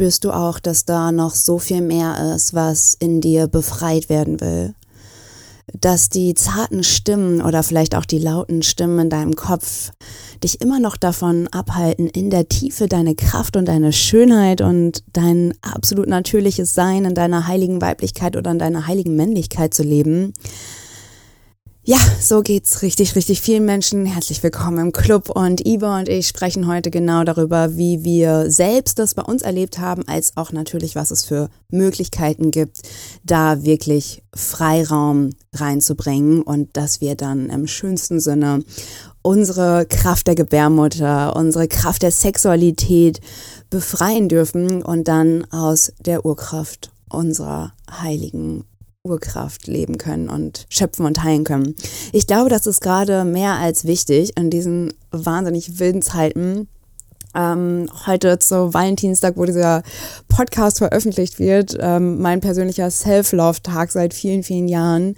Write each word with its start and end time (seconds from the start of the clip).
spürst 0.00 0.24
du 0.24 0.30
auch, 0.30 0.60
dass 0.60 0.86
da 0.86 1.12
noch 1.12 1.34
so 1.34 1.58
viel 1.58 1.82
mehr 1.82 2.32
ist, 2.34 2.54
was 2.54 2.94
in 2.98 3.20
dir 3.20 3.48
befreit 3.48 4.08
werden 4.08 4.40
will. 4.40 4.72
Dass 5.78 6.08
die 6.08 6.32
zarten 6.32 6.82
Stimmen 6.84 7.42
oder 7.42 7.62
vielleicht 7.62 7.94
auch 7.94 8.06
die 8.06 8.18
lauten 8.18 8.62
Stimmen 8.62 8.98
in 8.98 9.10
deinem 9.10 9.36
Kopf 9.36 9.90
dich 10.42 10.62
immer 10.62 10.80
noch 10.80 10.96
davon 10.96 11.48
abhalten, 11.48 12.06
in 12.06 12.30
der 12.30 12.48
Tiefe 12.48 12.88
deine 12.88 13.14
Kraft 13.14 13.58
und 13.58 13.68
deine 13.68 13.92
Schönheit 13.92 14.62
und 14.62 15.04
dein 15.12 15.52
absolut 15.60 16.08
natürliches 16.08 16.74
Sein 16.74 17.04
in 17.04 17.14
deiner 17.14 17.46
heiligen 17.46 17.82
Weiblichkeit 17.82 18.38
oder 18.38 18.52
in 18.52 18.58
deiner 18.58 18.86
heiligen 18.86 19.16
Männlichkeit 19.16 19.74
zu 19.74 19.82
leben. 19.82 20.32
Ja, 21.82 21.96
so 22.20 22.42
geht's 22.42 22.82
richtig, 22.82 23.16
richtig 23.16 23.40
vielen 23.40 23.64
Menschen. 23.64 24.04
Herzlich 24.04 24.42
willkommen 24.42 24.78
im 24.78 24.92
Club 24.92 25.30
und 25.30 25.66
Iva 25.66 25.98
und 25.98 26.10
ich 26.10 26.28
sprechen 26.28 26.66
heute 26.66 26.90
genau 26.90 27.24
darüber, 27.24 27.74
wie 27.78 28.04
wir 28.04 28.50
selbst 28.50 28.98
das 28.98 29.14
bei 29.14 29.22
uns 29.22 29.40
erlebt 29.40 29.78
haben, 29.78 30.06
als 30.06 30.36
auch 30.36 30.52
natürlich, 30.52 30.94
was 30.94 31.10
es 31.10 31.24
für 31.24 31.48
Möglichkeiten 31.70 32.50
gibt, 32.50 32.82
da 33.24 33.64
wirklich 33.64 34.22
Freiraum 34.34 35.30
reinzubringen 35.54 36.42
und 36.42 36.76
dass 36.76 37.00
wir 37.00 37.14
dann 37.14 37.48
im 37.48 37.66
schönsten 37.66 38.20
Sinne 38.20 38.62
unsere 39.22 39.86
Kraft 39.86 40.26
der 40.26 40.34
Gebärmutter, 40.34 41.34
unsere 41.34 41.66
Kraft 41.66 42.02
der 42.02 42.12
Sexualität 42.12 43.22
befreien 43.70 44.28
dürfen 44.28 44.82
und 44.82 45.08
dann 45.08 45.50
aus 45.50 45.94
der 45.98 46.26
Urkraft 46.26 46.92
unserer 47.08 47.72
heiligen 47.90 48.64
Urkraft 49.02 49.66
leben 49.66 49.96
können 49.96 50.28
und 50.28 50.66
schöpfen 50.68 51.06
und 51.06 51.22
heilen 51.22 51.44
können. 51.44 51.74
Ich 52.12 52.26
glaube, 52.26 52.50
das 52.50 52.66
ist 52.66 52.82
gerade 52.82 53.24
mehr 53.24 53.54
als 53.54 53.86
wichtig 53.86 54.36
in 54.36 54.50
diesen 54.50 54.92
wahnsinnig 55.10 55.78
wilden 55.78 56.02
Zeiten. 56.02 56.68
Ähm, 57.34 57.88
heute 58.06 58.38
zu 58.40 58.74
Valentinstag, 58.74 59.36
wo 59.36 59.44
dieser 59.44 59.82
Podcast 60.28 60.78
veröffentlicht 60.78 61.38
wird, 61.38 61.78
ähm, 61.80 62.20
mein 62.20 62.40
persönlicher 62.40 62.90
Self-Love-Tag 62.90 63.92
seit 63.92 64.12
vielen, 64.12 64.42
vielen 64.42 64.68
Jahren, 64.68 65.14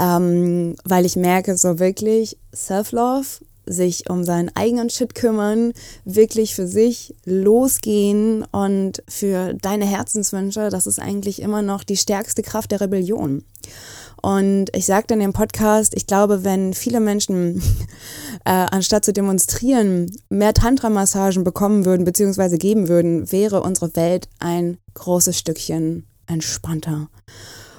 ähm, 0.00 0.76
weil 0.84 1.04
ich 1.04 1.16
merke, 1.16 1.56
so 1.56 1.80
wirklich 1.80 2.38
Self-Love 2.54 3.26
sich 3.72 4.08
um 4.10 4.24
seinen 4.24 4.50
eigenen 4.54 4.90
Shit 4.90 5.14
kümmern, 5.14 5.72
wirklich 6.04 6.54
für 6.54 6.66
sich 6.66 7.14
losgehen 7.24 8.44
und 8.50 9.02
für 9.08 9.54
deine 9.54 9.86
Herzenswünsche, 9.86 10.68
das 10.70 10.86
ist 10.86 10.98
eigentlich 10.98 11.40
immer 11.42 11.62
noch 11.62 11.84
die 11.84 11.96
stärkste 11.96 12.42
Kraft 12.42 12.70
der 12.70 12.80
Rebellion. 12.80 13.44
Und 14.20 14.66
ich 14.74 14.86
sagte 14.86 15.14
in 15.14 15.20
dem 15.20 15.32
Podcast, 15.32 15.94
ich 15.94 16.06
glaube, 16.06 16.42
wenn 16.42 16.74
viele 16.74 17.00
Menschen 17.00 17.62
äh, 18.44 18.50
anstatt 18.50 19.04
zu 19.04 19.12
demonstrieren 19.12 20.10
mehr 20.28 20.54
Tantra-Massagen 20.54 21.44
bekommen 21.44 21.84
würden 21.84 22.04
bzw. 22.04 22.56
geben 22.56 22.88
würden, 22.88 23.30
wäre 23.30 23.62
unsere 23.62 23.94
Welt 23.94 24.28
ein 24.40 24.78
großes 24.94 25.38
Stückchen 25.38 26.06
entspannter 26.26 27.08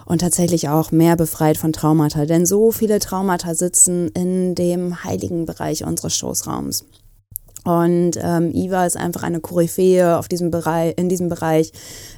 und 0.10 0.20
tatsächlich 0.20 0.68
auch 0.68 0.92
mehr 0.92 1.16
befreit 1.16 1.58
von 1.58 1.72
Traumata. 1.72 2.26
Denn 2.26 2.46
so 2.46 2.72
viele 2.72 3.00
Traumata 3.00 3.54
sitzen 3.54 4.10
in 4.10 4.56
dem 4.56 5.04
heiligen 5.04 5.46
Bereich 5.46 5.86
unseres 5.86 6.18
Schoßraums. 6.18 6.84
Und 7.64 8.14
ähm, 8.22 8.52
Iva 8.52 8.86
ist 8.86 8.98
einfach 8.98 9.22
eine 9.22 9.40
Koryphäe 9.40 10.18
auf 10.18 10.28
diesem 10.28 10.50
Bereich, 10.50 10.96
in 10.98 11.10
diesem 11.10 11.30
Bereich. 11.30 11.72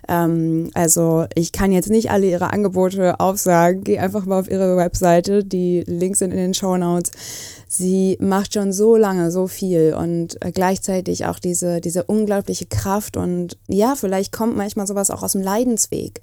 Ähm, 0.08 0.70
also 0.74 1.26
ich 1.36 1.52
kann 1.52 1.74
jetzt 1.74 1.90
nicht 1.90 2.12
alle 2.12 2.28
ihre 2.28 2.54
Angebote 2.54 3.20
aufsagen. 3.20 3.84
Geh 3.84 4.00
einfach 4.00 4.26
mal 4.26 4.40
auf 4.40 4.50
ihre 4.50 4.78
Webseite. 4.78 5.44
Die 5.44 5.84
Links 5.86 6.20
sind 6.20 6.32
in 6.32 6.38
den 6.38 6.54
Show 6.54 6.78
Notes. 6.78 7.12
Sie 7.68 8.18
macht 8.22 8.54
schon 8.54 8.72
so 8.72 8.96
lange 8.96 9.32
so 9.32 9.48
viel 9.48 9.96
und 10.00 10.38
äh, 10.46 10.54
gleichzeitig 10.54 11.26
auch 11.26 11.40
diese, 11.40 11.82
diese 11.82 12.06
unglaubliche 12.06 12.68
Kraft. 12.68 13.18
Und 13.18 13.58
ja, 13.68 13.96
vielleicht 13.98 14.32
kommt 14.32 14.56
manchmal 14.56 14.88
sowas 14.88 15.10
auch 15.10 15.24
aus 15.24 15.34
dem 15.34 15.42
Leidensweg. 15.42 16.22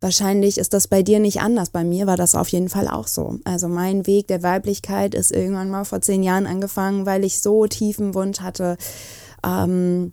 Wahrscheinlich 0.00 0.58
ist 0.58 0.74
das 0.74 0.86
bei 0.86 1.02
dir 1.02 1.18
nicht 1.18 1.40
anders. 1.40 1.70
Bei 1.70 1.82
mir 1.82 2.06
war 2.06 2.16
das 2.16 2.36
auf 2.36 2.48
jeden 2.48 2.68
Fall 2.68 2.86
auch 2.86 3.08
so. 3.08 3.40
Also 3.44 3.68
mein 3.68 4.06
Weg 4.06 4.28
der 4.28 4.44
Weiblichkeit 4.44 5.14
ist 5.14 5.32
irgendwann 5.32 5.70
mal 5.70 5.84
vor 5.84 6.00
zehn 6.00 6.22
Jahren 6.22 6.46
angefangen, 6.46 7.04
weil 7.04 7.24
ich 7.24 7.40
so 7.40 7.66
tiefen 7.66 8.14
Wunsch 8.14 8.40
hatte, 8.40 8.76
ähm, 9.44 10.12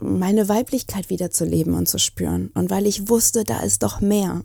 meine 0.00 0.48
Weiblichkeit 0.48 1.08
wieder 1.08 1.30
zu 1.30 1.44
leben 1.44 1.74
und 1.74 1.88
zu 1.88 1.98
spüren. 1.98 2.50
Und 2.54 2.70
weil 2.70 2.86
ich 2.86 3.08
wusste, 3.08 3.44
da 3.44 3.60
ist 3.60 3.82
doch 3.82 4.00
mehr. 4.00 4.42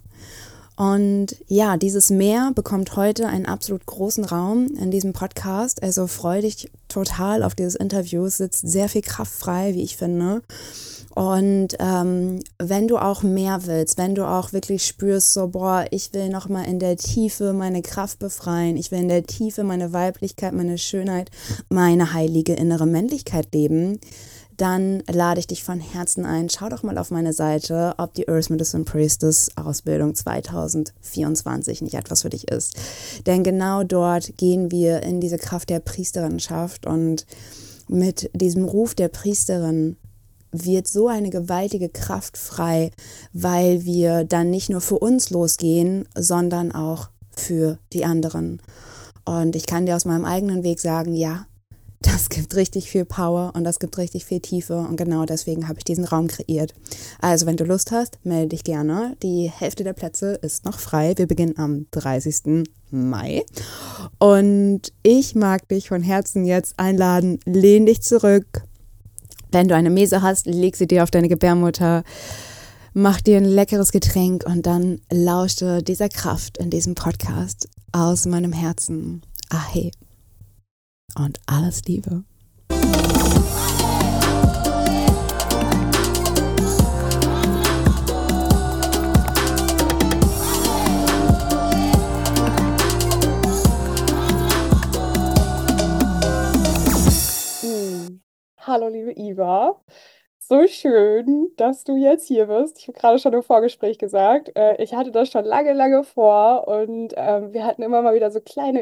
Und 0.75 1.35
ja, 1.47 1.77
dieses 1.77 2.09
Meer 2.09 2.51
bekommt 2.55 2.95
heute 2.95 3.27
einen 3.27 3.45
absolut 3.45 3.85
großen 3.85 4.25
Raum 4.25 4.67
in 4.79 4.89
diesem 4.89 5.13
Podcast. 5.13 5.83
Also 5.83 6.07
freu 6.07 6.41
dich 6.41 6.71
total 6.87 7.43
auf 7.43 7.55
dieses 7.55 7.75
Interview. 7.75 8.25
Es 8.25 8.37
sitzt 8.37 8.67
sehr 8.67 8.89
viel 8.89 9.01
Kraft 9.01 9.33
frei, 9.33 9.75
wie 9.75 9.83
ich 9.83 9.97
finde. 9.97 10.41
Und 11.13 11.75
ähm, 11.79 12.39
wenn 12.57 12.87
du 12.87 12.97
auch 12.97 13.21
mehr 13.21 13.65
willst, 13.65 13.97
wenn 13.97 14.15
du 14.15 14.25
auch 14.25 14.53
wirklich 14.53 14.85
spürst, 14.85 15.33
so, 15.33 15.47
boah, 15.49 15.85
ich 15.91 16.13
will 16.13 16.29
nochmal 16.29 16.65
in 16.65 16.79
der 16.79 16.95
Tiefe 16.95 17.51
meine 17.51 17.81
Kraft 17.81 18.19
befreien, 18.19 18.77
ich 18.77 18.91
will 18.91 18.99
in 18.99 19.09
der 19.09 19.25
Tiefe 19.25 19.63
meine 19.63 19.91
Weiblichkeit, 19.91 20.53
meine 20.53 20.77
Schönheit, 20.77 21.29
meine 21.69 22.13
heilige 22.13 22.53
innere 22.53 22.85
Männlichkeit 22.85 23.53
leben, 23.53 23.99
dann 24.57 25.03
lade 25.11 25.39
ich 25.39 25.47
dich 25.47 25.63
von 25.63 25.79
Herzen 25.79 26.25
ein. 26.25 26.49
Schau 26.49 26.69
doch 26.69 26.83
mal 26.83 26.97
auf 26.97 27.11
meine 27.11 27.33
Seite, 27.33 27.95
ob 27.97 28.13
die 28.13 28.27
Earth 28.27 28.49
Medicine 28.49 28.83
Priestess 28.83 29.49
Ausbildung 29.55 30.15
2024 30.15 31.81
nicht 31.81 31.95
etwas 31.95 32.21
für 32.21 32.29
dich 32.29 32.49
ist. 32.49 32.75
Denn 33.25 33.43
genau 33.43 33.83
dort 33.83 34.37
gehen 34.37 34.71
wir 34.71 35.03
in 35.03 35.21
diese 35.21 35.37
Kraft 35.37 35.69
der 35.69 35.79
Priesterinnenschaft 35.79 36.85
und 36.85 37.25
mit 37.87 38.29
diesem 38.33 38.65
Ruf 38.65 38.95
der 38.95 39.09
Priesterin 39.09 39.97
wird 40.51 40.87
so 40.87 41.07
eine 41.07 41.29
gewaltige 41.29 41.89
Kraft 41.89 42.37
frei, 42.37 42.91
weil 43.33 43.85
wir 43.85 44.25
dann 44.25 44.49
nicht 44.49 44.69
nur 44.69 44.81
für 44.81 44.99
uns 44.99 45.29
losgehen, 45.29 46.07
sondern 46.15 46.71
auch 46.71 47.09
für 47.35 47.77
die 47.93 48.05
anderen. 48.05 48.61
Und 49.23 49.55
ich 49.55 49.65
kann 49.65 49.85
dir 49.85 49.95
aus 49.95 50.05
meinem 50.05 50.25
eigenen 50.25 50.63
Weg 50.63 50.79
sagen, 50.79 51.13
ja, 51.13 51.45
das 52.01 52.29
gibt 52.29 52.55
richtig 52.55 52.89
viel 52.89 53.05
Power 53.05 53.53
und 53.55 53.63
das 53.63 53.79
gibt 53.79 53.97
richtig 53.97 54.25
viel 54.25 54.39
Tiefe 54.39 54.77
und 54.77 54.97
genau 54.97 55.25
deswegen 55.25 55.67
habe 55.67 55.79
ich 55.79 55.83
diesen 55.83 56.05
Raum 56.05 56.27
kreiert. 56.27 56.73
Also 57.19 57.45
wenn 57.45 57.57
du 57.57 57.63
Lust 57.63 57.91
hast, 57.91 58.19
melde 58.23 58.49
dich 58.49 58.63
gerne. 58.63 59.15
Die 59.21 59.51
Hälfte 59.51 59.83
der 59.83 59.93
Plätze 59.93 60.33
ist 60.41 60.65
noch 60.65 60.79
frei. 60.79 61.13
Wir 61.15 61.27
beginnen 61.27 61.57
am 61.57 61.85
30. 61.91 62.65
Mai 62.89 63.43
und 64.19 64.91
ich 65.03 65.35
mag 65.35 65.67
dich 65.69 65.89
von 65.89 66.01
Herzen 66.01 66.43
jetzt 66.43 66.77
einladen, 66.77 67.39
lehn 67.45 67.85
dich 67.85 68.01
zurück, 68.01 68.63
wenn 69.51 69.67
du 69.67 69.75
eine 69.75 69.89
Mese 69.89 70.21
hast, 70.21 70.45
leg 70.45 70.75
sie 70.75 70.87
dir 70.87 71.03
auf 71.03 71.11
deine 71.11 71.29
Gebärmutter, 71.29 72.03
mach 72.93 73.21
dir 73.21 73.37
ein 73.37 73.45
leckeres 73.45 73.91
Getränk 73.91 74.45
und 74.45 74.65
dann 74.65 75.01
lausche 75.11 75.83
dieser 75.83 76.09
Kraft 76.09 76.57
in 76.57 76.69
diesem 76.69 76.95
Podcast 76.95 77.69
aus 77.91 78.25
meinem 78.25 78.53
Herzen. 78.53 79.21
Ahe. 79.49 79.91
Und 81.17 81.39
alles 81.45 81.83
Liebe. 81.85 82.23
Hallo, 98.63 98.87
liebe 98.87 99.11
Iva. 99.19 99.81
So 100.37 100.67
schön, 100.67 101.51
dass 101.57 101.83
du 101.83 101.95
jetzt 101.95 102.27
hier 102.27 102.45
bist. 102.45 102.79
Ich 102.79 102.87
habe 102.87 102.97
gerade 102.97 103.19
schon 103.19 103.33
im 103.33 103.43
Vorgespräch 103.43 103.97
gesagt, 103.97 104.51
äh, 104.55 104.81
ich 104.81 104.93
hatte 104.93 105.11
das 105.11 105.29
schon 105.29 105.45
lange, 105.45 105.73
lange 105.73 106.03
vor 106.03 106.67
und 106.67 107.13
ähm, 107.17 107.53
wir 107.53 107.65
hatten 107.65 107.81
immer 107.81 108.01
mal 108.01 108.13
wieder 108.15 108.31
so 108.31 108.39
kleine 108.39 108.81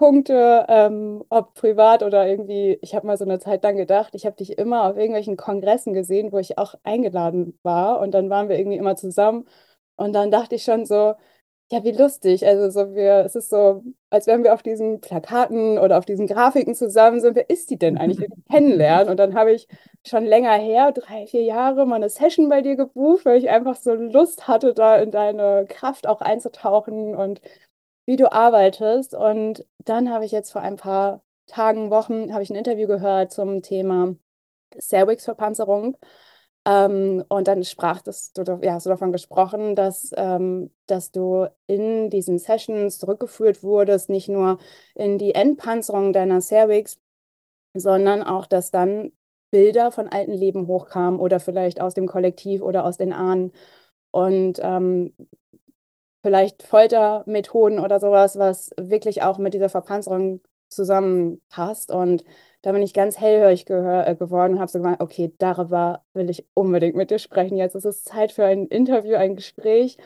Überschneidungspunkte, 0.00 0.66
ähm, 0.68 1.24
ob 1.28 1.54
privat 1.54 2.02
oder 2.02 2.26
irgendwie. 2.26 2.78
Ich 2.82 2.94
habe 2.94 3.06
mal 3.06 3.16
so 3.16 3.24
eine 3.24 3.38
Zeit 3.38 3.62
lang 3.62 3.76
gedacht, 3.76 4.14
ich 4.14 4.26
habe 4.26 4.36
dich 4.36 4.58
immer 4.58 4.84
auf 4.84 4.96
irgendwelchen 4.96 5.36
Kongressen 5.36 5.92
gesehen, 5.92 6.32
wo 6.32 6.38
ich 6.38 6.58
auch 6.58 6.74
eingeladen 6.82 7.58
war 7.62 8.00
und 8.00 8.12
dann 8.12 8.30
waren 8.30 8.48
wir 8.48 8.58
irgendwie 8.58 8.78
immer 8.78 8.96
zusammen 8.96 9.46
und 9.96 10.12
dann 10.14 10.30
dachte 10.30 10.54
ich 10.56 10.64
schon 10.64 10.86
so, 10.86 11.14
ja, 11.72 11.84
wie 11.84 11.92
lustig. 11.92 12.46
Also 12.46 12.70
so 12.70 12.94
wir, 12.94 13.24
es 13.26 13.36
ist 13.36 13.50
so, 13.50 13.84
als 14.10 14.26
wären 14.26 14.42
wir 14.44 14.54
auf 14.54 14.62
diesen 14.62 15.00
Plakaten 15.00 15.78
oder 15.78 15.98
auf 15.98 16.04
diesen 16.06 16.26
Grafiken 16.26 16.74
zusammen 16.74 17.20
sind. 17.20 17.36
Wer 17.36 17.48
ist 17.50 17.70
die 17.70 17.78
denn 17.78 17.96
eigentlich? 17.98 18.28
kennenlernen. 18.50 19.08
Und 19.08 19.18
dann 19.18 19.34
habe 19.34 19.52
ich 19.52 19.68
schon 20.06 20.24
länger 20.24 20.54
her, 20.54 20.90
drei, 20.92 21.26
vier 21.28 21.42
Jahre, 21.44 21.86
mal 21.86 21.96
eine 21.96 22.08
Session 22.08 22.48
bei 22.48 22.62
dir 22.62 22.74
gebucht, 22.76 23.24
weil 23.24 23.38
ich 23.38 23.50
einfach 23.50 23.76
so 23.76 23.94
Lust 23.94 24.48
hatte, 24.48 24.74
da 24.74 24.96
in 24.96 25.12
deine 25.12 25.66
Kraft 25.68 26.08
auch 26.08 26.20
einzutauchen 26.20 27.14
und 27.14 27.40
wie 28.10 28.16
du 28.16 28.32
arbeitest. 28.32 29.14
Und 29.14 29.64
dann 29.78 30.10
habe 30.10 30.24
ich 30.24 30.32
jetzt 30.32 30.50
vor 30.50 30.62
ein 30.62 30.74
paar 30.74 31.22
Tagen, 31.46 31.90
Wochen, 31.90 32.32
habe 32.32 32.42
ich 32.42 32.50
ein 32.50 32.56
Interview 32.56 32.88
gehört 32.88 33.30
zum 33.30 33.62
Thema 33.62 34.16
Cervix-Verpanzerung. 34.80 35.96
Ähm, 36.66 37.24
und 37.28 37.46
dann 37.46 37.62
sprach 37.62 38.02
das, 38.02 38.32
du, 38.32 38.42
ja, 38.62 38.74
hast 38.74 38.86
du 38.86 38.90
davon 38.90 39.12
gesprochen, 39.12 39.76
dass, 39.76 40.10
ähm, 40.16 40.72
dass 40.86 41.12
du 41.12 41.46
in 41.68 42.10
diesen 42.10 42.38
Sessions 42.40 42.98
zurückgeführt 42.98 43.62
wurdest, 43.62 44.10
nicht 44.10 44.28
nur 44.28 44.58
in 44.96 45.16
die 45.16 45.32
Endpanzerung 45.36 46.12
deiner 46.12 46.40
Cervix, 46.40 46.98
sondern 47.74 48.24
auch, 48.24 48.46
dass 48.46 48.72
dann 48.72 49.12
Bilder 49.52 49.92
von 49.92 50.08
alten 50.08 50.32
Leben 50.32 50.66
hochkamen 50.66 51.20
oder 51.20 51.38
vielleicht 51.38 51.80
aus 51.80 51.94
dem 51.94 52.08
Kollektiv 52.08 52.60
oder 52.60 52.84
aus 52.84 52.96
den 52.96 53.12
Ahnen. 53.12 53.52
Und 54.10 54.58
ähm, 54.60 55.14
vielleicht 56.22 56.62
Foltermethoden 56.62 57.78
oder 57.78 58.00
sowas, 58.00 58.38
was 58.38 58.70
wirklich 58.78 59.22
auch 59.22 59.38
mit 59.38 59.54
dieser 59.54 59.68
Verpanzerung 59.68 60.40
zusammenpasst. 60.68 61.90
Und 61.90 62.24
da 62.62 62.72
bin 62.72 62.82
ich 62.82 62.94
ganz 62.94 63.18
hellhörig 63.18 63.68
äh, 63.70 64.14
geworden 64.16 64.54
und 64.54 64.60
habe 64.60 64.70
so 64.70 64.78
gemeint, 64.78 65.00
okay, 65.00 65.32
darüber 65.38 66.04
will 66.14 66.30
ich 66.30 66.46
unbedingt 66.54 66.96
mit 66.96 67.10
dir 67.10 67.18
sprechen. 67.18 67.56
Jetzt 67.56 67.74
ist 67.74 67.84
es 67.86 68.04
Zeit 68.04 68.32
für 68.32 68.44
ein 68.44 68.66
Interview, 68.66 69.16
ein 69.16 69.36
Gespräch. 69.36 69.98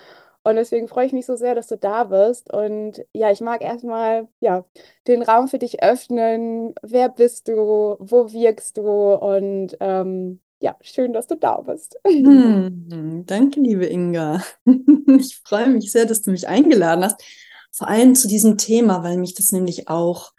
Und 0.45 0.57
deswegen 0.57 0.89
freue 0.89 1.07
ich 1.07 1.13
mich 1.15 1.25
so 1.27 1.37
sehr, 1.37 1.55
dass 1.55 1.69
du 1.69 1.79
da 1.79 2.05
bist. 2.05 2.53
Und 2.53 3.05
ja, 3.15 3.31
ich 3.31 3.41
mag 3.41 3.63
erstmal 3.63 4.29
ja, 4.41 4.65
den 5.09 5.23
Raum 5.23 5.49
für 5.49 5.59
dich 5.59 5.83
öffnen. 5.83 6.75
Wer 6.83 7.09
bist 7.09 7.49
du? 7.49 7.97
Wo 7.99 8.33
wirkst 8.33 8.77
du? 8.77 9.15
Und 9.15 9.77
ähm, 9.81 10.41
ja, 10.61 10.77
schön, 10.81 11.13
dass 11.13 11.27
du 11.27 11.37
da 11.37 11.61
bist. 11.61 11.99
Hm, 12.07 13.25
danke, 13.27 13.61
liebe 13.61 13.87
Inga. 13.87 14.43
Ich 15.07 15.37
freue 15.45 15.69
mich 15.69 15.93
sehr, 15.93 16.07
dass 16.07 16.23
du 16.23 16.31
mich 16.31 16.49
eingeladen 16.49 17.05
hast. 17.05 17.23
Vor 17.71 17.89
allem 17.89 18.15
zu 18.15 18.27
diesem 18.27 18.57
Thema, 18.57 19.03
weil 19.05 19.19
mich 19.19 19.35
das 19.35 19.53
nämlich 19.53 19.89
auch 19.89 20.33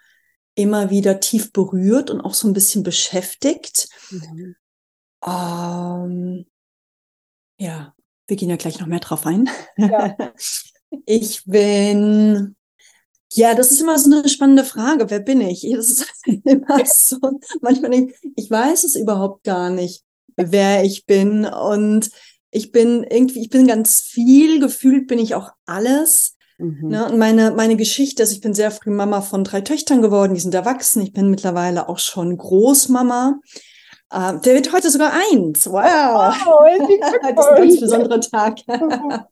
immer 0.56 0.90
wieder 0.90 1.20
tief 1.20 1.52
berührt 1.52 2.10
und 2.10 2.20
auch 2.20 2.34
so 2.34 2.48
ein 2.48 2.52
bisschen 2.52 2.82
beschäftigt. 2.82 3.88
Mhm. 4.10 4.56
Ähm, 5.24 6.46
ja, 7.58 7.94
wir 8.26 8.36
gehen 8.36 8.50
ja 8.50 8.56
gleich 8.56 8.80
noch 8.80 8.86
mehr 8.86 9.00
drauf 9.00 9.26
ein. 9.26 9.48
Ja. 9.76 10.16
Ich 11.04 11.44
bin, 11.44 12.54
ja, 13.32 13.56
das 13.56 13.72
ist 13.72 13.80
immer 13.80 13.98
so 13.98 14.08
eine 14.10 14.28
spannende 14.28 14.64
Frage. 14.64 15.10
Wer 15.10 15.18
bin 15.18 15.40
ich? 15.40 15.68
Das 15.74 15.88
ist 15.90 16.06
immer 16.44 16.80
so, 16.86 17.18
manchmal 17.60 17.90
denke 17.90 18.14
ich, 18.22 18.32
ich 18.36 18.50
weiß 18.50 18.84
es 18.84 18.94
überhaupt 18.94 19.42
gar 19.42 19.68
nicht, 19.68 20.05
wer 20.36 20.84
ich 20.84 21.06
bin. 21.06 21.44
Und 21.44 22.10
ich 22.50 22.72
bin 22.72 23.04
irgendwie, 23.04 23.40
ich 23.40 23.50
bin 23.50 23.66
ganz 23.66 24.00
viel, 24.00 24.60
gefühlt 24.60 25.06
bin 25.06 25.18
ich 25.18 25.34
auch 25.34 25.50
alles. 25.66 26.36
Mhm. 26.58 26.88
Ne? 26.88 27.04
Und 27.06 27.18
meine, 27.18 27.50
meine 27.50 27.76
Geschichte 27.76 28.22
ist, 28.22 28.32
ich 28.32 28.40
bin 28.40 28.54
sehr 28.54 28.70
früh 28.70 28.90
Mama 28.90 29.20
von 29.20 29.44
drei 29.44 29.60
Töchtern 29.60 30.02
geworden, 30.02 30.34
die 30.34 30.40
sind 30.40 30.54
erwachsen. 30.54 31.02
Ich 31.02 31.12
bin 31.12 31.30
mittlerweile 31.30 31.88
auch 31.88 31.98
schon 31.98 32.36
Großmama. 32.36 33.40
Uh, 34.14 34.38
der 34.38 34.54
wird 34.54 34.72
heute 34.72 34.88
sogar 34.88 35.12
eins. 35.12 35.66
Wow. 35.66 35.74
wow 35.74 36.64
das 37.34 37.46
ist 37.46 37.50
ein 37.50 37.56
ganz 37.56 37.80
besonderer 37.80 38.20
Tag. 38.20 38.58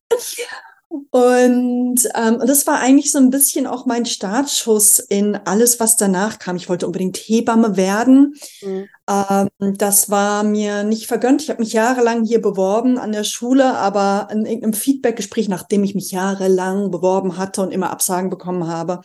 Und, 1.10 2.08
ähm, 2.14 2.38
das 2.46 2.66
war 2.66 2.80
eigentlich 2.80 3.10
so 3.10 3.18
ein 3.18 3.30
bisschen 3.30 3.66
auch 3.66 3.86
mein 3.86 4.06
Startschuss 4.06 4.98
in 4.98 5.36
alles, 5.44 5.80
was 5.80 5.96
danach 5.96 6.38
kam. 6.38 6.56
Ich 6.56 6.68
wollte 6.68 6.86
unbedingt 6.86 7.16
Hebamme 7.16 7.76
werden. 7.76 8.34
Mhm. 8.62 8.88
Ähm, 9.08 9.48
das 9.76 10.10
war 10.10 10.44
mir 10.44 10.84
nicht 10.84 11.06
vergönnt. 11.06 11.42
Ich 11.42 11.50
habe 11.50 11.62
mich 11.62 11.72
jahrelang 11.72 12.24
hier 12.24 12.40
beworben 12.40 12.98
an 12.98 13.12
der 13.12 13.24
Schule, 13.24 13.76
aber 13.76 14.28
in 14.30 14.46
irgendeinem 14.46 14.74
Feedbackgespräch, 14.74 15.48
nachdem 15.48 15.84
ich 15.84 15.94
mich 15.94 16.10
jahrelang 16.10 16.90
beworben 16.90 17.36
hatte 17.36 17.62
und 17.62 17.72
immer 17.72 17.90
Absagen 17.90 18.30
bekommen 18.30 18.66
habe, 18.68 19.00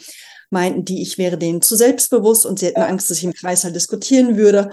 meinten 0.52 0.86
die, 0.86 1.02
ich 1.02 1.18
wäre 1.18 1.38
denen 1.38 1.62
zu 1.62 1.76
selbstbewusst 1.76 2.46
und 2.46 2.60
sie 2.60 2.68
hätten 2.68 2.82
Angst, 2.82 3.10
dass 3.10 3.18
ich 3.18 3.24
im 3.24 3.34
Kreis 3.34 3.64
halt 3.64 3.76
diskutieren 3.76 4.38
würde. 4.38 4.72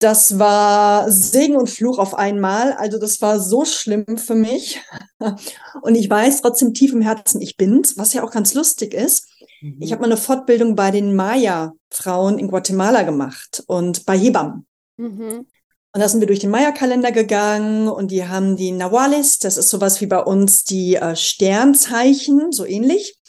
Das 0.00 0.38
war 0.38 1.10
Segen 1.12 1.56
und 1.56 1.68
Fluch 1.68 1.98
auf 1.98 2.14
einmal. 2.14 2.72
Also 2.72 2.98
das 2.98 3.20
war 3.20 3.38
so 3.38 3.66
schlimm 3.66 4.16
für 4.16 4.34
mich. 4.34 4.80
Und 5.82 5.94
ich 5.94 6.08
weiß 6.08 6.40
trotzdem 6.40 6.72
tief 6.72 6.94
im 6.94 7.02
Herzen, 7.02 7.42
ich 7.42 7.58
bin's, 7.58 7.98
was 7.98 8.14
ja 8.14 8.24
auch 8.24 8.30
ganz 8.30 8.54
lustig 8.54 8.94
ist. 8.94 9.28
Mhm. 9.60 9.76
Ich 9.78 9.92
habe 9.92 10.00
mal 10.00 10.06
eine 10.06 10.16
Fortbildung 10.16 10.74
bei 10.74 10.90
den 10.90 11.14
Maya-Frauen 11.14 12.38
in 12.38 12.48
Guatemala 12.48 13.02
gemacht 13.02 13.62
und 13.66 14.06
bei 14.06 14.16
Hebammen. 14.16 14.66
Mhm. 14.96 15.46
Und 15.92 16.00
da 16.00 16.08
sind 16.08 16.20
wir 16.20 16.26
durch 16.26 16.38
den 16.38 16.50
Maya-Kalender 16.50 17.12
gegangen 17.12 17.88
und 17.88 18.10
die 18.10 18.26
haben 18.26 18.56
die 18.56 18.72
Nahuales, 18.72 19.38
das 19.38 19.58
ist 19.58 19.68
sowas 19.68 20.00
wie 20.00 20.06
bei 20.06 20.22
uns 20.22 20.64
die 20.64 20.94
äh, 20.94 21.14
Sternzeichen, 21.14 22.52
so 22.52 22.64
ähnlich. 22.64 23.20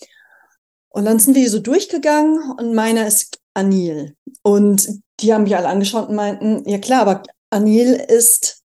Und 0.88 1.04
dann 1.04 1.20
sind 1.20 1.36
wir 1.36 1.50
so 1.50 1.60
durchgegangen 1.60 2.40
und 2.58 2.74
meiner 2.76 3.08
ist 3.08 3.41
Anil. 3.54 4.16
Und 4.44 4.88
die 5.20 5.34
haben 5.34 5.44
mich 5.44 5.56
alle 5.56 5.68
angeschaut 5.68 6.10
und 6.10 6.16
meinten, 6.16 6.68
ja 6.68 6.78
klar, 6.78 7.02
aber 7.02 7.24
Anil 7.50 7.94
ist 7.94 8.64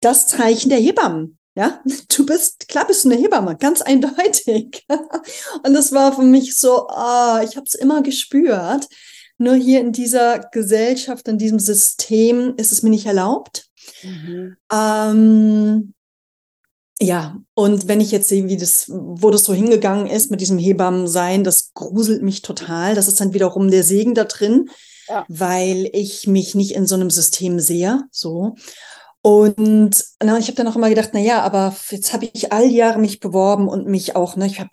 das 0.00 0.26
Zeichen 0.26 0.68
der 0.68 0.78
Hebammen. 0.78 1.38
Ja, 1.56 1.82
du 2.14 2.26
bist, 2.26 2.68
klar 2.68 2.86
bist 2.86 3.04
du 3.04 3.10
eine 3.10 3.20
Hebamme, 3.20 3.56
ganz 3.56 3.80
eindeutig. 3.80 4.84
Und 5.64 5.72
das 5.72 5.90
war 5.92 6.14
für 6.14 6.22
mich 6.22 6.58
so, 6.58 6.86
ah, 6.88 7.40
ich 7.42 7.56
habe 7.56 7.66
es 7.66 7.74
immer 7.74 8.02
gespürt. 8.02 8.86
Nur 9.38 9.54
hier 9.54 9.80
in 9.80 9.92
dieser 9.92 10.38
Gesellschaft, 10.38 11.28
in 11.28 11.38
diesem 11.38 11.58
System 11.58 12.54
ist 12.56 12.72
es 12.72 12.82
mir 12.82 12.90
nicht 12.90 13.06
erlaubt. 13.06 13.68
Mhm. 14.02 14.56
Ähm, 14.70 15.94
ja, 16.98 17.36
und 17.54 17.88
wenn 17.88 18.00
ich 18.00 18.10
jetzt 18.10 18.28
sehe, 18.28 18.48
wie 18.48 18.56
das, 18.56 18.88
wo 18.88 19.30
das 19.30 19.44
so 19.44 19.52
hingegangen 19.52 20.06
ist 20.06 20.30
mit 20.30 20.40
diesem 20.40 20.58
Hebammensein, 20.58 21.44
das 21.44 21.72
gruselt 21.74 22.22
mich 22.22 22.40
total. 22.40 22.94
Das 22.94 23.06
ist 23.06 23.20
dann 23.20 23.34
wiederum 23.34 23.70
der 23.70 23.82
Segen 23.82 24.14
da 24.14 24.24
drin, 24.24 24.70
ja. 25.08 25.26
weil 25.28 25.90
ich 25.92 26.26
mich 26.26 26.54
nicht 26.54 26.74
in 26.74 26.86
so 26.86 26.94
einem 26.94 27.10
System 27.10 27.60
sehe, 27.60 28.04
so. 28.10 28.54
Und 29.20 30.04
na, 30.22 30.38
ich 30.38 30.46
habe 30.46 30.56
dann 30.56 30.68
auch 30.68 30.76
immer 30.76 30.88
gedacht, 30.88 31.10
na 31.12 31.20
ja, 31.20 31.42
aber 31.42 31.76
jetzt 31.90 32.12
habe 32.12 32.30
ich 32.32 32.52
all 32.52 32.68
die 32.68 32.76
Jahre 32.76 32.98
mich 32.98 33.20
beworben 33.20 33.68
und 33.68 33.86
mich 33.86 34.16
auch, 34.16 34.36
ne, 34.36 34.46
ich 34.46 34.60
habe 34.60 34.70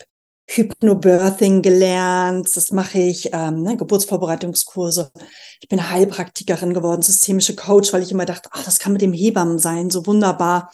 Hypnobirthing 0.47 1.61
gelernt, 1.61 2.55
das 2.55 2.71
mache 2.71 2.99
ich, 2.99 3.31
ähm, 3.33 3.63
ne, 3.63 3.75
Geburtsvorbereitungskurse. 3.75 5.11
Ich 5.59 5.67
bin 5.67 5.89
Heilpraktikerin 5.89 6.73
geworden, 6.73 7.01
systemische 7.01 7.55
Coach, 7.55 7.91
weil 7.91 8.03
ich 8.03 8.11
immer 8.11 8.25
dachte, 8.25 8.49
ach, 8.53 8.63
das 8.63 8.79
kann 8.79 8.93
mit 8.93 9.01
dem 9.01 9.13
Hebammen 9.13 9.57
sein, 9.57 9.89
so 9.89 10.05
wunderbar 10.05 10.69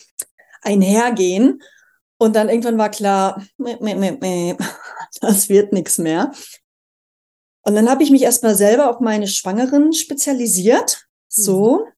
einhergehen. 0.62 1.62
Und 2.18 2.36
dann 2.36 2.50
irgendwann 2.50 2.78
war 2.78 2.90
klar, 2.90 3.44
das 5.22 5.50
wird 5.50 5.74
nichts 5.74 5.98
mehr. 5.98 6.32
Und 7.64 7.76
dann 7.76 7.90
habe 7.90 8.04
ich 8.04 8.12
mich 8.12 8.24
erstmal 8.24 8.56
selber 8.56 8.90
auf 8.90 9.00
meine 9.00 9.28
Schwangeren 9.28 9.94
spezialisiert. 9.94 11.06
So. 11.28 11.86
Mhm. 11.86 11.92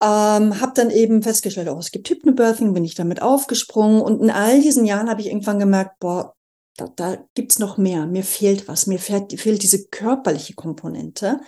Ähm, 0.00 0.60
habe 0.60 0.72
dann 0.74 0.90
eben 0.90 1.22
festgestellt, 1.24 1.68
oh, 1.68 1.78
es 1.78 1.90
gibt 1.90 2.08
Hypnobirthing, 2.08 2.72
bin 2.72 2.84
ich 2.84 2.94
damit 2.94 3.20
aufgesprungen. 3.20 4.00
Und 4.00 4.22
in 4.22 4.30
all 4.30 4.60
diesen 4.60 4.84
Jahren 4.84 5.10
habe 5.10 5.20
ich 5.20 5.26
irgendwann 5.26 5.58
gemerkt, 5.58 5.98
boah, 5.98 6.34
da, 6.76 6.88
da 6.94 7.18
gibt's 7.34 7.58
noch 7.58 7.78
mehr. 7.78 8.06
Mir 8.06 8.22
fehlt 8.22 8.68
was. 8.68 8.86
Mir 8.86 9.00
fehlt, 9.00 9.40
fehlt 9.40 9.62
diese 9.62 9.88
körperliche 9.88 10.54
Komponente. 10.54 11.40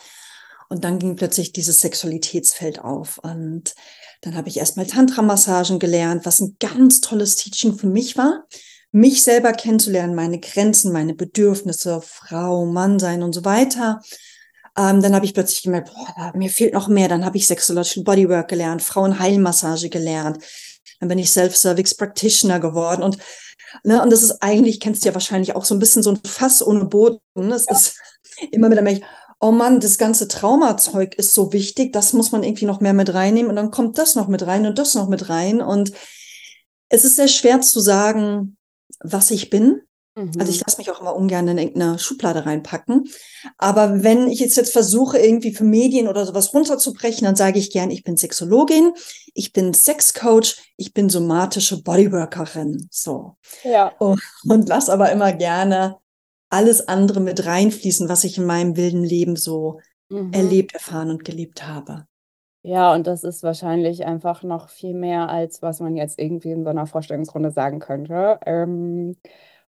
Und 0.69 0.85
dann 0.85 0.99
ging 0.99 1.16
plötzlich 1.16 1.52
dieses 1.52 1.80
Sexualitätsfeld 1.80 2.80
auf. 2.80 3.19
Und 3.19 3.75
dann 4.21 4.37
habe 4.37 4.49
ich 4.49 4.59
erstmal 4.59 4.87
Tantra-Massagen 4.87 5.79
gelernt, 5.79 6.27
was 6.27 6.41
ein 6.41 6.57
ganz 6.61 7.00
tolles 7.00 7.37
Teaching 7.37 7.77
für 7.77 7.87
mich 7.87 8.17
war, 8.17 8.45
mich 8.93 9.23
selber 9.23 9.53
kennenzulernen, 9.53 10.15
meine 10.15 10.41
Grenzen, 10.41 10.93
meine 10.93 11.15
Bedürfnisse, 11.15 12.00
Frau, 12.03 12.67
Mann 12.67 12.99
sein 12.99 13.23
und 13.23 13.35
so 13.35 13.45
weiter. 13.45 14.00
Ähm, 14.77 15.00
dann 15.03 15.15
habe 15.15 15.25
ich 15.25 15.35
plötzlich 15.35 15.62
gemerkt, 15.62 15.93
boah, 15.93 16.33
mir 16.35 16.50
fehlt 16.50 16.75
noch 16.75 16.89
mehr. 16.89 17.09
Dann 17.09 17.25
habe 17.25 17.37
ich 17.37 17.47
Sexological 17.47 18.05
Bodywork 18.05 18.49
gelernt, 18.49 18.83
Frauenheilmassage 18.83 19.89
gelernt. 19.89 20.43
Dann 20.99 21.09
bin 21.09 21.19
ich 21.19 21.31
Self-Service 21.31 21.95
Practitioner 21.95 22.61
geworden 22.61 23.03
und 23.03 23.19
Ne, 23.85 24.03
und 24.03 24.11
das 24.11 24.23
ist 24.23 24.43
eigentlich, 24.43 24.81
kennst 24.81 25.05
du 25.05 25.09
ja 25.09 25.15
wahrscheinlich 25.15 25.55
auch 25.55 25.65
so 25.65 25.75
ein 25.75 25.79
bisschen 25.79 26.03
so 26.03 26.11
ein 26.11 26.21
Fass 26.27 26.61
ohne 26.67 26.87
Boden. 26.87 27.21
Ja. 27.37 27.55
ist 27.55 27.95
immer 28.50 28.69
mit 28.69 28.83
Milch, 28.83 29.03
oh 29.40 29.50
Mann, 29.52 29.80
das 29.80 29.99
ganze 29.99 30.28
Traumazeug 30.28 31.14
ist 31.14 31.32
so 31.32 31.52
wichtig, 31.52 31.92
das 31.92 32.12
muss 32.12 32.30
man 32.30 32.42
irgendwie 32.42 32.66
noch 32.66 32.80
mehr 32.80 32.92
mit 32.92 33.12
reinnehmen 33.14 33.50
und 33.50 33.56
dann 33.56 33.70
kommt 33.70 33.99
das 33.99 34.14
noch 34.14 34.28
mit 34.28 34.47
rein 34.47 34.66
und 34.66 34.78
das 34.78 34.94
noch 34.94 35.09
mit 35.09 35.28
rein 35.30 35.62
und 35.62 35.92
es 36.90 37.04
ist 37.04 37.16
sehr 37.16 37.28
schwer 37.28 37.61
zu 37.62 37.80
sagen, 37.80 38.56
was 39.02 39.30
ich 39.30 39.49
bin. 39.49 39.80
Mhm. 40.16 40.32
Also 40.38 40.52
ich 40.52 40.61
lasse 40.66 40.78
mich 40.78 40.90
auch 40.90 41.00
immer 41.00 41.14
ungern 41.14 41.49
in 41.49 41.56
irgendeine 41.56 41.99
Schublade 41.99 42.44
reinpacken. 42.44 43.09
Aber 43.56 44.02
wenn 44.02 44.28
ich 44.28 44.40
jetzt, 44.40 44.56
jetzt 44.56 44.73
versuche, 44.73 45.18
irgendwie 45.18 45.54
für 45.54 45.64
Medien 45.64 46.09
oder 46.09 46.26
sowas 46.26 46.52
runterzubrechen, 46.52 47.25
dann 47.25 47.37
sage 47.37 47.59
ich 47.59 47.70
gern, 47.70 47.90
ich 47.90 48.02
bin 48.02 48.16
Sexologin, 48.16 48.92
ich 49.35 49.52
bin 49.52 49.73
Sexcoach, 49.73 50.56
ich 50.76 50.92
bin 50.92 51.09
somatische 51.09 51.82
Bodyworkerin. 51.82 52.88
So. 52.90 53.37
Ja. 53.62 53.92
Und, 53.99 54.20
und 54.49 54.68
lass 54.68 54.90
aber 54.90 55.12
immer 55.12 55.32
gerne 55.32 55.97
alles 56.50 56.88
andere 56.88 57.21
mit 57.21 57.47
reinfließen, 57.47 58.09
was 58.09 58.25
ich 58.25 58.37
in 58.37 58.45
meinem 58.45 58.76
wilden 58.76 59.04
Leben 59.04 59.37
so 59.37 59.80
mhm. 60.09 60.33
erlebt, 60.33 60.75
erfahren 60.75 61.11
und 61.11 61.25
gelebt 61.25 61.66
habe. 61.66 62.07
Ja, 62.62 62.92
und 62.92 63.07
das 63.07 63.25
ist 63.25 63.42
wahrscheinlich 63.42 64.04
einfach 64.04 64.42
noch 64.42 64.69
viel 64.69 64.92
mehr, 64.92 65.30
als 65.30 65.62
was 65.62 65.80
man 65.80 65.97
jetzt 65.97 66.19
irgendwie 66.19 66.50
in 66.50 66.64
so 66.64 66.71
einer 66.71 66.87
Vorstellungsrunde 66.87 67.52
sagen 67.52 67.78
könnte. 67.78 68.38
Ähm, 68.45 69.16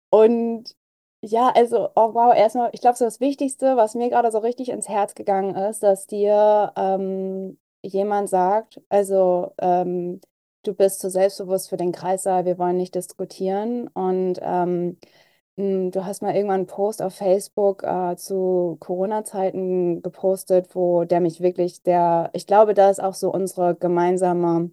und 0.09 0.75
ja, 1.21 1.51
also, 1.55 1.89
oh 1.95 2.13
wow, 2.13 2.35
erstmal, 2.35 2.69
ich 2.73 2.81
glaube, 2.81 2.97
so 2.97 3.05
das 3.05 3.19
Wichtigste, 3.19 3.75
was 3.77 3.95
mir 3.95 4.09
gerade 4.09 4.31
so 4.31 4.37
richtig 4.39 4.69
ins 4.69 4.87
Herz 4.87 5.15
gegangen 5.15 5.55
ist, 5.55 5.81
dass 5.81 6.05
dir 6.05 6.71
ähm, 6.75 7.57
jemand 7.81 8.29
sagt, 8.29 8.81
also 8.89 9.51
ähm, 9.59 10.21
du 10.63 10.73
bist 10.75 10.99
zu 10.99 11.09
selbstbewusst 11.09 11.69
für 11.69 11.77
den 11.77 11.91
Kreißsaal, 11.91 12.45
wir 12.45 12.59
wollen 12.59 12.77
nicht 12.77 12.93
diskutieren. 12.95 13.87
Und 13.87 14.39
ähm, 14.43 14.97
hm, 14.97 14.97
du 15.57 16.05
hast 16.05 16.21
mal 16.21 16.35
irgendwann 16.35 16.61
einen 16.61 16.67
Post 16.67 17.01
auf 17.01 17.15
Facebook 17.15 17.83
äh, 17.83 18.15
zu 18.17 18.77
Corona-Zeiten 18.79 20.01
gepostet, 20.01 20.75
wo 20.75 21.05
der 21.05 21.21
mich 21.21 21.41
wirklich, 21.41 21.81
der, 21.83 22.29
ich 22.33 22.45
glaube, 22.47 22.73
da 22.73 22.89
ist 22.89 23.01
auch 23.01 23.13
so 23.13 23.31
unsere 23.31 23.75
gemeinsame, 23.75 24.71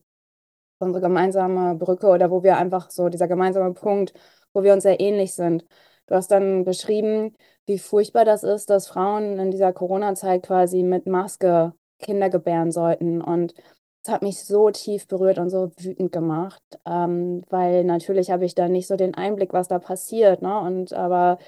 unsere 0.78 1.00
gemeinsame 1.00 1.76
Brücke 1.76 2.08
oder 2.08 2.30
wo 2.30 2.42
wir 2.42 2.56
einfach 2.58 2.90
so, 2.90 3.08
dieser 3.08 3.28
gemeinsame 3.28 3.74
Punkt, 3.74 4.14
wo 4.52 4.62
wir 4.64 4.72
uns 4.72 4.82
sehr 4.82 5.00
ähnlich 5.00 5.34
sind. 5.34 5.66
Du 6.06 6.16
hast 6.16 6.30
dann 6.30 6.64
beschrieben, 6.64 7.36
wie 7.66 7.78
furchtbar 7.78 8.24
das 8.24 8.42
ist, 8.42 8.68
dass 8.70 8.88
Frauen 8.88 9.38
in 9.38 9.50
dieser 9.50 9.72
Corona-Zeit 9.72 10.42
quasi 10.44 10.82
mit 10.82 11.06
Maske 11.06 11.74
Kinder 12.00 12.28
gebären 12.30 12.72
sollten. 12.72 13.20
Und 13.22 13.54
es 14.04 14.10
hat 14.10 14.22
mich 14.22 14.44
so 14.44 14.70
tief 14.70 15.06
berührt 15.06 15.38
und 15.38 15.50
so 15.50 15.70
wütend 15.78 16.12
gemacht, 16.12 16.62
ähm, 16.86 17.42
weil 17.50 17.84
natürlich 17.84 18.30
habe 18.30 18.44
ich 18.44 18.54
da 18.54 18.68
nicht 18.68 18.86
so 18.88 18.96
den 18.96 19.14
Einblick, 19.14 19.52
was 19.52 19.68
da 19.68 19.78
passiert, 19.78 20.42
ne? 20.42 20.58
Und 20.60 20.92
aber 20.92 21.38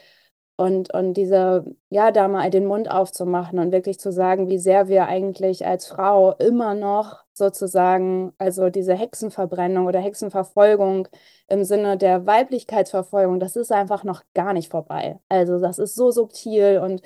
und, 0.56 0.94
und 0.94 1.14
diese, 1.14 1.64
ja, 1.90 2.12
da 2.12 2.28
mal 2.28 2.49
den 2.50 2.66
Mund 2.66 2.88
aufzumachen 2.88 3.58
und 3.58 3.73
wirklich 3.73 3.99
zu 3.99 4.12
sagen, 4.12 4.49
wie 4.49 4.58
sehr 4.58 4.87
wir 4.87 5.06
eigentlich 5.08 5.66
als 5.66 5.88
Frau 5.88 6.32
immer 6.34 6.75
noch 6.75 7.25
sozusagen, 7.32 8.32
also 8.38 8.70
diese 8.70 8.94
Hexenverbrennung 8.94 9.87
oder 9.87 9.99
Hexenverfolgung 9.99 11.08
im 11.49 11.64
Sinne 11.64 11.99
der 11.99 12.25
Weiblichkeitsverfolgung, 12.26 13.40
das 13.40 13.56
ist 13.56 13.73
einfach 13.73 14.04
noch 14.04 14.23
gar 14.34 14.52
nicht 14.52 14.70
vorbei. 14.70 15.18
Also 15.28 15.58
das 15.58 15.80
ist 15.80 15.96
so 15.96 16.12
subtil 16.12 16.78
und 16.78 17.02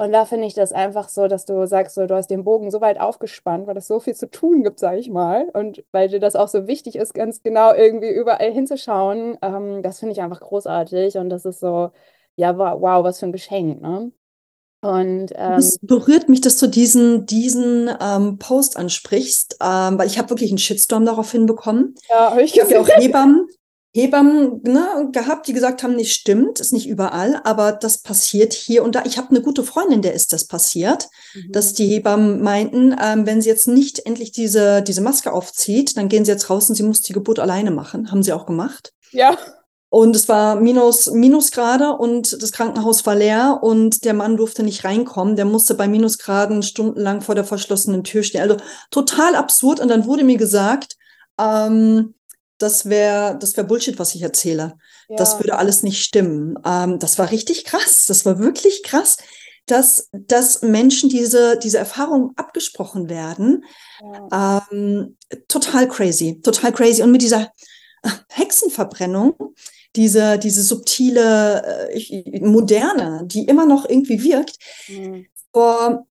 und 0.00 0.12
da 0.12 0.24
finde 0.26 0.46
ich 0.46 0.54
das 0.54 0.70
einfach 0.72 1.08
so, 1.08 1.26
dass 1.26 1.44
du 1.44 1.66
sagst, 1.66 1.96
so, 1.96 2.06
du 2.06 2.14
hast 2.14 2.28
den 2.28 2.44
Bogen 2.44 2.70
so 2.70 2.80
weit 2.80 3.00
aufgespannt, 3.00 3.66
weil 3.66 3.76
es 3.76 3.88
so 3.88 3.98
viel 3.98 4.14
zu 4.14 4.30
tun 4.30 4.62
gibt, 4.62 4.78
sage 4.78 4.98
ich 4.98 5.10
mal. 5.10 5.48
Und 5.52 5.84
weil 5.90 6.08
dir 6.08 6.20
das 6.20 6.36
auch 6.36 6.46
so 6.46 6.68
wichtig 6.68 6.94
ist, 6.94 7.14
ganz 7.14 7.42
genau 7.42 7.74
irgendwie 7.74 8.10
überall 8.10 8.52
hinzuschauen. 8.52 9.36
Ähm, 9.42 9.82
das 9.82 9.98
finde 9.98 10.12
ich 10.12 10.20
einfach 10.20 10.40
großartig. 10.40 11.18
Und 11.18 11.30
das 11.30 11.44
ist 11.44 11.58
so, 11.58 11.90
ja, 12.36 12.56
wow, 12.56 13.02
was 13.02 13.18
für 13.18 13.26
ein 13.26 13.32
Geschenk, 13.32 13.82
ne? 13.82 14.12
Und 14.80 15.32
ähm, 15.34 15.54
es 15.54 15.80
berührt 15.80 16.28
mich, 16.28 16.40
dass 16.40 16.56
du 16.58 16.68
diesen, 16.68 17.26
diesen 17.26 17.90
ähm, 18.00 18.38
Post 18.38 18.76
ansprichst, 18.76 19.56
ähm, 19.60 19.98
weil 19.98 20.06
ich 20.06 20.18
habe 20.18 20.30
wirklich 20.30 20.52
einen 20.52 20.58
Shitstorm 20.58 21.04
darauf 21.04 21.32
hinbekommen. 21.32 21.96
Ja, 22.08 22.30
hab 22.30 22.38
ich, 22.38 22.54
ich 22.54 22.60
habe 22.60 22.72
ja 22.72 22.80
auch 22.80 22.88
Hebammen, 22.88 23.48
Hebammen 23.94 24.60
ne, 24.64 25.08
gehabt, 25.12 25.48
die 25.48 25.52
gesagt 25.52 25.82
haben, 25.82 25.96
nicht 25.96 26.12
stimmt, 26.12 26.60
ist 26.60 26.72
nicht 26.72 26.86
überall, 26.86 27.40
aber 27.44 27.72
das 27.72 27.98
passiert 27.98 28.52
hier 28.52 28.84
und 28.84 28.94
da. 28.94 29.04
Ich 29.06 29.16
habe 29.16 29.30
eine 29.30 29.40
gute 29.40 29.64
Freundin, 29.64 30.02
der 30.02 30.12
ist 30.12 30.32
das 30.32 30.46
passiert, 30.46 31.08
mhm. 31.34 31.52
dass 31.52 31.72
die 31.72 31.86
Hebammen 31.86 32.42
meinten, 32.42 32.94
ähm, 33.02 33.24
wenn 33.26 33.40
sie 33.40 33.48
jetzt 33.48 33.66
nicht 33.66 34.00
endlich 34.06 34.30
diese, 34.32 34.82
diese 34.82 35.00
Maske 35.00 35.32
aufzieht, 35.32 35.96
dann 35.96 36.08
gehen 36.08 36.24
sie 36.24 36.32
jetzt 36.32 36.50
raus 36.50 36.68
und 36.68 36.74
sie 36.74 36.82
muss 36.82 37.00
die 37.00 37.14
Geburt 37.14 37.38
alleine 37.38 37.70
machen. 37.70 38.10
Haben 38.10 38.22
sie 38.22 38.32
auch 38.32 38.46
gemacht. 38.46 38.92
Ja. 39.10 39.36
Und 39.90 40.14
es 40.14 40.28
war 40.28 40.56
minus, 40.56 41.10
Minusgrade 41.10 41.96
und 41.96 42.42
das 42.42 42.52
Krankenhaus 42.52 43.06
war 43.06 43.14
leer 43.14 43.60
und 43.62 44.04
der 44.04 44.12
Mann 44.12 44.36
durfte 44.36 44.62
nicht 44.62 44.84
reinkommen. 44.84 45.34
Der 45.34 45.46
musste 45.46 45.74
bei 45.74 45.88
Minusgraden 45.88 46.62
stundenlang 46.62 47.22
vor 47.22 47.34
der 47.34 47.44
verschlossenen 47.44 48.04
Tür 48.04 48.22
stehen. 48.22 48.42
Also 48.42 48.58
total 48.90 49.34
absurd. 49.34 49.80
Und 49.80 49.88
dann 49.88 50.04
wurde 50.04 50.24
mir 50.24 50.36
gesagt, 50.36 50.96
ähm, 51.40 52.14
das 52.58 52.88
wäre 52.88 53.38
das 53.38 53.56
wär 53.56 53.64
Bullshit, 53.64 53.98
was 53.98 54.14
ich 54.14 54.22
erzähle. 54.22 54.76
Ja. 55.08 55.16
Das 55.16 55.38
würde 55.38 55.56
alles 55.56 55.82
nicht 55.82 56.02
stimmen. 56.02 56.58
Ähm, 56.64 56.98
das 56.98 57.18
war 57.18 57.30
richtig 57.30 57.64
krass. 57.64 58.06
Das 58.06 58.26
war 58.26 58.38
wirklich 58.38 58.82
krass, 58.82 59.16
dass, 59.66 60.08
dass 60.12 60.62
Menschen 60.62 61.08
diese, 61.08 61.58
diese 61.58 61.78
Erfahrung 61.78 62.32
abgesprochen 62.36 63.08
werden. 63.08 63.64
Ja. 64.32 64.66
Ähm, 64.70 65.16
total 65.46 65.88
crazy, 65.88 66.40
total 66.40 66.72
crazy. 66.72 67.02
Und 67.02 67.12
mit 67.12 67.22
dieser 67.22 67.52
Hexenverbrennung, 68.30 69.34
diese, 69.94 70.38
diese 70.38 70.62
subtile, 70.62 71.90
äh, 71.90 72.40
moderne, 72.40 73.22
die 73.24 73.44
immer 73.44 73.66
noch 73.66 73.88
irgendwie 73.88 74.22
wirkt. 74.22 74.56
Mhm. 74.88 75.26
Vor 75.52 76.07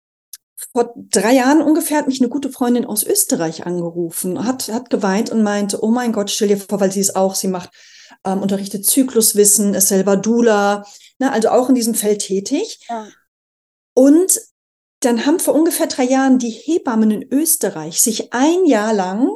vor 0.78 0.94
drei 0.96 1.34
Jahren 1.34 1.64
ungefähr 1.64 1.98
hat 1.98 2.08
mich 2.08 2.22
eine 2.22 2.30
gute 2.30 2.52
Freundin 2.52 2.86
aus 2.86 3.04
Österreich 3.04 3.66
angerufen, 3.66 4.46
hat, 4.46 4.68
hat 4.68 4.92
geweint 4.92 5.32
und 5.32 5.42
meinte, 5.42 5.84
oh 5.84 5.90
mein 5.90 6.12
Gott, 6.12 6.30
stell 6.30 6.50
dir 6.50 6.58
vor, 6.58 6.80
weil 6.80 6.92
sie 6.92 7.00
es 7.00 7.16
auch, 7.16 7.34
sie 7.34 7.48
macht, 7.48 7.72
ähm, 8.24 8.44
unterrichtet 8.44 8.86
Zykluswissen, 8.86 9.74
ist 9.74 9.88
selber 9.88 10.18
Dula, 10.18 10.86
ne, 11.18 11.32
also 11.32 11.50
auch 11.50 11.70
in 11.70 11.74
diesem 11.74 11.96
Feld 11.96 12.20
tätig. 12.20 12.86
Ja. 12.88 13.08
Und 13.96 14.40
dann 15.00 15.26
haben 15.26 15.40
vor 15.40 15.56
ungefähr 15.56 15.88
drei 15.88 16.04
Jahren 16.04 16.38
die 16.38 16.52
Hebammen 16.52 17.10
in 17.10 17.28
Österreich 17.34 18.00
sich 18.00 18.32
ein 18.32 18.66
Jahr 18.66 18.94
lang 18.94 19.30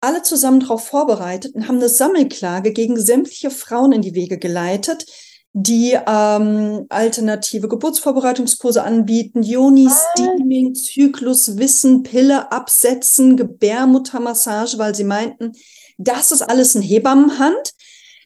alle 0.00 0.22
zusammen 0.22 0.60
darauf 0.60 0.86
vorbereitet 0.86 1.54
und 1.54 1.68
haben 1.68 1.76
eine 1.76 1.90
Sammelklage 1.90 2.72
gegen 2.72 2.98
sämtliche 2.98 3.50
Frauen 3.50 3.92
in 3.92 4.00
die 4.00 4.14
Wege 4.14 4.38
geleitet, 4.38 5.04
die 5.52 5.98
ähm, 6.06 6.86
alternative 6.88 7.68
Geburtsvorbereitungskurse 7.68 8.84
anbieten, 8.84 9.42
Joni-Steaming, 9.42 10.74
Zyklus, 10.74 11.58
Wissen, 11.58 12.04
Pille 12.04 12.52
absetzen, 12.52 13.36
Gebärmuttermassage, 13.36 14.78
weil 14.78 14.94
sie 14.94 15.04
meinten, 15.04 15.52
das 15.98 16.30
ist 16.30 16.42
alles 16.42 16.74
in 16.76 16.82
Hebammenhand. 16.82 17.74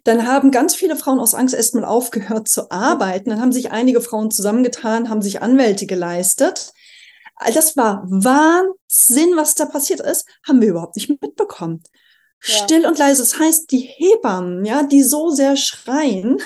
Dann 0.05 0.27
haben 0.27 0.51
ganz 0.51 0.75
viele 0.75 0.97
Frauen 0.97 1.19
aus 1.19 1.35
Angst 1.35 1.55
erstmal 1.55 1.87
aufgehört 1.87 2.47
zu 2.47 2.71
arbeiten. 2.71 3.31
Dann 3.31 3.41
haben 3.41 3.53
sich 3.53 3.73
einige 3.73 4.03
Frauen 4.03 4.31
zusammengetan, 4.31 5.09
haben 5.09 5.23
sich 5.23 5.41
Anwälte 5.41 5.87
geleistet. 5.87 6.75
Das 7.55 7.75
war 7.77 8.05
Wahnsinn, 8.07 9.35
was 9.35 9.55
da 9.55 9.65
passiert 9.65 10.01
ist, 10.01 10.27
haben 10.47 10.61
wir 10.61 10.69
überhaupt 10.69 10.97
nicht 10.97 11.09
mitbekommen. 11.09 11.83
Ja. 12.45 12.65
Still 12.65 12.87
und 12.87 12.99
leise. 12.99 13.23
Das 13.23 13.39
heißt, 13.39 13.71
die 13.71 13.81
Hebammen, 13.81 14.67
ja, 14.67 14.83
die 14.83 15.03
so 15.03 15.31
sehr 15.31 15.57
schreien, 15.57 16.37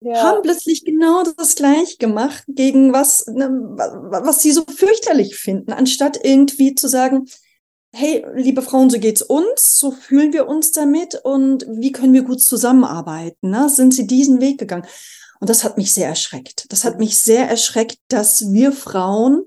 ja. 0.00 0.22
haben 0.22 0.42
plötzlich 0.42 0.84
genau 0.84 1.22
das 1.36 1.54
gleich 1.54 1.98
gemacht 1.98 2.44
gegen 2.48 2.92
was, 2.92 3.26
ne, 3.26 3.50
was 3.50 4.42
sie 4.42 4.52
so 4.52 4.64
fürchterlich 4.64 5.36
finden, 5.36 5.72
anstatt 5.72 6.18
irgendwie 6.22 6.74
zu 6.74 6.88
sagen, 6.88 7.26
hey, 7.92 8.24
liebe 8.34 8.62
Frauen, 8.62 8.90
so 8.90 8.98
geht's 8.98 9.22
uns, 9.22 9.78
so 9.78 9.90
fühlen 9.90 10.32
wir 10.32 10.48
uns 10.48 10.72
damit 10.72 11.20
und 11.24 11.66
wie 11.68 11.92
können 11.92 12.14
wir 12.14 12.22
gut 12.22 12.40
zusammenarbeiten? 12.40 13.50
Ne? 13.50 13.68
Sind 13.68 13.92
sie 13.92 14.06
diesen 14.06 14.40
Weg 14.40 14.58
gegangen? 14.58 14.86
Und 15.40 15.50
das 15.50 15.64
hat 15.64 15.76
mich 15.76 15.92
sehr 15.92 16.08
erschreckt. 16.08 16.66
Das 16.70 16.84
hat 16.84 16.98
mich 16.98 17.18
sehr 17.18 17.48
erschreckt, 17.48 17.98
dass 18.08 18.52
wir 18.52 18.72
Frauen 18.72 19.44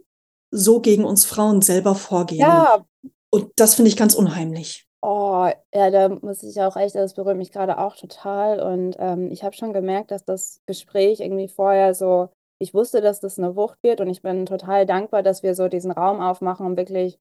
so 0.51 0.81
gegen 0.81 1.05
uns 1.05 1.23
Frauen 1.23 1.61
selber 1.61 1.95
vorgehen. 1.95 2.41
Ja. 2.41 2.85
Und 3.29 3.51
das 3.55 3.75
finde 3.75 3.89
ich 3.89 3.97
ganz 3.97 4.13
unheimlich. 4.13 4.87
Oh, 5.05 5.49
ja, 5.73 5.89
da 5.91 6.07
muss 6.09 6.43
ich 6.43 6.61
auch 6.61 6.77
echt, 6.77 6.95
das 6.95 7.13
berührt 7.13 7.35
mich 7.37 7.51
gerade 7.51 7.77
auch 7.77 7.95
total. 7.97 8.61
Und 8.61 8.95
ähm, 8.99 9.31
ich 9.31 9.43
habe 9.43 9.53
schon 9.55 9.73
gemerkt, 9.73 10.11
dass 10.11 10.23
das 10.23 10.61
Gespräch 10.65 11.19
irgendwie 11.19 11.49
vorher 11.49 11.93
so, 11.93 12.29
ich 12.57 12.73
wusste, 12.73 13.01
dass 13.01 13.19
das 13.19 13.37
eine 13.37 13.55
Wucht 13.57 13.77
wird 13.83 13.99
und 13.99 14.07
ich 14.09 14.21
bin 14.21 14.45
total 14.45 14.85
dankbar, 14.85 15.21
dass 15.21 15.43
wir 15.43 15.55
so 15.55 15.67
diesen 15.67 15.91
Raum 15.91 16.21
aufmachen, 16.21 16.65
um 16.65 16.77
wirklich 16.77 17.17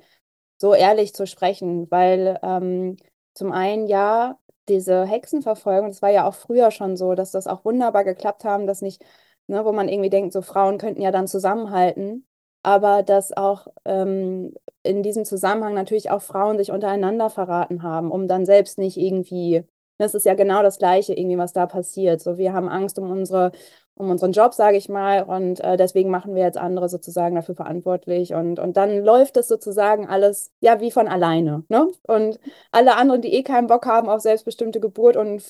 so 0.61 0.75
ehrlich 0.75 1.13
zu 1.15 1.27
sprechen, 1.27 1.91
weil 1.91 2.39
ähm, 2.45 2.97
zum 3.35 3.51
einen 3.51 3.89
ja, 3.89 4.39
diese 4.69 5.05
Hexenverfolgung, 5.05 5.89
das 5.89 6.03
war 6.03 6.11
ja 6.11 6.29
auch 6.29 6.35
früher 6.35 6.71
schon 6.71 6.97
so, 6.97 7.15
dass 7.17 7.33
das 7.33 7.49
auch 7.49 7.65
wunderbar 7.65 8.05
geklappt 8.05 8.45
haben, 8.45 8.69
dass 8.69 8.81
nicht, 8.81 9.05
ne, 9.49 9.65
wo 9.65 9.73
man 9.73 9.89
irgendwie 9.89 10.11
denkt, 10.11 10.33
so 10.33 10.41
Frauen 10.43 10.79
könnten 10.79 11.03
ja 11.03 11.11
dann 11.11 11.27
zusammenhalten 11.27 12.27
aber 12.65 13.03
dass 13.03 13.37
auch 13.37 13.67
ähm, 13.85 14.55
in 14.83 15.03
diesem 15.03 15.25
Zusammenhang 15.25 15.75
natürlich 15.75 16.11
auch 16.11 16.23
Frauen 16.23 16.59
sich 16.59 16.73
untereinander 16.73 17.31
verraten 17.31 17.83
haben, 17.83 18.11
um 18.11 18.29
dann 18.29 18.47
selbst 18.47 18.79
nicht 18.79 18.97
irgendwie, 18.97 19.65
das 19.99 20.15
ist 20.15 20.27
ja 20.27 20.35
genau 20.35 20.63
das 20.63 20.79
Gleiche 20.79 21.15
irgendwie, 21.15 21.39
was 21.39 21.53
da 21.53 21.67
passiert. 21.67 22.21
So, 22.21 22.39
wir 22.39 22.53
haben 22.53 22.69
Angst 22.69 22.99
um 22.99 23.11
unsere, 23.11 23.53
um 23.95 24.11
unseren 24.11 24.33
Job, 24.33 24.55
sage 24.55 24.77
ich 24.77 24.89
mal, 24.89 25.23
und 25.23 25.61
äh, 25.61 25.77
deswegen 25.77 26.11
machen 26.11 26.35
wir 26.35 26.43
jetzt 26.43 26.59
andere 26.59 26.89
sozusagen 26.89 27.37
dafür 27.37 27.55
verantwortlich 27.55 28.35
und, 28.35 28.59
und 28.59 28.77
dann 28.77 29.05
läuft 29.05 29.37
es 29.37 29.49
sozusagen 29.49 30.09
alles 30.09 30.51
ja 30.61 30.81
wie 30.81 30.91
von 30.91 31.09
alleine. 31.09 31.65
Ne? 31.69 31.89
Und 32.07 32.41
alle 32.73 32.97
anderen, 32.97 33.23
die 33.23 33.35
eh 33.35 33.43
keinen 33.43 33.69
Bock 33.69 33.87
haben 33.87 34.09
auf 34.09 34.21
selbstbestimmte 34.21 34.81
Geburt 34.81 35.17
und 35.17 35.43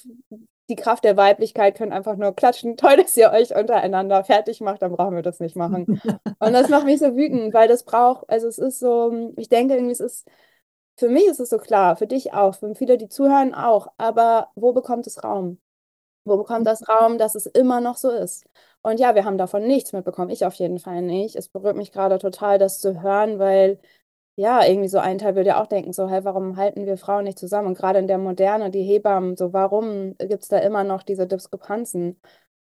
die 0.73 0.83
Kraft 0.83 1.05
der 1.05 1.19
Weiblichkeit 1.19 1.77
können 1.77 1.93
einfach 1.93 2.17
nur 2.17 2.35
klatschen. 2.35 2.77
Toll, 2.79 2.97
dass 2.97 3.17
ihr 3.17 3.31
euch 3.31 3.55
untereinander 3.55 4.25
fertig 4.25 4.61
macht, 4.61 4.83
dann 4.83 4.93
brauchen 4.93 5.15
wir 5.15 5.23
das 5.23 5.41
nicht 5.41 5.57
machen. 5.57 6.01
Und 6.39 6.53
das 6.53 6.69
macht 6.71 6.87
mich 6.87 6.99
so 7.01 7.15
wütend, 7.17 7.53
weil 7.55 7.69
das 7.69 7.85
braucht, 7.85 8.29
also 8.31 8.49
es 8.49 8.59
ist 8.59 8.81
so, 8.81 9.33
ich 9.37 9.49
denke 9.49 9.75
irgendwie, 9.75 9.93
es 9.93 10.01
ist, 10.01 10.27
für 10.97 11.09
mich 11.09 11.27
ist 11.27 11.41
es 11.41 11.51
so 11.51 11.59
klar, 11.59 11.97
für 11.97 12.07
dich 12.07 12.33
auch, 12.33 12.55
für 12.55 12.75
viele, 12.75 12.97
die 12.97 13.09
zuhören 13.09 13.55
auch, 13.55 13.89
aber 13.99 14.51
wo 14.55 14.73
bekommt 14.73 15.07
es 15.07 15.23
Raum? 15.23 15.59
Wo 16.25 16.37
bekommt 16.37 16.67
das 16.67 16.89
Raum, 16.89 17.19
dass 17.19 17.35
es 17.35 17.47
immer 17.47 17.81
noch 17.81 17.97
so 17.97 18.11
ist? 18.11 18.45
Und 18.83 19.01
ja, 19.01 19.15
wir 19.15 19.25
haben 19.25 19.39
davon 19.39 19.67
nichts 19.67 19.93
mitbekommen, 19.93 20.31
ich 20.31 20.47
auf 20.47 20.55
jeden 20.55 20.79
Fall 20.79 21.03
nicht. 21.03 21.37
Es 21.37 21.49
berührt 21.49 21.77
mich 21.77 21.93
gerade 21.93 22.19
total, 22.19 22.59
das 22.59 22.81
zu 22.81 23.03
hören, 23.03 23.39
weil 23.39 23.81
ja, 24.37 24.65
irgendwie 24.67 24.89
so 24.89 24.99
ein 24.99 25.19
Teil 25.19 25.37
würde 25.37 25.51
ja 25.51 25.63
auch 25.63 25.67
denken, 25.67 25.93
so, 25.93 26.09
hey, 26.09 26.25
warum 26.25 26.57
halten 26.57 26.87
wir 26.87 26.97
Frauen 26.97 27.25
nicht 27.25 27.39
zusammen? 27.39 27.69
Und 27.69 27.79
gerade 27.79 27.99
in 27.99 28.09
der 28.09 28.19
Moderne, 28.19 28.71
die 28.71 28.83
Hebammen, 28.83 29.37
so, 29.37 29.53
warum 29.53 30.17
gibt 30.19 30.43
es 30.43 30.49
da 30.49 30.59
immer 30.59 30.85
noch 30.85 31.03
diese 31.03 31.27
Diskrepanzen? 31.27 32.19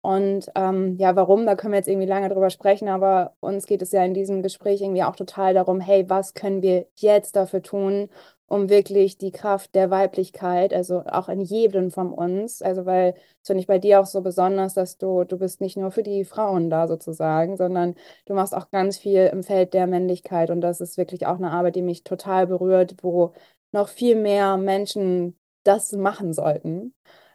Und 0.00 0.50
ähm, 0.56 0.96
ja, 0.98 1.14
warum, 1.14 1.46
da 1.46 1.54
können 1.54 1.72
wir 1.72 1.78
jetzt 1.78 1.88
irgendwie 1.88 2.08
lange 2.08 2.28
drüber 2.28 2.50
sprechen, 2.50 2.88
aber 2.88 3.36
uns 3.40 3.66
geht 3.66 3.82
es 3.82 3.92
ja 3.92 4.04
in 4.04 4.14
diesem 4.14 4.42
Gespräch 4.42 4.80
irgendwie 4.82 5.04
auch 5.04 5.14
total 5.14 5.54
darum, 5.54 5.78
hey, 5.80 6.08
was 6.10 6.34
können 6.34 6.60
wir 6.62 6.88
jetzt 6.96 7.36
dafür 7.36 7.62
tun, 7.62 8.08
um 8.52 8.68
wirklich 8.68 9.16
die 9.16 9.30
Kraft 9.32 9.74
der 9.74 9.90
Weiblichkeit, 9.90 10.74
also 10.74 11.04
auch 11.06 11.30
in 11.30 11.40
jedem 11.40 11.90
von 11.90 12.12
uns, 12.12 12.60
also 12.60 12.84
weil 12.84 13.14
es 13.40 13.46
finde 13.46 13.60
ich 13.62 13.66
bei 13.66 13.78
dir 13.78 13.98
auch 13.98 14.04
so 14.04 14.20
besonders, 14.20 14.74
dass 14.74 14.98
du, 14.98 15.24
du 15.24 15.38
bist 15.38 15.62
nicht 15.62 15.78
nur 15.78 15.90
für 15.90 16.02
die 16.02 16.24
Frauen 16.26 16.68
da 16.68 16.86
sozusagen, 16.86 17.56
sondern 17.56 17.94
du 18.26 18.34
machst 18.34 18.54
auch 18.54 18.70
ganz 18.70 18.98
viel 18.98 19.26
im 19.32 19.42
Feld 19.42 19.72
der 19.72 19.86
Männlichkeit 19.86 20.50
und 20.50 20.60
das 20.60 20.82
ist 20.82 20.98
wirklich 20.98 21.26
auch 21.26 21.36
eine 21.36 21.50
Arbeit, 21.50 21.76
die 21.76 21.82
mich 21.82 22.04
total 22.04 22.46
berührt, 22.46 22.96
wo 23.02 23.32
noch 23.72 23.88
viel 23.88 24.16
mehr 24.16 24.58
Menschen 24.58 25.38
das 25.64 25.92
machen 25.92 26.34
sollten. 26.34 26.94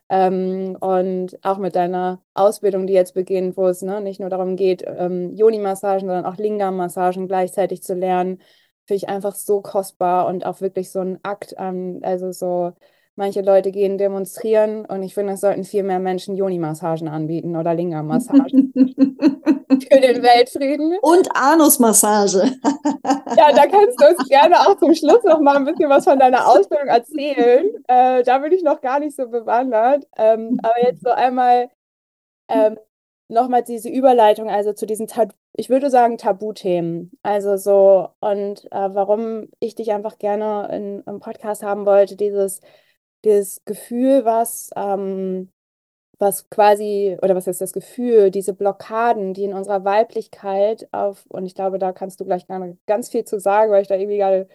Ähm, 0.09 0.77
und 0.79 1.38
auch 1.43 1.57
mit 1.57 1.75
deiner 1.75 2.24
Ausbildung, 2.36 2.88
die 2.88 2.93
jetzt 2.93 3.13
beginnt, 3.13 3.57
wo 3.57 3.67
es 3.67 3.81
ne, 3.81 4.01
nicht 4.01 4.19
nur 4.19 4.29
darum 4.29 4.55
geht, 4.55 4.83
ähm, 4.86 5.36
Yoni-Massagen, 5.36 6.07
sondern 6.07 6.25
auch 6.25 6.38
Lingam-Massagen 6.38 7.27
gleichzeitig 7.27 7.83
zu 7.83 7.95
lernen, 7.95 8.39
finde 8.88 9.03
ich 9.03 9.10
einfach 9.10 9.36
so 9.36 9.62
kostbar 9.62 10.27
und 10.27 10.46
auch 10.46 10.62
wirklich 10.62 10.91
so 10.91 11.00
ein 11.00 11.20
Akt 11.24 11.58
an, 11.58 12.00
also 12.03 12.32
so, 12.32 12.74
manche 13.15 13.41
Leute 13.41 13.72
gehen 13.72 13.98
demonstrieren 13.98 14.86
und 14.86 15.03
ich 15.03 15.13
finde, 15.13 15.34
es 15.34 15.41
sollten 15.41 15.65
viel 15.65 15.84
mehr 15.84 16.00
Menschen 16.00 16.36
Yoni-Massagen 16.36 17.08
anbieten 17.08 17.56
oder 17.56 17.74
Lingam-Massagen. 17.74 18.74
für 19.70 20.00
den 20.00 20.24
Weltfrieden. 20.24 20.98
Und 21.01 21.27
Anusmassage. 21.36 22.44
ja, 23.38 23.51
da 23.53 23.67
kannst 23.67 24.01
du 24.01 24.08
uns 24.08 24.29
gerne 24.29 24.60
auch 24.62 24.77
zum 24.77 24.94
Schluss 24.96 25.24
noch 25.24 25.39
mal 25.39 25.58
ein 25.58 25.65
bisschen 25.65 25.89
was 25.89 26.06
von 26.06 26.20
deiner 26.20 26.48
Ausbildung 26.48 26.88
erzählen. 26.88 27.67
Äh, 27.88 28.24
da 28.24 28.38
bin 28.39 28.51
ich 28.53 28.63
noch 28.63 28.82
gar 28.82 29.00
nicht 29.00 29.15
so 29.15 29.27
bewandert. 29.27 30.06
Ähm, 30.17 30.60
aber 30.63 30.82
jetzt 30.84 31.03
so 31.03 31.10
einmal 31.10 31.70
ähm, 32.50 32.77
nochmal 33.29 33.63
diese 33.63 33.89
Überleitung, 33.89 34.50
also 34.50 34.74
zu 34.74 34.86
diesen, 34.86 35.07
Tab 35.07 35.34
ich 35.53 35.69
würde 35.69 35.89
sagen, 35.89 36.17
Tabuthemen. 36.17 37.12
Also 37.24 37.57
so, 37.57 38.10
und 38.19 38.65
äh, 38.72 38.89
warum 38.93 39.50
ich 39.60 39.75
dich 39.75 39.91
einfach 39.91 40.17
gerne 40.19 40.69
in, 40.75 41.03
im 41.05 41.19
Podcast 41.19 41.63
haben 41.63 41.86
wollte, 41.86 42.15
dieses, 42.15 42.62
dieses 43.24 43.63
Gefühl, 43.65 44.25
was 44.25 44.69
ähm, 44.75 45.51
was 46.19 46.50
quasi, 46.50 47.17
oder 47.22 47.36
was 47.36 47.48
ist 47.48 47.62
das 47.62 47.74
Gefühl, 47.74 48.31
diese 48.31 48.53
Blockaden, 48.53 49.34
die 49.34 49.43
in 49.43 49.53
unserer 49.53 49.84
Weiblichkeit 49.86 50.88
auf, 50.91 51.25
und 51.29 51.46
ich 51.46 51.55
glaube, 51.55 51.79
da 51.79 51.91
kannst 51.93 52.19
du 52.19 52.25
gleich 52.25 52.46
ganz 52.88 53.10
viel 53.10 53.24
zu 53.25 53.39
sagen, 53.39 53.72
weil 53.72 53.81
ich 53.84 53.88
da 53.88 53.96
irgendwie 53.96 54.17
gerade 54.17 54.48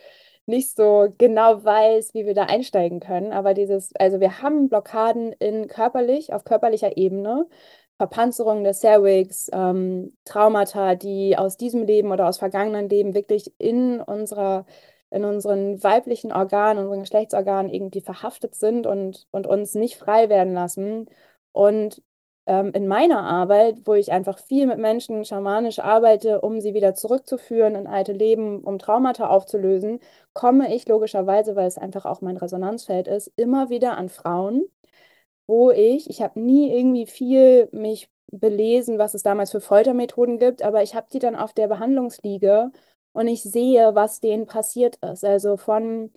nicht 0.47 0.75
so 0.75 1.09
genau 1.19 1.65
weiß, 1.65 2.15
wie 2.15 2.27
wir 2.27 2.35
da 2.35 2.45
einsteigen 2.45 2.99
können. 3.01 3.33
Aber 3.33 3.55
dieses, 3.55 3.95
also 3.97 4.19
wir 4.21 4.43
haben 4.43 4.69
Blockaden 4.69 5.33
in 5.35 5.69
körperlich, 5.69 6.33
auf 6.33 6.45
körperlicher 6.45 6.97
Ebene, 6.97 7.47
Verpanzerung 7.99 8.65
des 8.65 8.81
Cervix, 8.81 9.49
ähm, 9.53 10.17
Traumata, 10.25 10.95
die 10.97 11.37
aus 11.39 11.57
diesem 11.57 11.85
Leben 11.85 12.11
oder 12.11 12.29
aus 12.29 12.39
vergangenen 12.39 12.89
Leben 12.89 13.15
wirklich 13.15 13.53
in 13.59 14.01
unserer 14.01 14.67
in 15.13 15.25
unseren 15.25 15.83
weiblichen 15.83 16.33
Organen, 16.33 16.79
unseren 16.85 17.01
Geschlechtsorganen 17.01 17.73
irgendwie 17.73 18.01
verhaftet 18.01 18.55
sind 18.55 18.87
und, 18.87 19.27
und 19.31 19.47
uns 19.47 19.75
nicht 19.75 19.97
frei 19.97 20.29
werden 20.29 20.55
lassen. 20.55 21.07
Und 21.53 22.03
ähm, 22.47 22.73
in 22.75 22.89
meiner 22.89 23.23
Arbeit, 23.23 23.87
wo 23.87 23.95
ich 23.95 24.11
einfach 24.11 24.39
viel 24.39 24.67
mit 24.67 24.79
Menschen 24.79 25.25
schamanisch 25.25 25.79
arbeite, 25.79 26.41
um 26.41 26.61
sie 26.61 26.75
wieder 26.75 26.95
zurückzuführen 26.95 27.75
in 27.77 27.87
alte 27.87 28.13
Leben, 28.13 28.63
um 28.65 28.79
Traumata 28.79 29.29
aufzulösen, 29.29 30.01
komme 30.33 30.75
ich 30.75 30.89
logischerweise, 30.89 31.55
weil 31.57 31.67
es 31.69 31.79
einfach 31.79 32.05
auch 32.07 32.21
mein 32.21 32.37
Resonanzfeld 32.39 33.07
ist, 33.07 33.31
immer 33.37 33.71
wieder 33.71 33.97
an 33.97 34.09
Frauen, 34.09 34.65
wo 35.53 35.71
ich, 35.71 36.09
ich 36.09 36.23
habe 36.23 36.41
nie 36.41 36.73
irgendwie 36.75 37.05
viel 37.07 37.69
mich 37.73 38.11
belesen, 38.33 38.99
was 38.99 39.13
es 39.13 39.23
damals 39.23 39.51
für 39.51 39.61
Foltermethoden 39.61 40.39
gibt, 40.39 40.63
aber 40.63 40.83
ich 40.83 40.95
habe 40.95 41.09
die 41.13 41.19
dann 41.19 41.37
auf 41.37 41.53
der 41.53 41.69
Behandlungsliege 41.69 42.71
und 43.13 43.29
ich 43.29 43.43
sehe, 43.43 43.95
was 43.95 44.21
denen 44.21 44.47
passiert 44.47 44.97
ist. 45.05 45.25
Also 45.27 45.59
von 45.59 46.11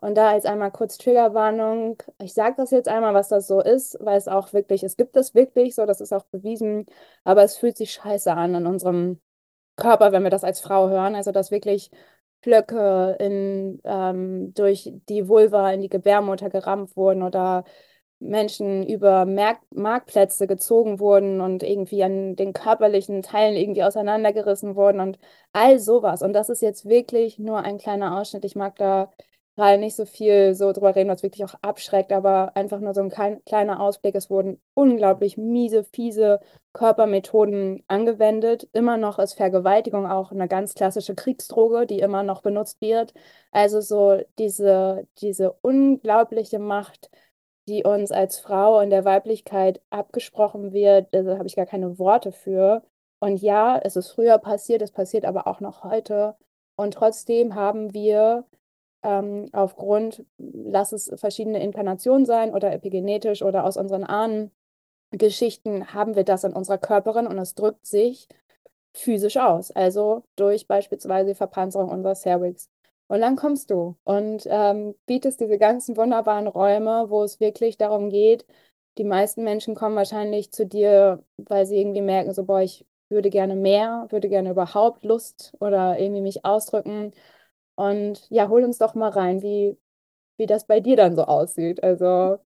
und 0.00 0.16
da 0.16 0.34
jetzt 0.34 0.46
einmal 0.46 0.72
kurz 0.72 0.98
Triggerwarnung. 0.98 2.02
Ich 2.20 2.34
sage 2.34 2.56
das 2.58 2.70
jetzt 2.70 2.88
einmal, 2.88 3.14
was 3.14 3.28
das 3.28 3.46
so 3.46 3.60
ist, 3.62 3.96
weil 4.00 4.18
es 4.18 4.28
auch 4.28 4.52
wirklich, 4.52 4.82
es 4.82 4.96
gibt 4.96 5.16
es 5.16 5.34
wirklich 5.34 5.74
so, 5.74 5.86
das 5.86 6.00
ist 6.02 6.12
auch 6.12 6.24
bewiesen, 6.26 6.86
aber 7.24 7.44
es 7.44 7.56
fühlt 7.56 7.78
sich 7.78 7.92
scheiße 7.92 8.32
an 8.34 8.54
in 8.56 8.66
unserem 8.66 9.20
Körper, 9.76 10.12
wenn 10.12 10.24
wir 10.24 10.30
das 10.30 10.44
als 10.44 10.60
Frau 10.60 10.88
hören. 10.90 11.14
Also, 11.14 11.32
dass 11.32 11.50
wirklich 11.50 11.90
Flöcke 12.42 13.16
in, 13.20 13.80
ähm, 13.84 14.52
durch 14.54 14.92
die 15.08 15.28
Vulva 15.28 15.72
in 15.72 15.80
die 15.80 15.88
Gebärmutter 15.88 16.50
gerammt 16.50 16.96
wurden 16.96 17.22
oder 17.22 17.64
Menschen 18.22 18.86
über 18.86 19.26
Merk 19.26 19.60
Marktplätze 19.74 20.46
gezogen 20.46 21.00
wurden 21.00 21.40
und 21.40 21.62
irgendwie 21.62 22.02
an 22.04 22.36
den 22.36 22.52
körperlichen 22.52 23.22
Teilen 23.22 23.56
irgendwie 23.56 23.82
auseinandergerissen 23.84 24.76
wurden 24.76 25.00
und 25.00 25.18
all 25.52 25.78
sowas. 25.78 26.22
Und 26.22 26.32
das 26.32 26.48
ist 26.48 26.62
jetzt 26.62 26.86
wirklich 26.88 27.38
nur 27.38 27.58
ein 27.60 27.78
kleiner 27.78 28.18
Ausschnitt. 28.18 28.44
Ich 28.44 28.56
mag 28.56 28.76
da 28.76 29.10
gerade 29.56 29.78
nicht 29.78 29.96
so 29.96 30.06
viel 30.06 30.54
so 30.54 30.72
drüber 30.72 30.94
reden, 30.96 31.10
was 31.10 31.22
wirklich 31.22 31.44
auch 31.44 31.54
abschreckt, 31.62 32.12
aber 32.12 32.56
einfach 32.56 32.80
nur 32.80 32.94
so 32.94 33.02
ein 33.02 33.10
klein, 33.10 33.42
kleiner 33.44 33.80
Ausblick. 33.80 34.14
Es 34.14 34.30
wurden 34.30 34.60
unglaublich 34.74 35.36
miese, 35.36 35.84
fiese 35.84 36.40
Körpermethoden 36.72 37.82
angewendet. 37.86 38.68
Immer 38.72 38.96
noch 38.96 39.18
ist 39.18 39.34
Vergewaltigung 39.34 40.06
auch 40.06 40.32
eine 40.32 40.48
ganz 40.48 40.74
klassische 40.74 41.14
Kriegsdroge, 41.14 41.86
die 41.86 41.98
immer 42.00 42.22
noch 42.22 42.40
benutzt 42.42 42.80
wird. 42.80 43.12
Also 43.50 43.80
so 43.80 44.22
diese, 44.38 45.06
diese 45.18 45.52
unglaubliche 45.60 46.58
Macht, 46.58 47.10
die 47.68 47.84
uns 47.84 48.10
als 48.12 48.38
Frau 48.40 48.80
in 48.80 48.90
der 48.90 49.04
Weiblichkeit 49.04 49.80
abgesprochen 49.90 50.72
wird, 50.72 51.08
da 51.12 51.38
habe 51.38 51.46
ich 51.46 51.56
gar 51.56 51.66
keine 51.66 51.98
Worte 51.98 52.32
für. 52.32 52.82
Und 53.20 53.40
ja, 53.40 53.78
es 53.78 53.96
ist 53.96 54.10
früher 54.10 54.38
passiert, 54.38 54.82
es 54.82 54.90
passiert 54.90 55.24
aber 55.24 55.46
auch 55.46 55.60
noch 55.60 55.84
heute. 55.84 56.36
Und 56.76 56.94
trotzdem 56.94 57.54
haben 57.54 57.94
wir 57.94 58.44
ähm, 59.02 59.48
aufgrund, 59.52 60.24
lass 60.38 60.92
es 60.92 61.12
verschiedene 61.16 61.62
Inkarnationen 61.62 62.26
sein 62.26 62.54
oder 62.54 62.72
epigenetisch 62.72 63.42
oder 63.42 63.64
aus 63.64 63.76
unseren 63.76 64.04
Ahnengeschichten, 64.04 65.94
haben 65.94 66.16
wir 66.16 66.24
das 66.24 66.44
in 66.44 66.52
unserer 66.52 66.78
Körperin 66.78 67.26
und 67.26 67.38
es 67.38 67.54
drückt 67.54 67.86
sich 67.86 68.28
physisch 68.94 69.36
aus, 69.38 69.70
also 69.70 70.24
durch 70.36 70.66
beispielsweise 70.66 71.34
Verpanzerung 71.34 71.88
unserer 71.90 72.14
Cervix. 72.14 72.68
Und 73.12 73.20
dann 73.20 73.36
kommst 73.36 73.70
du 73.70 73.94
und 74.04 74.44
ähm, 74.46 74.94
bietest 75.04 75.38
diese 75.38 75.58
ganzen 75.58 75.98
wunderbaren 75.98 76.46
Räume, 76.46 77.10
wo 77.10 77.22
es 77.22 77.40
wirklich 77.40 77.76
darum 77.76 78.08
geht, 78.08 78.46
die 78.96 79.04
meisten 79.04 79.44
Menschen 79.44 79.74
kommen 79.74 79.96
wahrscheinlich 79.96 80.50
zu 80.50 80.64
dir, 80.64 81.22
weil 81.36 81.66
sie 81.66 81.76
irgendwie 81.76 82.00
merken, 82.00 82.32
so, 82.32 82.44
boah, 82.44 82.62
ich 82.62 82.86
würde 83.10 83.28
gerne 83.28 83.54
mehr, 83.54 84.06
würde 84.08 84.30
gerne 84.30 84.52
überhaupt 84.52 85.04
Lust 85.04 85.52
oder 85.60 85.98
irgendwie 85.98 86.22
mich 86.22 86.46
ausdrücken 86.46 87.12
und 87.74 88.26
ja, 88.30 88.48
hol 88.48 88.64
uns 88.64 88.78
doch 88.78 88.94
mal 88.94 89.10
rein, 89.10 89.42
wie, 89.42 89.76
wie 90.38 90.46
das 90.46 90.66
bei 90.66 90.80
dir 90.80 90.96
dann 90.96 91.14
so 91.14 91.24
aussieht. 91.24 91.84
Also. 91.84 92.38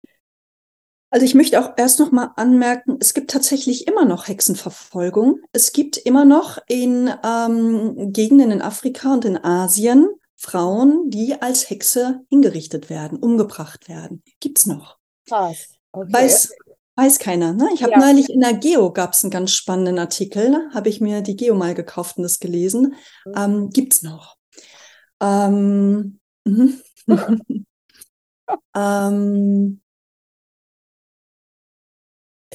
Also 1.11 1.25
ich 1.25 1.37
möchte 1.37 1.61
auch 1.61 1.75
erst 1.77 2.01
noch 2.01 2.11
mal 2.11 2.33
anmerken, 2.35 2.97
es 2.99 3.15
gibt 3.15 3.31
tatsächlich 3.31 3.87
immer 3.87 4.05
noch 4.05 4.27
Hexenverfolgung. 4.27 5.39
Es 5.53 5.73
gibt 5.73 5.97
immer 5.97 6.25
noch 6.25 6.59
in 6.67 7.09
ähm, 7.25 8.13
Gegenden 8.13 8.51
in 8.51 8.63
Afrika 8.63 9.13
und 9.13 9.25
in 9.25 9.37
Asien 9.37 10.09
Frauen, 10.37 11.11
die 11.11 11.41
als 11.41 11.71
Hexe 11.71 12.21
hingerichtet 12.29 12.91
werden, 12.91 13.19
umgebracht 13.19 13.89
werden. 13.89 14.23
Gibt's 14.41 14.67
noch. 14.67 14.99
Krass. 15.27 15.69
Okay. 15.93 16.13
Weiß, 16.13 16.53
weiß 16.95 17.19
keiner. 17.19 17.55
Ne? 17.55 17.69
Ich 17.75 17.83
habe 17.83 17.93
ja. 17.93 17.99
neulich 17.99 18.29
in 18.29 18.41
der 18.41 18.55
Geo 18.55 18.93
gab 18.93 19.15
es 19.15 19.25
einen 19.25 19.31
ganz 19.31 19.53
spannenden 19.53 19.99
Artikel. 19.99 20.71
Habe 20.75 20.89
ich 20.89 21.01
mir 21.01 21.23
die 21.23 21.37
Geo 21.37 21.55
mal 21.55 21.75
gekauft 21.75 22.19
und 22.19 22.23
das 22.23 22.39
gelesen. 22.39 22.95
Mhm. 23.25 23.33
Ähm, 23.37 23.71
gibt's 23.71 24.03
noch. 24.03 24.37
Ähm, 25.21 26.21
mhm. 26.45 26.81
ähm, 28.75 29.81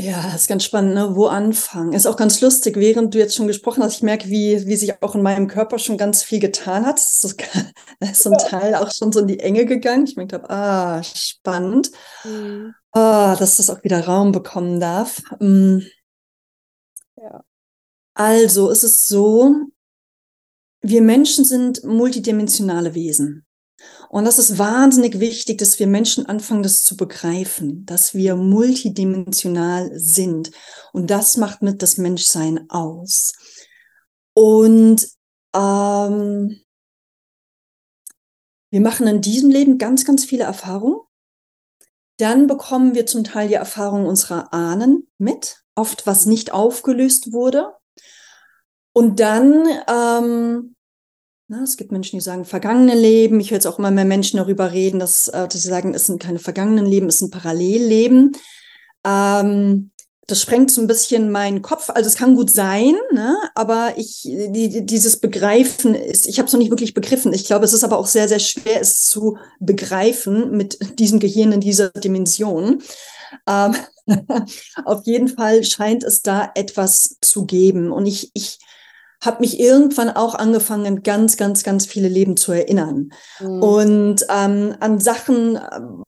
ja, 0.02 0.34
ist 0.34 0.48
ganz 0.48 0.64
spannend, 0.64 0.96
ne? 0.96 1.16
Wo 1.16 1.28
anfangen? 1.28 1.94
Ist 1.94 2.08
auch 2.08 2.18
ganz 2.18 2.42
lustig, 2.42 2.76
während 2.78 3.14
du 3.14 3.20
jetzt 3.20 3.36
schon 3.36 3.48
gesprochen 3.48 3.84
hast, 3.84 3.98
ich 3.98 4.04
merke, 4.04 4.30
wie, 4.30 4.66
wie 4.66 4.76
sich 4.76 5.02
auch 5.02 5.16
in 5.16 5.22
meinem 5.22 5.48
Körper 5.48 5.80
schon 5.80 5.98
ganz 5.98 6.24
viel 6.24 6.40
getan 6.40 6.86
hat. 6.86 6.96
Das 6.96 7.24
ist, 7.24 7.44
ist 8.00 8.24
so 8.24 8.32
ein 8.32 8.38
Teil 8.38 8.76
auch 8.76 8.92
schon 8.92 9.12
so 9.12 9.20
in 9.20 9.28
die 9.28 9.40
Enge 9.40 9.66
gegangen. 9.66 10.06
Ich 10.06 10.16
merke, 10.16 10.50
ah, 10.50 11.04
spannend. 11.04 11.92
Mhm. 12.24 12.74
Ah, 12.92 13.36
dass 13.36 13.58
das 13.58 13.70
auch 13.70 13.84
wieder 13.84 14.06
Raum 14.06 14.32
bekommen 14.32 14.80
darf. 14.80 15.22
Mhm. 15.40 15.86
Ja. 17.18 17.44
Also, 18.14 18.72
es 18.72 18.84
ist 18.84 19.08
so, 19.08 19.56
wir 20.82 21.02
Menschen 21.02 21.46
sind 21.46 21.84
multidimensionale 21.84 22.96
Wesen. 22.96 23.46
Und 24.12 24.26
das 24.26 24.40
ist 24.40 24.58
wahnsinnig 24.58 25.22
wichtig, 25.22 25.58
dass 25.60 25.80
wir 25.80 25.88
Menschen 25.88 26.26
anfangen, 26.26 26.64
das 26.64 26.84
zu 26.84 26.98
begreifen, 26.98 27.86
dass 27.86 28.14
wir 28.14 28.36
multidimensional 28.36 29.90
sind. 29.98 30.52
Und 30.92 31.10
das 31.10 31.38
macht 31.38 31.62
mit 31.62 31.82
das 31.82 31.96
Menschsein 31.96 32.70
aus. 32.70 33.32
Und 34.34 35.08
ähm, 35.56 36.60
wir 38.70 38.82
machen 38.82 39.08
in 39.08 39.22
diesem 39.22 39.50
Leben 39.50 39.78
ganz, 39.78 40.04
ganz 40.04 40.26
viele 40.26 40.44
Erfahrungen. 40.44 41.00
Dann 42.18 42.48
bekommen 42.48 42.94
wir 42.94 43.06
zum 43.06 43.24
Teil 43.24 43.48
die 43.48 43.54
Erfahrungen 43.54 44.08
unserer 44.08 44.54
Ahnen 44.54 45.10
mit, 45.20 45.64
oft 45.74 46.06
was 46.06 46.26
nicht 46.26 46.52
aufgelöst 46.52 47.32
wurde. 47.32 47.74
Und 48.92 49.22
dann 49.22 49.66
ähm? 49.88 50.76
Es 51.64 51.78
gibt 51.78 51.92
Menschen, 51.92 52.18
die 52.18 52.24
sagen 52.24 52.46
vergangene 52.46 52.96
Leben. 52.96 53.40
Ich 53.40 53.52
höre 53.52 53.58
jetzt 53.58 53.68
auch 53.68 53.78
immer 53.78 53.92
mehr 53.92 54.06
Menschen 54.06 54.38
darüber 54.38 54.72
reden, 54.72 55.00
dass, 55.00 55.28
äh, 55.28 55.48
dass 55.48 55.62
sie 55.62 55.68
sagen, 55.68 55.94
es 55.94 56.06
sind 56.06 56.22
keine 56.22 56.40
vergangenen 56.40 56.86
Leben, 56.86 57.08
es 57.08 57.20
sind 57.20 57.32
Parallelleben. 57.32 58.32
Ähm, 59.06 59.92
das 60.28 60.42
sprengt 60.42 60.72
so 60.72 60.80
ein 60.80 60.88
bisschen 60.88 61.30
meinen 61.30 61.62
Kopf. 61.62 61.90
Also 61.90 62.08
es 62.08 62.16
kann 62.16 62.36
gut 62.36 62.50
sein, 62.50 62.96
ne? 63.12 63.36
aber 63.54 63.94
ich 63.98 64.22
die, 64.24 64.86
dieses 64.86 65.18
Begreifen 65.18 65.94
ist, 65.94 66.26
ich 66.26 66.38
habe 66.38 66.48
es 66.48 66.54
noch 66.54 66.60
nicht 66.60 66.72
wirklich 66.72 66.94
begriffen. 66.94 67.34
Ich 67.34 67.46
glaube, 67.46 67.66
es 67.66 67.74
ist 67.74 67.84
aber 67.84 67.98
auch 67.98 68.08
sehr, 68.08 68.30
sehr 68.30 68.40
schwer, 68.40 68.80
es 68.80 69.08
zu 69.08 69.38
begreifen 69.60 70.52
mit 70.52 71.00
diesem 71.00 71.20
Gehirn 71.20 71.52
in 71.52 71.60
dieser 71.60 71.90
Dimension. 71.90 72.82
Ähm, 73.46 73.76
auf 74.86 75.06
jeden 75.06 75.28
Fall 75.28 75.66
scheint 75.66 76.04
es 76.04 76.22
da 76.22 76.50
etwas 76.56 77.18
zu 77.22 77.46
geben. 77.46 77.92
Und 77.92 78.06
ich, 78.06 78.32
ich 78.34 78.60
habe 79.22 79.42
mich 79.42 79.60
irgendwann 79.60 80.10
auch 80.10 80.36
angefangen, 80.36 81.04
ganz, 81.04 81.38
ganz, 81.38 81.64
ganz 81.64 81.86
viele 81.86 82.08
Leben 82.08 82.38
zu 82.38 82.52
erinnern. 82.52 83.12
Mhm. 83.40 83.64
Und 83.64 84.26
ähm, 84.30 84.76
an 84.80 85.00
Sachen, 85.00 85.60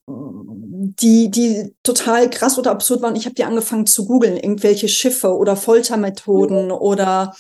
die, 0.08 1.30
die 1.30 1.76
total 1.84 2.30
krass 2.30 2.58
oder 2.58 2.72
absurd 2.72 3.02
waren. 3.02 3.16
Ich 3.16 3.26
habe 3.26 3.36
die 3.36 3.44
angefangen 3.44 3.86
zu 3.86 4.06
googeln, 4.06 4.38
irgendwelche 4.38 4.90
Schiffe 4.90 5.36
oder 5.38 5.56
Foltermethoden 5.56 6.66
mhm. 6.66 6.72
oder 6.72 7.36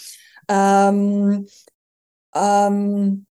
ähm, 0.47 1.47
ähm, 2.36 3.25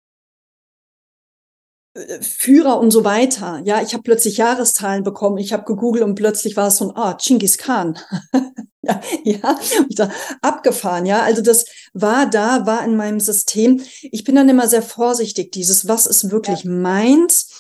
Führer 2.21 2.79
und 2.79 2.91
so 2.91 3.05
weiter. 3.05 3.61
Ja, 3.65 3.83
ich 3.83 3.93
habe 3.93 4.03
plötzlich 4.03 4.37
Jahreszahlen 4.37 5.03
bekommen. 5.03 5.39
Ich 5.39 5.53
habe 5.53 5.65
gegoogelt 5.65 6.05
und 6.05 6.15
plötzlich 6.15 6.57
war 6.57 6.69
es 6.69 6.77
so 6.77 6.89
ein, 6.89 6.97
ah, 6.97 7.19
Genghis 7.21 7.59
Khan. 7.59 7.99
ja, 9.25 9.59
dachte, 9.91 10.15
abgefahren. 10.41 11.07
Ja, 11.07 11.23
also 11.23 11.43
das 11.43 11.67
war 11.93 12.29
da, 12.29 12.67
war 12.67 12.85
in 12.85 12.97
meinem 12.97 13.21
System. 13.21 13.83
Ich 14.03 14.25
bin 14.25 14.35
dann 14.35 14.49
immer 14.49 14.69
sehr 14.69 14.83
vorsichtig. 14.83 15.53
Dieses, 15.53 15.87
was 15.87 16.07
ist 16.07 16.31
wirklich 16.31 16.65
ja. 16.65 16.71
meins? 16.71 17.51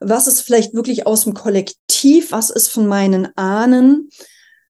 Was 0.00 0.26
ist 0.26 0.40
vielleicht 0.40 0.74
wirklich 0.74 1.06
aus 1.06 1.24
dem 1.24 1.34
Kollektiv? 1.34 2.32
Was 2.32 2.50
ist 2.50 2.68
von 2.68 2.86
meinen 2.86 3.28
Ahnen? 3.36 4.10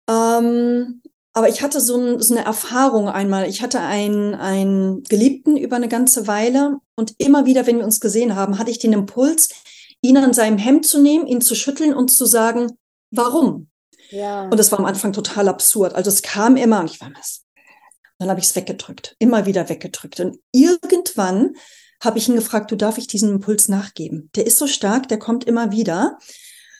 Ähm, 0.07 1.01
aber 1.33 1.49
ich 1.49 1.61
hatte 1.61 1.81
so, 1.81 1.97
ein, 1.97 2.19
so, 2.19 2.33
eine 2.35 2.45
Erfahrung 2.45 3.09
einmal. 3.09 3.47
Ich 3.49 3.61
hatte 3.61 3.79
einen, 3.79 4.35
einen 4.35 5.03
Geliebten 5.03 5.57
über 5.57 5.75
eine 5.75 5.87
ganze 5.87 6.27
Weile 6.27 6.77
und 6.95 7.13
immer 7.17 7.45
wieder, 7.45 7.67
wenn 7.67 7.77
wir 7.77 7.85
uns 7.85 7.99
gesehen 7.99 8.35
haben, 8.35 8.57
hatte 8.57 8.71
ich 8.71 8.79
den 8.79 8.93
Impuls, 8.93 9.49
ihn 10.01 10.17
an 10.17 10.33
seinem 10.33 10.57
Hemd 10.57 10.85
zu 10.85 11.01
nehmen, 11.01 11.27
ihn 11.27 11.41
zu 11.41 11.55
schütteln 11.55 11.93
und 11.93 12.09
zu 12.09 12.25
sagen, 12.25 12.71
warum? 13.11 13.67
Ja. 14.09 14.43
Und 14.43 14.57
das 14.57 14.71
war 14.71 14.79
am 14.79 14.85
Anfang 14.85 15.13
total 15.13 15.47
absurd. 15.47 15.93
Also 15.95 16.09
es 16.09 16.21
kam 16.21 16.55
immer 16.55 16.79
und 16.79 16.91
ich 16.91 17.01
war 17.01 17.11
was. 17.17 17.43
Dann 18.19 18.29
habe 18.29 18.39
ich 18.39 18.47
es 18.47 18.55
weggedrückt, 18.55 19.15
immer 19.19 19.45
wieder 19.45 19.69
weggedrückt. 19.69 20.19
Und 20.19 20.39
irgendwann 20.51 21.55
habe 22.01 22.17
ich 22.17 22.27
ihn 22.27 22.35
gefragt, 22.35 22.71
du 22.71 22.75
darf 22.75 22.97
ich 22.97 23.07
diesen 23.07 23.29
Impuls 23.29 23.69
nachgeben? 23.69 24.29
Der 24.35 24.45
ist 24.45 24.57
so 24.57 24.67
stark, 24.67 25.07
der 25.07 25.19
kommt 25.19 25.43
immer 25.43 25.71
wieder 25.71 26.17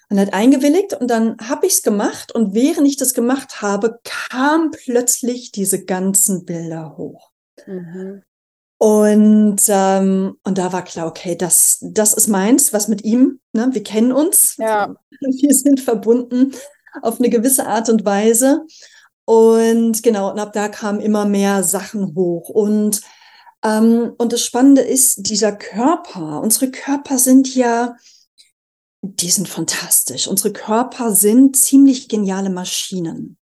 und 0.09 0.19
hat 0.19 0.33
eingewilligt 0.33 0.93
und 0.93 1.09
dann 1.09 1.37
habe 1.47 1.67
ich 1.67 1.73
es 1.73 1.83
gemacht 1.83 2.31
und 2.31 2.53
während 2.53 2.87
ich 2.87 2.97
das 2.97 3.13
gemacht 3.13 3.61
habe, 3.61 3.99
kam 4.03 4.71
plötzlich 4.71 5.51
diese 5.51 5.83
ganzen 5.83 6.45
Bilder 6.45 6.95
hoch. 6.97 7.31
Mhm. 7.65 8.23
Und, 8.79 9.61
ähm, 9.69 10.37
und 10.43 10.57
da 10.59 10.71
war 10.71 10.83
klar, 10.83 11.07
okay, 11.07 11.35
das, 11.35 11.79
das 11.81 12.13
ist 12.13 12.27
meins, 12.27 12.73
was 12.73 12.87
mit 12.87 13.03
ihm, 13.03 13.39
ne? 13.51 13.69
wir 13.71 13.83
kennen 13.83 14.11
uns, 14.11 14.55
ja. 14.57 14.95
wir 15.19 15.53
sind 15.53 15.79
verbunden 15.79 16.53
auf 17.01 17.19
eine 17.19 17.29
gewisse 17.29 17.67
Art 17.67 17.89
und 17.89 18.05
Weise. 18.05 18.65
Und 19.25 20.03
genau, 20.03 20.31
und 20.31 20.39
ab 20.39 20.53
da 20.53 20.69
kamen 20.69 21.01
immer 21.01 21.25
mehr 21.25 21.63
Sachen 21.63 22.15
hoch. 22.15 22.49
Und, 22.49 23.01
ähm, 23.63 24.13
und 24.17 24.31
das 24.31 24.43
Spannende 24.43 24.81
ist, 24.81 25.29
dieser 25.29 25.51
Körper, 25.51 26.41
unsere 26.41 26.71
Körper 26.71 27.17
sind 27.19 27.53
ja, 27.53 27.95
die 29.01 29.29
sind 29.29 29.49
fantastisch. 29.49 30.27
Unsere 30.27 30.53
Körper 30.53 31.13
sind 31.13 31.57
ziemlich 31.57 32.07
geniale 32.07 32.49
Maschinen. 32.49 33.37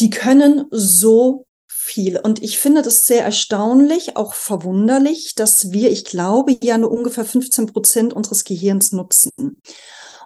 Die 0.00 0.10
können 0.10 0.66
so 0.70 1.46
viel. 1.84 2.18
Und 2.18 2.42
ich 2.42 2.58
finde 2.58 2.80
das 2.80 3.06
sehr 3.06 3.24
erstaunlich, 3.24 4.16
auch 4.16 4.32
verwunderlich, 4.32 5.34
dass 5.34 5.70
wir, 5.70 5.90
ich 5.90 6.06
glaube, 6.06 6.56
ja 6.62 6.78
nur 6.78 6.90
ungefähr 6.90 7.26
15 7.26 7.66
Prozent 7.66 8.14
unseres 8.14 8.44
Gehirns 8.44 8.92
nutzen. 8.92 9.60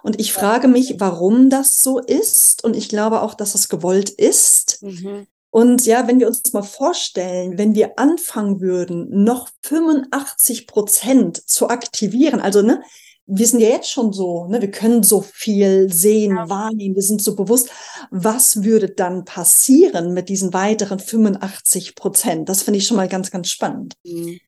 Und 0.03 0.19
ich 0.19 0.33
frage 0.33 0.67
mich, 0.67 0.95
warum 0.99 1.49
das 1.49 1.81
so 1.81 1.99
ist. 1.99 2.63
Und 2.63 2.75
ich 2.75 2.89
glaube 2.89 3.21
auch, 3.21 3.33
dass 3.33 3.55
es 3.55 3.69
gewollt 3.69 4.09
ist. 4.09 4.81
Mhm. 4.81 5.27
Und 5.51 5.85
ja, 5.85 6.07
wenn 6.07 6.19
wir 6.19 6.27
uns 6.27 6.53
mal 6.53 6.61
vorstellen, 6.61 7.57
wenn 7.57 7.73
wir 7.73 7.97
anfangen 7.97 8.61
würden, 8.61 9.23
noch 9.23 9.49
85 9.63 10.67
Prozent 10.67 11.49
zu 11.49 11.69
aktivieren, 11.69 12.39
also 12.39 12.61
ne, 12.61 12.83
wir 13.31 13.47
sind 13.47 13.59
ja 13.59 13.69
jetzt 13.69 13.89
schon 13.91 14.11
so, 14.11 14.47
ne, 14.47 14.61
wir 14.61 14.71
können 14.71 15.03
so 15.03 15.21
viel 15.21 15.91
sehen, 15.91 16.35
ja. 16.35 16.49
wahrnehmen, 16.49 16.95
wir 16.95 17.03
sind 17.03 17.21
so 17.21 17.35
bewusst. 17.35 17.69
Was 18.09 18.63
würde 18.63 18.89
dann 18.89 19.25
passieren 19.25 20.13
mit 20.13 20.29
diesen 20.29 20.53
weiteren 20.53 20.99
85 20.99 21.95
Prozent? 21.95 22.49
Das 22.49 22.63
finde 22.63 22.79
ich 22.79 22.87
schon 22.87 22.97
mal 22.97 23.07
ganz, 23.07 23.29
ganz 23.31 23.49
spannend. 23.49 23.95
Mhm. 24.03 24.39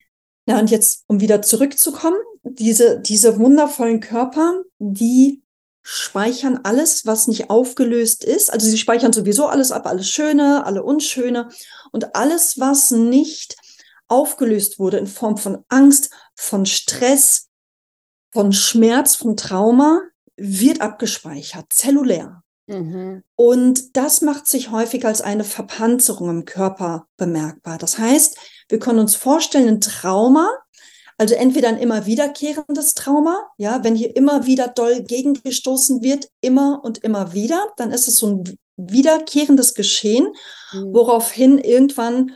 Ja, 0.47 0.59
und 0.59 0.71
jetzt, 0.71 1.03
um 1.07 1.19
wieder 1.19 1.41
zurückzukommen, 1.41 2.17
diese, 2.43 2.99
diese 2.99 3.37
wundervollen 3.37 3.99
Körper, 3.99 4.63
die 4.79 5.43
speichern 5.83 6.59
alles, 6.63 7.05
was 7.05 7.27
nicht 7.27 7.49
aufgelöst 7.49 8.23
ist. 8.23 8.51
Also 8.51 8.67
sie 8.67 8.77
speichern 8.77 9.13
sowieso 9.13 9.47
alles 9.47 9.71
ab, 9.71 9.87
alles 9.87 10.09
Schöne, 10.09 10.65
alle 10.65 10.83
Unschöne 10.83 11.49
und 11.91 12.15
alles, 12.15 12.59
was 12.59 12.91
nicht 12.91 13.57
aufgelöst 14.07 14.77
wurde 14.77 14.97
in 14.97 15.07
Form 15.07 15.37
von 15.37 15.63
Angst, 15.69 16.11
von 16.35 16.65
Stress, 16.65 17.49
von 18.31 18.53
Schmerz, 18.53 19.15
von 19.15 19.37
Trauma 19.37 20.01
wird 20.37 20.81
abgespeichert, 20.81 21.71
zellulär. 21.71 22.40
Mhm. 22.71 23.23
Und 23.35 23.97
das 23.97 24.21
macht 24.21 24.47
sich 24.47 24.71
häufig 24.71 25.05
als 25.05 25.21
eine 25.21 25.43
Verpanzerung 25.43 26.29
im 26.29 26.45
Körper 26.45 27.07
bemerkbar. 27.17 27.77
Das 27.77 27.97
heißt, 27.97 28.37
wir 28.69 28.79
können 28.79 28.99
uns 28.99 29.15
vorstellen, 29.15 29.67
ein 29.67 29.81
Trauma, 29.81 30.49
also 31.17 31.35
entweder 31.35 31.67
ein 31.67 31.77
immer 31.77 32.05
wiederkehrendes 32.05 32.93
Trauma, 32.93 33.37
ja, 33.57 33.83
wenn 33.83 33.95
hier 33.95 34.15
immer 34.15 34.45
wieder 34.45 34.67
doll 34.69 35.03
gegengestoßen 35.03 36.01
wird, 36.01 36.29
immer 36.39 36.81
und 36.83 36.99
immer 36.99 37.33
wieder, 37.33 37.67
dann 37.77 37.91
ist 37.91 38.07
es 38.07 38.17
so 38.17 38.27
ein 38.27 38.57
wiederkehrendes 38.77 39.73
Geschehen, 39.73 40.27
mhm. 40.71 40.93
woraufhin 40.93 41.57
irgendwann 41.57 42.31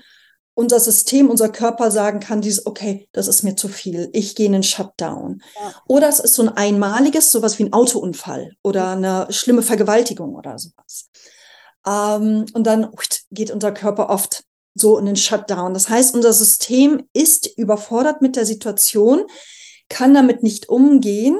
unser 0.56 0.80
System, 0.80 1.30
unser 1.30 1.50
Körper 1.50 1.92
sagen 1.92 2.22
kann, 2.22 2.42
dieses, 2.42 2.66
okay, 2.66 3.08
das 3.12 3.28
ist 3.28 3.44
mir 3.44 3.56
zu 3.56 3.68
viel, 3.68 4.10
ich 4.14 4.36
gehe 4.36 4.48
in 4.48 4.54
den 4.54 4.64
Shutdown. 4.64 5.44
Ja. 5.56 5.74
Oder 5.88 6.10
es 6.10 6.20
ist 6.20 6.34
so 6.34 6.44
ein 6.44 6.50
einmaliges, 6.50 7.32
sowas 7.32 7.60
wie 7.60 7.66
ein 7.66 7.74
Autounfall 7.74 8.54
oder 8.64 8.92
eine 8.92 9.28
schlimme 9.30 9.62
Vergewaltigung 9.62 10.34
oder 10.34 10.58
sowas. 10.58 11.10
Ähm, 11.86 12.46
und 12.54 12.64
dann 12.66 12.90
geht 13.32 13.52
unser 13.52 13.74
Körper 13.74 14.10
oft 14.10 14.46
so 14.74 14.98
in 14.98 15.06
den 15.06 15.18
Shutdown. 15.18 15.74
Das 15.74 15.90
heißt, 15.90 16.16
unser 16.16 16.34
System 16.34 17.08
ist 17.14 17.48
überfordert 17.58 18.22
mit 18.22 18.38
der 18.38 18.46
Situation, 18.46 19.26
kann 19.90 20.14
damit 20.14 20.42
nicht 20.42 20.70
umgehen. 20.70 21.38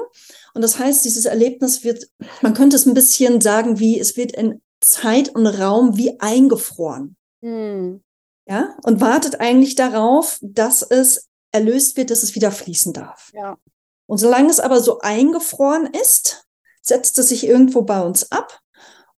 Und 0.54 0.62
das 0.62 0.78
heißt, 0.78 1.04
dieses 1.04 1.24
Erlebnis 1.24 1.84
wird, 1.84 2.06
man 2.42 2.54
könnte 2.54 2.76
es 2.76 2.86
ein 2.86 2.94
bisschen 2.94 3.40
sagen, 3.40 3.78
wie 3.78 3.98
es 3.98 4.16
wird 4.16 4.32
in 4.32 4.62
Zeit 4.80 5.34
und 5.34 5.46
Raum 5.46 5.96
wie 5.96 6.20
eingefroren. 6.20 7.16
Hm 7.42 8.02
ja, 8.46 8.76
und 8.84 9.00
wartet 9.00 9.40
eigentlich 9.40 9.74
darauf, 9.74 10.38
dass 10.40 10.82
es 10.82 11.28
erlöst 11.52 11.96
wird, 11.96 12.10
dass 12.10 12.22
es 12.22 12.34
wieder 12.34 12.52
fließen 12.52 12.92
darf. 12.92 13.30
Ja. 13.34 13.58
Und 14.06 14.18
solange 14.18 14.50
es 14.50 14.60
aber 14.60 14.80
so 14.80 15.00
eingefroren 15.00 15.86
ist, 15.86 16.46
setzt 16.80 17.18
es 17.18 17.28
sich 17.28 17.46
irgendwo 17.46 17.82
bei 17.82 18.00
uns 18.00 18.30
ab. 18.30 18.60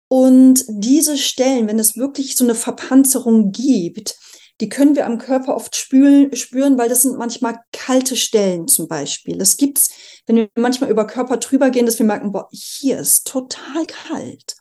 Und 0.09 0.65
diese 0.69 1.19
Stellen, 1.19 1.67
wenn 1.67 1.81
es 1.81 1.97
wirklich 1.97 2.37
so 2.37 2.45
eine 2.45 2.55
Verpanzerung 2.55 3.51
gibt, 3.51 4.17
die 4.61 4.69
können 4.69 4.95
wir 4.97 5.07
am 5.07 5.19
Körper 5.19 5.55
oft 5.55 5.77
spüren, 5.77 6.35
spüren, 6.35 6.79
weil 6.79 6.89
das 6.89 7.03
sind 7.03 7.19
manchmal 7.19 7.61
kalte 7.73 8.17
Stellen 8.17 8.69
zum 8.69 8.89
Beispiel. 8.89 9.37
Das 9.37 9.57
gibt's, 9.57 9.91
wenn 10.27 10.37
wir 10.37 10.49
manchmal 10.55 10.91
über 10.91 11.07
Körper 11.07 11.37
drüber 11.37 11.71
gehen, 11.71 11.85
dass 11.85 11.99
wir 11.99 12.07
merken, 12.07 12.33
boah, 12.33 12.49
hier 12.53 13.01
ist 13.01 13.27
total 13.27 13.87
kalt. 13.87 14.57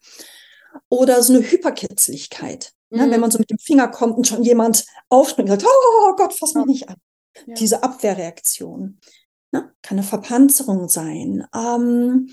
Oder 0.90 1.22
so 1.24 1.34
eine 1.34 1.44
Hyperkitzligkeit. 2.96 3.08
Mhm. 3.08 3.10
Ne, 3.10 3.12
wenn 3.12 3.22
man 3.22 3.32
so 3.32 3.40
mit 3.40 3.50
dem 3.50 3.60
Finger 3.60 3.88
kommt 3.88 4.18
und 4.18 4.28
schon 4.28 4.44
jemand 4.44 4.86
aufspringt 5.10 5.50
und 5.50 5.60
sagt, 5.60 5.72
oh 5.72 6.16
Gott, 6.16 6.34
fass 6.34 6.54
mich 6.54 6.66
nicht 6.66 6.90
an. 6.90 6.96
Ja. 7.46 7.56
Diese 7.56 7.84
Abwehrreaktion. 7.84 9.00
Ne? 9.52 9.72
Kann 9.82 9.98
eine 9.98 10.04
Verpanzerung 10.04 10.90
sein. 10.90 11.46
Ähm, 11.54 12.30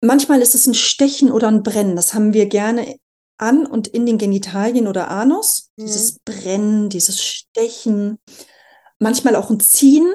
manchmal 0.00 0.40
ist 0.40 0.54
es 0.54 0.66
ein 0.66 0.74
Stechen 0.74 1.30
oder 1.30 1.48
ein 1.48 1.62
Brennen. 1.62 1.96
Das 1.96 2.14
haben 2.14 2.32
wir 2.32 2.46
gerne 2.46 2.96
an 3.38 3.66
und 3.66 3.88
in 3.88 4.06
den 4.06 4.18
Genitalien 4.18 4.86
oder 4.86 5.10
Anus. 5.10 5.70
Mhm. 5.76 5.86
Dieses 5.86 6.18
Brennen, 6.20 6.88
dieses 6.88 7.22
Stechen. 7.22 8.18
Manchmal 8.98 9.36
auch 9.36 9.50
ein 9.50 9.60
Ziehen. 9.60 10.12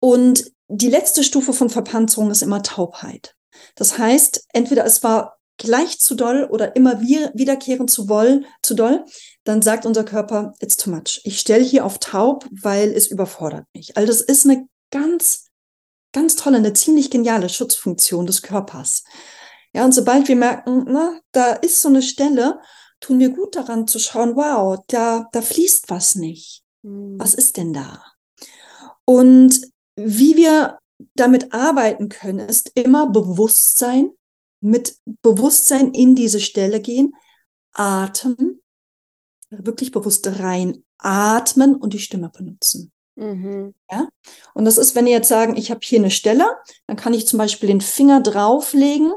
Und 0.00 0.52
die 0.68 0.90
letzte 0.90 1.24
Stufe 1.24 1.52
von 1.52 1.70
Verpanzerung 1.70 2.30
ist 2.30 2.42
immer 2.42 2.62
Taubheit. 2.62 3.34
Das 3.76 3.98
heißt, 3.98 4.46
entweder 4.52 4.84
es 4.84 5.02
war 5.02 5.33
gleich 5.56 6.00
zu 6.00 6.14
doll 6.14 6.48
oder 6.50 6.76
immer 6.76 7.00
wiederkehren 7.00 7.88
zu 7.88 8.08
wollen, 8.08 8.46
zu 8.62 8.74
doll, 8.74 9.04
dann 9.44 9.62
sagt 9.62 9.86
unser 9.86 10.04
Körper, 10.04 10.54
it's 10.60 10.76
too 10.76 10.90
much. 10.90 11.20
Ich 11.24 11.38
stelle 11.40 11.62
hier 11.62 11.84
auf 11.84 11.98
taub, 11.98 12.46
weil 12.50 12.92
es 12.92 13.06
überfordert 13.06 13.66
mich. 13.74 13.96
Also 13.96 14.08
das 14.08 14.20
ist 14.20 14.46
eine 14.46 14.66
ganz, 14.90 15.50
ganz 16.12 16.36
tolle, 16.36 16.58
eine 16.58 16.72
ziemlich 16.72 17.10
geniale 17.10 17.48
Schutzfunktion 17.48 18.26
des 18.26 18.42
Körpers. 18.42 19.04
Ja, 19.72 19.84
und 19.84 19.92
sobald 19.92 20.28
wir 20.28 20.36
merken, 20.36 20.84
na, 20.88 21.20
da 21.32 21.52
ist 21.52 21.80
so 21.80 21.88
eine 21.88 22.02
Stelle, 22.02 22.60
tun 23.00 23.18
wir 23.18 23.30
gut 23.30 23.56
daran 23.56 23.86
zu 23.86 23.98
schauen, 23.98 24.36
wow, 24.36 24.78
da, 24.88 25.28
da 25.32 25.42
fließt 25.42 25.90
was 25.90 26.14
nicht. 26.14 26.62
Mhm. 26.82 27.18
Was 27.18 27.34
ist 27.34 27.56
denn 27.56 27.72
da? 27.72 28.04
Und 29.04 29.60
wie 29.96 30.36
wir 30.36 30.78
damit 31.14 31.52
arbeiten 31.52 32.08
können, 32.08 32.48
ist 32.48 32.70
immer 32.74 33.08
Bewusstsein, 33.08 34.10
mit 34.64 34.96
Bewusstsein 35.20 35.92
in 35.92 36.14
diese 36.14 36.40
Stelle 36.40 36.80
gehen, 36.80 37.14
atmen, 37.74 38.62
wirklich 39.50 39.92
bewusst 39.92 40.26
rein 40.40 40.82
atmen 40.96 41.74
und 41.74 41.92
die 41.92 41.98
Stimme 41.98 42.30
benutzen. 42.30 42.90
Mhm. 43.16 43.74
Ja? 43.90 44.08
Und 44.54 44.64
das 44.64 44.78
ist, 44.78 44.94
wenn 44.94 45.06
ihr 45.06 45.12
jetzt 45.12 45.28
sagen, 45.28 45.56
ich 45.56 45.70
habe 45.70 45.80
hier 45.82 45.98
eine 45.98 46.10
Stelle, 46.10 46.46
dann 46.86 46.96
kann 46.96 47.12
ich 47.12 47.28
zum 47.28 47.38
Beispiel 47.38 47.66
den 47.66 47.82
Finger 47.82 48.22
drauflegen, 48.22 49.12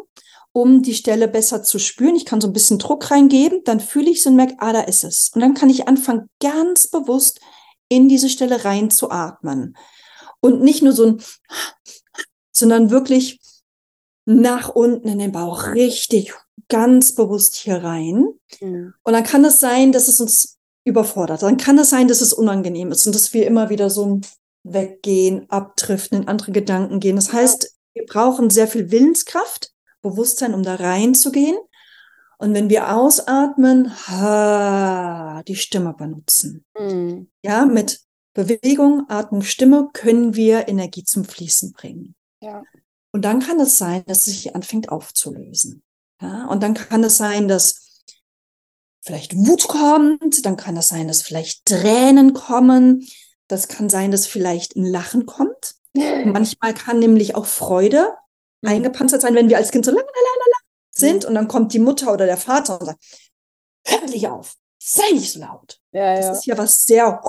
um 0.51 0.83
die 0.83 0.93
Stelle 0.93 1.29
besser 1.29 1.63
zu 1.63 1.79
spüren. 1.79 2.17
Ich 2.17 2.25
kann 2.25 2.41
so 2.41 2.47
ein 2.47 2.53
bisschen 2.53 2.77
Druck 2.77 3.09
reingeben, 3.09 3.63
dann 3.63 3.79
fühle 3.79 4.09
ich 4.09 4.19
es 4.19 4.25
und 4.25 4.35
merke, 4.35 4.55
ah, 4.57 4.73
da 4.73 4.81
ist 4.81 5.05
es. 5.05 5.31
Und 5.33 5.39
dann 5.39 5.53
kann 5.53 5.69
ich 5.69 5.87
anfangen, 5.87 6.29
ganz 6.41 6.87
bewusst 6.87 7.39
in 7.87 8.09
diese 8.09 8.27
Stelle 8.27 8.65
rein 8.65 8.91
zu 8.91 9.11
atmen. 9.11 9.77
Und 10.41 10.61
nicht 10.61 10.83
nur 10.83 10.91
so 10.91 11.05
ein, 11.05 11.23
sondern 12.51 12.89
wirklich 12.89 13.39
nach 14.27 14.67
unten 14.67 15.07
in 15.07 15.19
den 15.19 15.31
Bauch, 15.31 15.73
richtig 15.73 16.33
ganz 16.67 17.15
bewusst 17.15 17.55
hier 17.55 17.81
rein. 17.81 18.27
Mhm. 18.59 18.93
Und 19.03 19.13
dann 19.13 19.23
kann 19.23 19.45
es 19.45 19.61
sein, 19.61 19.93
dass 19.93 20.09
es 20.09 20.19
uns 20.19 20.57
überfordert. 20.83 21.43
Dann 21.43 21.55
kann 21.55 21.77
es 21.77 21.89
sein, 21.89 22.09
dass 22.09 22.19
es 22.19 22.33
unangenehm 22.33 22.91
ist 22.91 23.07
und 23.07 23.15
dass 23.15 23.33
wir 23.33 23.47
immer 23.47 23.69
wieder 23.69 23.89
so 23.89 24.19
weggehen, 24.63 25.49
abdriften, 25.49 26.23
in 26.23 26.27
andere 26.27 26.51
Gedanken 26.51 26.99
gehen. 26.99 27.15
Das 27.15 27.31
heißt, 27.31 27.73
wir 27.93 28.05
brauchen 28.05 28.49
sehr 28.49 28.67
viel 28.67 28.91
Willenskraft, 28.91 29.71
Bewusstsein, 30.01 30.53
um 30.53 30.61
da 30.61 30.75
reinzugehen. 30.75 31.57
Und 32.37 32.53
wenn 32.53 32.69
wir 32.69 32.93
ausatmen, 32.93 33.93
ha, 34.09 35.41
die 35.47 35.55
Stimme 35.55 35.93
benutzen. 35.93 36.65
Mhm. 36.77 37.29
Ja, 37.43 37.65
mit 37.65 38.01
Bewegung, 38.33 39.05
Atmung, 39.07 39.41
Stimme 39.41 39.89
können 39.93 40.35
wir 40.35 40.67
Energie 40.67 41.05
zum 41.05 41.23
Fließen 41.23 41.71
bringen. 41.71 42.13
Ja. 42.41 42.63
Und 43.17 43.23
dann 43.23 43.39
kann 43.39 43.59
es 43.59 43.79
sein, 43.79 44.03
dass 44.05 44.19
es 44.19 44.25
sich 44.25 44.55
anfängt 44.55 44.89
aufzulösen. 44.89 45.81
Ja, 46.21 46.45
und 46.49 46.61
dann 46.61 46.75
kann 46.75 47.03
es 47.03 47.17
sein, 47.17 47.47
dass 47.47 48.03
vielleicht 49.03 49.35
Wut 49.35 49.67
kommt, 49.67 50.45
dann 50.45 50.55
kann 50.55 50.77
es 50.77 50.89
sein, 50.89 51.07
dass 51.07 51.23
vielleicht 51.23 51.65
Tränen 51.65 52.35
kommen, 52.35 53.07
das 53.47 53.69
kann 53.69 53.89
sein, 53.89 54.11
dass 54.11 54.27
vielleicht 54.27 54.75
ein 54.75 54.85
Lachen 54.85 55.25
kommt. 55.25 55.73
Manchmal 55.95 56.75
kann 56.75 56.99
nämlich 56.99 57.33
auch 57.33 57.47
Freude 57.47 58.13
mhm. 58.61 58.69
eingepanzert 58.69 59.23
sein, 59.23 59.33
wenn 59.33 59.49
wir 59.49 59.57
als 59.57 59.71
Kind 59.71 59.85
so 59.85 59.89
lang 59.89 60.05
sind 60.91 61.23
mhm. 61.23 61.29
und 61.29 61.33
dann 61.33 61.47
kommt 61.47 61.73
die 61.73 61.79
Mutter 61.79 62.13
oder 62.13 62.27
der 62.27 62.37
Vater 62.37 62.79
und 62.79 62.85
sagt, 62.85 63.03
hör 63.83 64.05
dich 64.05 64.27
auf, 64.27 64.53
sei 64.77 65.11
nicht 65.13 65.33
so 65.33 65.39
laut. 65.39 65.79
Ja, 65.91 66.17
das 66.17 66.25
ja. 66.25 66.31
ist 66.33 66.45
ja 66.45 66.57
was 66.59 66.83
sehr 66.83 67.19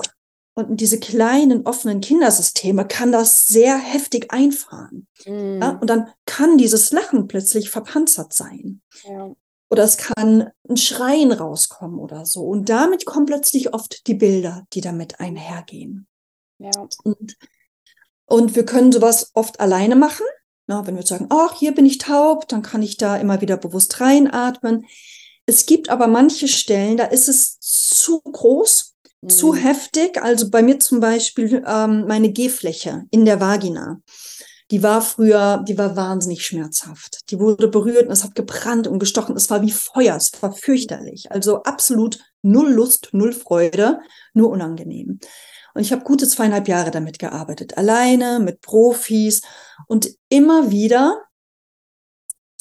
und 0.59 0.71
in 0.71 0.77
diese 0.77 0.99
kleinen 0.99 1.65
offenen 1.65 2.01
Kindersysteme 2.01 2.85
kann 2.85 3.11
das 3.11 3.47
sehr 3.47 3.77
heftig 3.77 4.31
einfahren. 4.31 5.07
Mm. 5.25 5.61
Ja, 5.61 5.69
und 5.79 5.89
dann 5.89 6.09
kann 6.25 6.57
dieses 6.57 6.91
Lachen 6.91 7.27
plötzlich 7.27 7.69
verpanzert 7.69 8.33
sein. 8.33 8.81
Ja. 9.05 9.33
Oder 9.71 9.83
es 9.83 9.97
kann 9.97 10.51
ein 10.67 10.77
Schreien 10.77 11.31
rauskommen 11.31 11.99
oder 11.99 12.25
so. 12.25 12.41
Und 12.41 12.69
damit 12.69 13.05
kommen 13.05 13.25
plötzlich 13.25 13.73
oft 13.73 14.07
die 14.07 14.15
Bilder, 14.15 14.65
die 14.73 14.81
damit 14.81 15.19
einhergehen. 15.19 16.07
Ja. 16.57 16.71
Und, 17.03 17.37
und 18.25 18.55
wir 18.55 18.65
können 18.65 18.91
sowas 18.91 19.31
oft 19.33 19.59
alleine 19.59 19.95
machen. 19.95 20.25
Na, 20.67 20.85
wenn 20.85 20.95
wir 20.95 21.05
sagen, 21.05 21.27
ach, 21.29 21.57
hier 21.57 21.73
bin 21.73 21.85
ich 21.85 21.99
taub, 21.99 22.47
dann 22.47 22.61
kann 22.61 22.83
ich 22.83 22.97
da 22.97 23.17
immer 23.17 23.41
wieder 23.41 23.57
bewusst 23.57 24.01
reinatmen. 24.01 24.85
Es 25.45 25.65
gibt 25.65 25.89
aber 25.89 26.07
manche 26.07 26.47
Stellen, 26.47 26.97
da 26.97 27.05
ist 27.05 27.27
es 27.27 27.59
zu 27.59 28.21
groß 28.21 28.88
zu 29.27 29.53
mhm. 29.53 29.57
heftig. 29.57 30.21
Also 30.21 30.49
bei 30.49 30.61
mir 30.61 30.79
zum 30.79 30.99
Beispiel 30.99 31.63
ähm, 31.65 32.05
meine 32.07 32.31
Gehfläche 32.31 33.03
in 33.11 33.25
der 33.25 33.39
Vagina. 33.39 34.01
Die 34.71 34.83
war 34.83 35.01
früher, 35.01 35.63
die 35.67 35.77
war 35.79 35.95
wahnsinnig 35.95 36.45
schmerzhaft. 36.45 37.31
Die 37.31 37.39
wurde 37.39 37.67
berührt 37.67 38.05
und 38.05 38.11
es 38.11 38.23
hat 38.23 38.35
gebrannt 38.35 38.87
und 38.87 38.99
gestochen. 38.99 39.35
Es 39.35 39.49
war 39.49 39.63
wie 39.63 39.71
Feuer, 39.71 40.15
es 40.15 40.31
war 40.41 40.53
fürchterlich. 40.53 41.31
Also 41.31 41.63
absolut 41.63 42.19
null 42.43 42.71
Lust, 42.71 43.09
null 43.11 43.33
Freude, 43.33 43.99
nur 44.33 44.49
unangenehm. 44.49 45.19
Und 45.73 45.81
ich 45.81 45.91
habe 45.91 46.03
gute 46.03 46.27
zweieinhalb 46.27 46.67
Jahre 46.67 46.91
damit 46.91 47.19
gearbeitet, 47.19 47.77
alleine, 47.77 48.39
mit 48.39 48.61
Profis 48.61 49.41
und 49.87 50.09
immer 50.29 50.71
wieder 50.71 51.17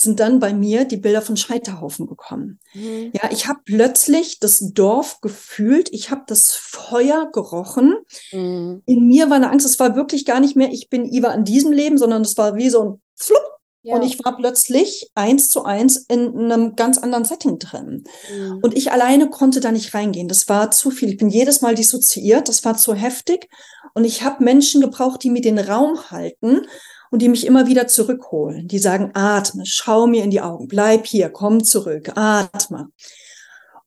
sind 0.01 0.21
dann 0.21 0.39
bei 0.39 0.53
mir 0.53 0.85
die 0.85 0.97
Bilder 0.97 1.23
von 1.23 1.37
Scheiterhaufen 1.37 2.07
gekommen. 2.07 2.61
Mhm. 2.73 3.11
Ja, 3.15 3.31
ich 3.31 3.49
habe 3.49 3.61
plötzlich 3.65 4.39
das 4.39 4.73
Dorf 4.73 5.21
gefühlt, 5.21 5.93
ich 5.93 6.11
habe 6.11 6.23
das 6.27 6.53
Feuer 6.53 7.31
gerochen. 7.33 7.97
Mhm. 8.33 8.83
In 8.87 9.07
mir 9.07 9.29
war 9.29 9.37
eine 9.37 9.51
Angst, 9.51 9.67
es 9.67 9.81
war 9.81 9.97
wirklich 9.97 10.25
gar 10.25 10.41
nicht 10.41 10.57
mehr, 10.57 10.71
ich 10.71 10.89
bin 10.89 11.05
Iva 11.05 11.29
an 11.29 11.45
diesem 11.45 11.73
Leben, 11.73 11.99
sondern 11.99 12.23
es 12.23 12.37
war 12.37 12.55
wie 12.55 12.71
so 12.71 12.85
ein 12.85 13.03
Flupp. 13.17 13.43
Ja. 13.83 13.95
Und 13.95 14.03
ich 14.03 14.23
war 14.25 14.37
plötzlich 14.37 15.11
eins 15.15 15.51
zu 15.51 15.65
eins 15.65 16.05
in 16.09 16.37
einem 16.37 16.77
ganz 16.77 16.99
anderen 16.99 17.25
Setting 17.25 17.59
drin. 17.59 18.05
Mhm. 18.31 18.59
Und 18.63 18.77
ich 18.77 18.93
alleine 18.93 19.31
konnte 19.31 19.61
da 19.61 19.73
nicht 19.73 19.95
reingehen. 19.95 20.29
Das 20.29 20.49
war 20.49 20.71
zu 20.71 20.91
viel. 20.91 21.11
Ich 21.11 21.17
bin 21.17 21.31
jedes 21.31 21.61
Mal 21.63 21.75
dissoziiert. 21.75 22.49
Das 22.49 22.65
war 22.65 22.77
zu 22.77 22.95
heftig. 22.95 23.49
Und 23.95 24.05
ich 24.05 24.23
habe 24.23 24.45
Menschen 24.45 24.81
gebraucht, 24.81 25.23
die 25.23 25.31
mir 25.31 25.41
den 25.41 25.59
Raum 25.59 26.11
halten 26.11 26.67
und 27.11 27.23
die 27.23 27.29
mich 27.29 27.47
immer 27.47 27.67
wieder 27.67 27.87
zurückholen. 27.87 28.69
Die 28.69 28.79
sagen, 28.79 29.11
atme, 29.15 29.65
schau 29.67 30.07
mir 30.07 30.25
in 30.25 30.31
die 30.31 30.41
Augen, 30.41 30.69
bleib 30.69 31.07
hier, 31.07 31.31
komm 31.31 31.65
zurück, 31.65 32.13
atme. 32.17 32.91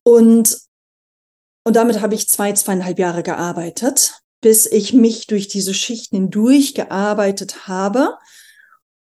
Und, 0.02 0.58
und 1.64 1.76
damit 1.76 2.00
habe 2.00 2.14
ich 2.14 2.28
zwei, 2.28 2.52
zweieinhalb 2.52 2.98
Jahre 2.98 3.22
gearbeitet, 3.22 4.20
bis 4.40 4.66
ich 4.66 4.92
mich 4.92 5.26
durch 5.26 5.48
diese 5.48 5.74
Schichten 5.74 6.16
hindurch 6.16 6.74
gearbeitet 6.74 7.68
habe 7.68 8.16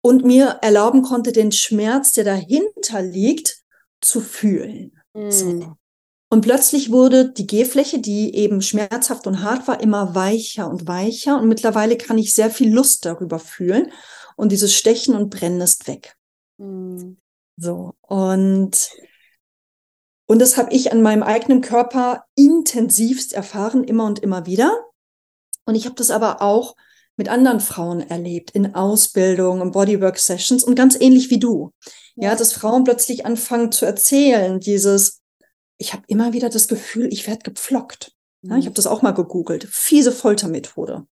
und 0.01 0.23
mir 0.23 0.59
erlauben 0.61 1.01
konnte, 1.01 1.31
den 1.31 1.51
Schmerz, 1.51 2.13
der 2.13 2.23
dahinter 2.23 3.01
liegt, 3.01 3.57
zu 3.99 4.21
fühlen. 4.21 5.01
Mm. 5.13 5.29
So. 5.29 5.77
Und 6.29 6.41
plötzlich 6.41 6.91
wurde 6.91 7.31
die 7.31 7.47
Gehfläche, 7.47 7.99
die 7.99 8.35
eben 8.35 8.61
schmerzhaft 8.61 9.27
und 9.27 9.43
hart 9.43 9.67
war, 9.67 9.79
immer 9.79 10.13
weicher 10.13 10.69
und 10.69 10.87
weicher. 10.87 11.39
Und 11.39 11.47
mittlerweile 11.47 11.97
kann 11.97 12.17
ich 12.17 12.33
sehr 12.33 12.49
viel 12.49 12.73
Lust 12.73 13.05
darüber 13.05 13.39
fühlen. 13.39 13.91
Und 14.35 14.51
dieses 14.51 14.75
Stechen 14.75 15.15
und 15.15 15.29
Brennen 15.29 15.61
ist 15.61 15.87
weg. 15.87 16.17
Mhm. 16.57 17.17
So. 17.55 17.93
Und, 18.01 18.89
und 20.27 20.39
das 20.39 20.57
habe 20.57 20.73
ich 20.73 20.91
an 20.91 21.01
meinem 21.01 21.23
eigenen 21.23 21.61
Körper 21.61 22.25
intensivst 22.35 23.33
erfahren, 23.33 23.85
immer 23.85 24.05
und 24.05 24.19
immer 24.19 24.45
wieder. 24.45 24.85
Und 25.65 25.75
ich 25.75 25.85
habe 25.85 25.95
das 25.95 26.11
aber 26.11 26.41
auch 26.41 26.75
mit 27.15 27.29
anderen 27.29 27.61
Frauen 27.61 28.01
erlebt, 28.01 28.51
in 28.51 28.75
Ausbildung, 28.75 29.61
in 29.61 29.71
Bodywork-Sessions 29.71 30.63
und 30.63 30.75
ganz 30.75 30.99
ähnlich 30.99 31.29
wie 31.29 31.39
du. 31.39 31.71
Ja, 32.15 32.35
dass 32.35 32.53
Frauen 32.53 32.83
plötzlich 32.83 33.25
anfangen 33.25 33.71
zu 33.71 33.85
erzählen, 33.85 34.59
dieses, 34.59 35.21
ich 35.77 35.93
habe 35.93 36.03
immer 36.07 36.33
wieder 36.33 36.49
das 36.49 36.67
Gefühl, 36.67 37.11
ich 37.11 37.27
werde 37.27 37.43
gepflockt. 37.43 38.13
Ja, 38.43 38.55
ich 38.55 38.63
mhm. 38.63 38.67
habe 38.67 38.75
das 38.75 38.87
auch 38.87 39.01
mal 39.01 39.11
gegoogelt. 39.11 39.67
Fiese 39.69 40.11
Foltermethode. 40.11 41.07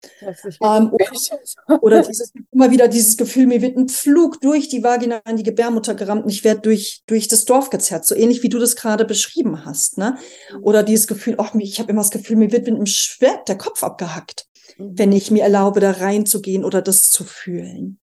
Ähm, 0.62 0.90
oder, 0.90 1.06
oder 1.82 2.02
dieses, 2.02 2.32
immer 2.50 2.70
wieder 2.70 2.88
dieses 2.88 3.18
Gefühl, 3.18 3.46
mir 3.46 3.60
wird 3.60 3.76
ein 3.76 3.88
Pflug 3.88 4.40
durch 4.40 4.68
die 4.68 4.82
Vagina 4.82 5.18
in 5.28 5.36
die 5.36 5.42
Gebärmutter 5.42 5.94
gerammt 5.94 6.24
und 6.24 6.30
ich 6.30 6.44
werde 6.44 6.62
durch, 6.62 7.02
durch 7.06 7.28
das 7.28 7.44
Dorf 7.44 7.68
gezerrt. 7.68 8.06
So 8.06 8.14
ähnlich 8.14 8.42
wie 8.42 8.48
du 8.48 8.58
das 8.58 8.74
gerade 8.74 9.04
beschrieben 9.04 9.66
hast. 9.66 9.98
Ne? 9.98 10.16
Mhm. 10.52 10.64
Oder 10.64 10.82
dieses 10.82 11.06
Gefühl, 11.06 11.34
ach, 11.38 11.54
ich 11.56 11.78
habe 11.78 11.90
immer 11.90 12.00
das 12.00 12.10
Gefühl, 12.10 12.36
mir 12.36 12.52
wird 12.52 12.66
mit 12.66 12.74
einem 12.74 12.86
Schwert 12.86 13.48
der 13.48 13.58
Kopf 13.58 13.84
abgehackt, 13.84 14.46
mhm. 14.78 14.98
wenn 14.98 15.12
ich 15.12 15.30
mir 15.30 15.42
erlaube, 15.42 15.80
da 15.80 15.90
reinzugehen 15.90 16.64
oder 16.64 16.80
das 16.80 17.10
zu 17.10 17.24
fühlen. 17.24 18.00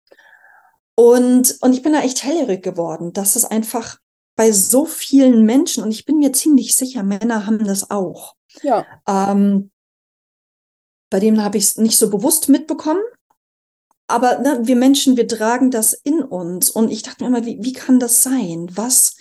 Und, 0.95 1.57
und 1.63 1.73
ich 1.73 1.83
bin 1.83 1.95
da 1.95 2.01
echt 2.01 2.23
hellhörig 2.23 2.63
geworden, 2.63 3.13
dass 3.15 3.35
es 3.35 3.45
einfach 3.45 3.99
bei 4.37 4.53
so 4.53 4.85
vielen 4.85 5.45
Menschen, 5.45 5.83
und 5.83 5.91
ich 5.91 6.05
bin 6.05 6.19
mir 6.19 6.33
ziemlich 6.33 6.77
sicher, 6.77 7.03
Männer 7.03 7.47
haben 7.47 7.65
das 7.65 7.91
auch. 7.91 8.37
Ja. 8.63 8.87
Ähm, 9.09 9.71
bei 11.11 11.21
denen 11.21 11.43
habe 11.43 11.59
ich 11.59 11.65
es 11.65 11.77
nicht 11.79 11.97
so 11.99 12.11
bewusst 12.11 12.49
mitbekommen. 12.49 13.03
Aber 14.09 14.39
ne, 14.39 14.61
wir 14.63 14.77
Menschen, 14.77 15.17
wir 15.17 15.27
tragen 15.27 15.71
das 15.71 15.93
in 15.93 16.23
uns. 16.23 16.71
Und 16.71 16.91
ich 16.91 17.03
dachte 17.03 17.25
mir 17.25 17.29
immer, 17.29 17.47
wie, 17.47 17.59
wie 17.63 17.73
kann 17.73 17.99
das 17.99 18.23
sein? 18.23 18.69
Was, 18.75 19.17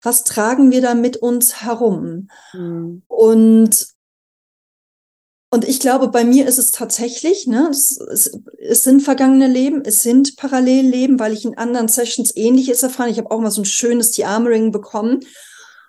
was 0.00 0.24
tragen 0.24 0.70
wir 0.70 0.80
da 0.80 0.94
mit 0.94 1.16
uns 1.16 1.62
herum? 1.62 2.28
Mhm. 2.52 3.02
Und, 3.08 3.88
Und 5.54 5.68
ich 5.68 5.80
glaube, 5.80 6.08
bei 6.08 6.24
mir 6.24 6.46
ist 6.46 6.58
es 6.58 6.70
tatsächlich, 6.70 7.46
ne, 7.46 7.68
es, 7.70 8.00
es, 8.10 8.32
es 8.58 8.84
sind 8.84 9.02
vergangene 9.02 9.48
Leben, 9.48 9.82
es 9.84 10.02
sind 10.02 10.38
Parallelleben, 10.38 11.20
weil 11.20 11.34
ich 11.34 11.44
in 11.44 11.58
anderen 11.58 11.88
Sessions 11.88 12.34
Ähnliches 12.34 12.82
erfahren. 12.82 13.10
Ich 13.10 13.18
habe 13.18 13.30
auch 13.30 13.38
mal 13.38 13.50
so 13.50 13.60
ein 13.60 13.66
schönes 13.66 14.12
Diarmring 14.12 14.72
bekommen. 14.72 15.20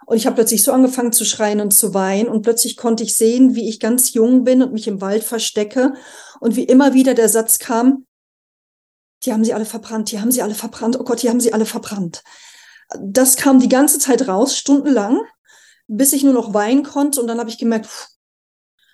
Und 0.06 0.18
ich 0.18 0.26
habe 0.26 0.36
plötzlich 0.36 0.66
so 0.66 0.74
angefangen 0.74 1.14
zu 1.14 1.24
schreien 1.24 1.62
und 1.62 1.72
zu 1.72 1.94
weinen. 1.94 2.28
Und 2.28 2.42
plötzlich 2.42 2.76
konnte 2.76 3.06
ich 3.06 3.16
sehen, 3.16 3.56
wie 3.56 3.70
ich 3.70 3.80
ganz 3.80 4.12
jung 4.12 4.44
bin 4.44 4.62
und 4.62 4.74
mich 4.74 4.90
im 4.90 5.00
Wald 5.00 5.24
verstecke. 5.24 5.94
Und 6.42 6.58
wie 6.58 6.66
immer 6.66 6.94
wieder 6.94 7.14
der 7.14 7.30
Satz 7.30 7.58
kam, 7.58 8.06
die 9.24 9.32
haben 9.32 9.46
sie 9.46 9.54
alle 9.54 9.64
verbrannt, 9.64 10.12
die 10.12 10.20
haben 10.20 10.32
sie 10.32 10.42
alle 10.42 10.56
verbrannt, 10.56 11.00
oh 11.00 11.06
Gott, 11.06 11.22
die 11.22 11.30
haben 11.30 11.40
sie 11.40 11.54
alle 11.54 11.66
verbrannt. 11.66 12.22
Das 13.00 13.38
kam 13.38 13.62
die 13.62 13.70
ganze 13.70 13.98
Zeit 13.98 14.28
raus, 14.28 14.58
stundenlang, 14.58 15.22
bis 15.88 16.12
ich 16.12 16.26
nur 16.26 16.34
noch 16.34 16.54
weinen 16.54 16.84
konnte. 16.84 17.22
Und 17.22 17.28
dann 17.28 17.40
habe 17.40 17.50
ich 17.50 17.58
gemerkt, 17.58 17.86
pff, 17.86 18.10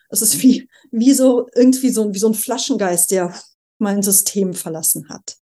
es 0.09 0.21
ist 0.21 0.41
wie, 0.41 0.67
wie 0.91 1.13
so, 1.13 1.47
irgendwie 1.55 1.89
so, 1.89 2.13
wie 2.13 2.19
so 2.19 2.27
ein 2.27 2.33
Flaschengeist, 2.33 3.11
der 3.11 3.33
mein 3.77 4.03
System 4.03 4.53
verlassen 4.53 5.07
hat. 5.09 5.37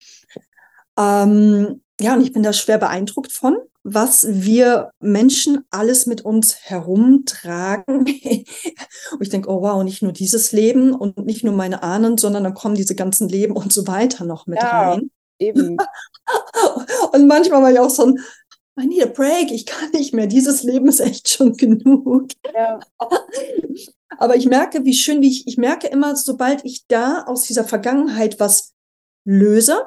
Ähm, 0.98 1.82
ja, 2.00 2.14
und 2.14 2.22
ich 2.22 2.34
bin 2.34 2.44
da 2.44 2.54
schwer 2.54 2.78
beeindruckt 2.78 3.32
von, 3.32 3.58
was 3.84 4.28
wir 4.30 4.92
Menschen 5.00 5.64
alles 5.72 6.06
mit 6.06 6.22
uns 6.22 6.56
herumtragen. 6.62 8.00
und 8.06 9.22
ich 9.22 9.30
denke, 9.30 9.50
oh 9.50 9.62
wow, 9.62 9.84
nicht 9.84 10.02
nur 10.02 10.12
dieses 10.12 10.52
Leben 10.52 10.94
und 10.94 11.18
nicht 11.26 11.44
nur 11.44 11.54
meine 11.54 11.84
Ahnen, 11.84 12.18
sondern 12.18 12.44
dann 12.44 12.54
kommen 12.54 12.76
diese 12.76 12.96
ganzen 12.96 13.30
Leben 13.30 13.56
und 13.56 13.72
so 13.72 13.88
weiter 13.88 14.26
noch 14.26 14.46
mit 14.46 14.62
ja, 14.62 14.92
rein. 14.92 15.10
Eben. 15.40 15.78
und 17.14 17.28
manchmal 17.28 17.62
war 17.62 17.72
ich 17.72 17.80
auch 17.80 17.90
so 17.90 18.06
ein, 18.06 18.20
I 18.80 18.86
need 18.86 19.04
a 19.04 19.08
break, 19.08 19.52
ich 19.52 19.66
kann 19.66 19.90
nicht 19.92 20.14
mehr, 20.14 20.28
dieses 20.28 20.62
Leben 20.64 20.88
ist 20.88 21.00
echt 21.00 21.30
schon 21.30 21.54
genug. 21.54 22.30
Ja. 22.54 22.80
Aber 24.18 24.36
ich 24.36 24.46
merke, 24.46 24.86
wie 24.86 24.94
schön, 24.94 25.22
wie 25.22 25.30
ich, 25.30 25.48
ich 25.48 25.58
merke 25.58 25.88
immer, 25.88 26.16
sobald 26.16 26.64
ich 26.66 26.88
da 26.88 27.24
aus 27.24 27.44
dieser 27.44 27.64
Vergangenheit 27.64 28.40
was 28.40 28.74
löse, 29.26 29.84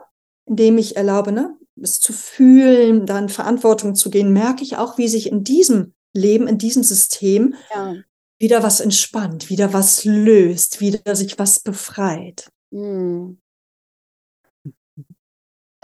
indem 0.47 0.79
ich 0.79 0.97
erlaube, 0.97 1.33
ne, 1.33 1.57
es 1.81 2.01
zu 2.01 2.13
fühlen, 2.13 3.07
dann 3.07 3.29
Verantwortung 3.29 3.95
zu 3.95 4.11
gehen, 4.11 4.33
merke 4.33 4.63
ich 4.63 4.77
auch, 4.77 4.99
wie 4.99 5.09
sich 5.09 5.31
in 5.31 5.45
diesem 5.45 5.95
Leben, 6.13 6.47
in 6.47 6.59
diesem 6.59 6.83
System 6.83 7.55
ja. 7.75 7.95
wieder 8.39 8.63
was 8.63 8.81
entspannt, 8.81 9.49
wieder 9.49 9.73
was 9.73 10.05
löst, 10.05 10.81
wieder 10.81 11.15
sich 11.17 11.39
was 11.39 11.61
befreit. 11.61 12.51
Hm. 12.73 13.41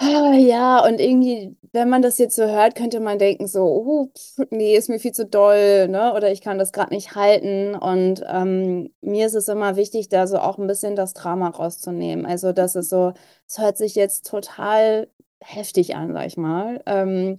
Ah, 0.08 0.34
ja, 0.34 0.84
und 0.84 1.00
irgendwie, 1.00 1.56
wenn 1.72 1.88
man 1.88 2.02
das 2.02 2.18
jetzt 2.18 2.36
so 2.36 2.42
hört, 2.44 2.74
könnte 2.74 3.00
man 3.00 3.18
denken 3.18 3.46
so: 3.46 3.62
„Oh, 3.64 4.10
pf, 4.14 4.44
ne, 4.50 4.74
ist 4.76 4.88
mir 4.90 4.98
viel 5.00 5.12
zu 5.12 5.24
doll“, 5.26 5.88
ne? 5.88 6.12
Oder 6.14 6.30
ich 6.30 6.42
kann 6.42 6.58
das 6.58 6.72
gerade 6.72 6.94
nicht 6.94 7.14
halten. 7.14 7.74
Und, 7.74 8.22
ähm, 8.28 8.90
mir 9.00 9.26
ist 9.26 9.34
es 9.34 9.48
immer 9.48 9.76
wichtig, 9.76 10.08
da 10.10 10.26
so 10.26 10.38
auch 10.38 10.58
ein 10.58 10.66
bisschen 10.66 10.96
das 10.96 11.14
Drama 11.14 11.48
rauszunehmen. 11.48 12.26
Also, 12.26 12.52
das 12.52 12.76
ist 12.76 12.90
so 12.90 13.14
es 13.48 13.58
hört 13.58 13.78
sich 13.78 13.94
jetzt 13.94 14.26
total 14.28 15.08
heftig 15.42 15.96
an, 15.96 16.12
sag 16.12 16.26
ich 16.26 16.36
mal. 16.36 16.82
Ähm, 16.86 17.38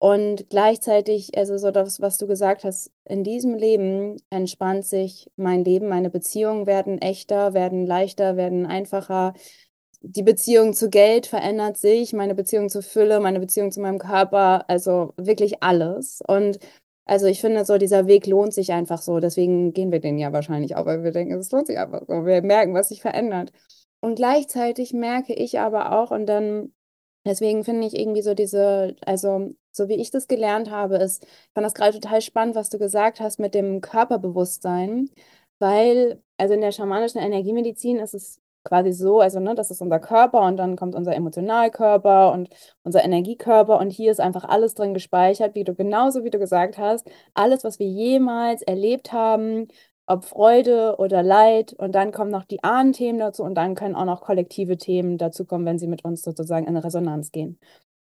und 0.00 0.48
gleichzeitig, 0.48 1.36
also 1.36 1.58
so 1.58 1.72
das, 1.72 2.00
was 2.00 2.18
du 2.18 2.26
gesagt 2.28 2.62
hast, 2.64 2.92
in 3.04 3.24
diesem 3.24 3.54
Leben 3.56 4.16
entspannt 4.30 4.84
sich 4.86 5.28
mein 5.36 5.64
Leben, 5.64 5.88
meine 5.88 6.08
Beziehungen 6.08 6.66
werden 6.66 6.98
echter, 7.02 7.52
werden 7.52 7.84
leichter, 7.84 8.36
werden 8.36 8.64
einfacher 8.66 9.34
die 10.00 10.22
Beziehung 10.22 10.74
zu 10.74 10.90
Geld 10.90 11.26
verändert 11.26 11.76
sich, 11.76 12.12
meine 12.12 12.34
Beziehung 12.34 12.68
zur 12.68 12.82
Fülle, 12.82 13.20
meine 13.20 13.40
Beziehung 13.40 13.72
zu 13.72 13.80
meinem 13.80 13.98
Körper, 13.98 14.68
also 14.68 15.12
wirklich 15.16 15.62
alles. 15.62 16.20
Und 16.26 16.58
also 17.04 17.26
ich 17.26 17.40
finde, 17.40 17.64
so 17.64 17.78
dieser 17.78 18.06
Weg 18.06 18.26
lohnt 18.26 18.54
sich 18.54 18.72
einfach 18.72 19.00
so. 19.02 19.18
Deswegen 19.20 19.72
gehen 19.72 19.90
wir 19.92 20.00
den 20.00 20.18
ja 20.18 20.32
wahrscheinlich 20.32 20.76
auch, 20.76 20.86
weil 20.86 21.02
wir 21.04 21.12
denken, 21.12 21.34
es 21.34 21.50
lohnt 21.50 21.66
sich 21.66 21.78
einfach 21.78 22.02
so. 22.06 22.26
Wir 22.26 22.42
merken, 22.42 22.74
was 22.74 22.88
sich 22.90 23.00
verändert. 23.00 23.52
Und 24.00 24.16
gleichzeitig 24.16 24.92
merke 24.92 25.34
ich 25.34 25.58
aber 25.58 25.92
auch, 25.92 26.10
und 26.12 26.26
dann, 26.26 26.72
deswegen 27.26 27.64
finde 27.64 27.86
ich 27.86 27.98
irgendwie 27.98 28.22
so 28.22 28.34
diese, 28.34 28.94
also 29.04 29.54
so 29.72 29.88
wie 29.88 29.94
ich 30.00 30.10
das 30.10 30.28
gelernt 30.28 30.70
habe, 30.70 30.96
ist, 30.96 31.24
ich 31.24 31.50
fand 31.54 31.64
das 31.66 31.74
gerade 31.74 31.98
total 31.98 32.20
spannend, 32.20 32.54
was 32.54 32.68
du 32.70 32.78
gesagt 32.78 33.20
hast 33.20 33.38
mit 33.40 33.54
dem 33.54 33.80
Körperbewusstsein, 33.80 35.10
weil, 35.58 36.22
also 36.36 36.54
in 36.54 36.60
der 36.60 36.72
schamanischen 36.72 37.20
Energiemedizin 37.20 37.98
ist 37.98 38.14
es 38.14 38.40
quasi 38.64 38.92
so, 38.92 39.20
also 39.20 39.40
ne, 39.40 39.54
das 39.54 39.70
ist 39.70 39.80
unser 39.80 39.98
Körper 40.00 40.42
und 40.42 40.56
dann 40.56 40.76
kommt 40.76 40.94
unser 40.94 41.14
Emotionalkörper 41.14 42.32
und 42.32 42.48
unser 42.82 43.04
Energiekörper 43.04 43.78
und 43.78 43.90
hier 43.90 44.10
ist 44.10 44.20
einfach 44.20 44.44
alles 44.44 44.74
drin 44.74 44.94
gespeichert, 44.94 45.54
wie 45.54 45.64
du 45.64 45.74
genauso 45.74 46.24
wie 46.24 46.30
du 46.30 46.38
gesagt 46.38 46.78
hast, 46.78 47.08
alles, 47.34 47.64
was 47.64 47.78
wir 47.78 47.86
jemals 47.86 48.62
erlebt 48.62 49.12
haben, 49.12 49.68
ob 50.06 50.24
Freude 50.24 50.96
oder 50.98 51.22
Leid 51.22 51.74
und 51.74 51.94
dann 51.94 52.12
kommen 52.12 52.30
noch 52.30 52.44
die 52.44 52.62
Ahnenthemen 52.64 53.20
dazu 53.20 53.42
und 53.44 53.54
dann 53.54 53.74
können 53.74 53.94
auch 53.94 54.06
noch 54.06 54.22
kollektive 54.22 54.76
Themen 54.78 55.18
dazu 55.18 55.44
kommen, 55.44 55.66
wenn 55.66 55.78
sie 55.78 55.86
mit 55.86 56.04
uns 56.04 56.22
sozusagen 56.22 56.66
in 56.66 56.76
Resonanz 56.76 57.30
gehen. 57.30 57.58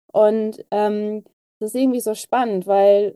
Und 0.08 0.66
ähm, 0.72 1.24
das 1.60 1.74
ist 1.74 1.82
irgendwie 1.82 2.00
so 2.00 2.14
spannend, 2.16 2.66
weil 2.68 3.14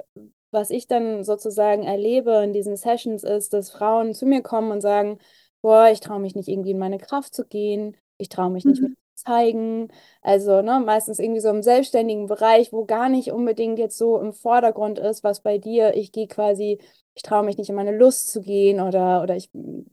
was 0.51 0.69
ich 0.69 0.87
dann 0.87 1.23
sozusagen 1.23 1.83
erlebe 1.83 2.43
in 2.43 2.53
diesen 2.53 2.75
Sessions 2.75 3.23
ist, 3.23 3.53
dass 3.53 3.71
Frauen 3.71 4.13
zu 4.13 4.25
mir 4.25 4.41
kommen 4.41 4.71
und 4.71 4.81
sagen, 4.81 5.17
boah, 5.61 5.89
ich 5.91 5.99
traue 5.99 6.19
mich 6.19 6.35
nicht 6.35 6.47
irgendwie 6.49 6.71
in 6.71 6.79
meine 6.79 6.97
Kraft 6.97 7.33
zu 7.35 7.45
gehen, 7.45 7.97
ich 8.17 8.29
traue 8.29 8.49
mich 8.49 8.65
nicht 8.65 8.81
mhm. 8.81 8.89
mehr 8.89 8.95
zu 9.15 9.23
zeigen. 9.25 9.87
Also 10.21 10.61
ne, 10.61 10.81
meistens 10.85 11.19
irgendwie 11.19 11.41
so 11.41 11.49
im 11.49 11.63
selbstständigen 11.63 12.27
Bereich, 12.27 12.71
wo 12.73 12.85
gar 12.85 13.09
nicht 13.09 13.31
unbedingt 13.31 13.79
jetzt 13.79 13.97
so 13.97 14.19
im 14.19 14.33
Vordergrund 14.33 14.99
ist, 14.99 15.23
was 15.23 15.41
bei 15.41 15.57
dir, 15.57 15.95
ich 15.95 16.11
gehe 16.11 16.27
quasi, 16.27 16.79
ich 17.15 17.23
traue 17.23 17.43
mich 17.43 17.57
nicht 17.57 17.69
in 17.69 17.75
meine 17.75 17.95
Lust 17.97 18.29
zu 18.31 18.41
gehen 18.41 18.79
oder, 18.81 19.21
oder 19.21 19.35
ich 19.35 19.49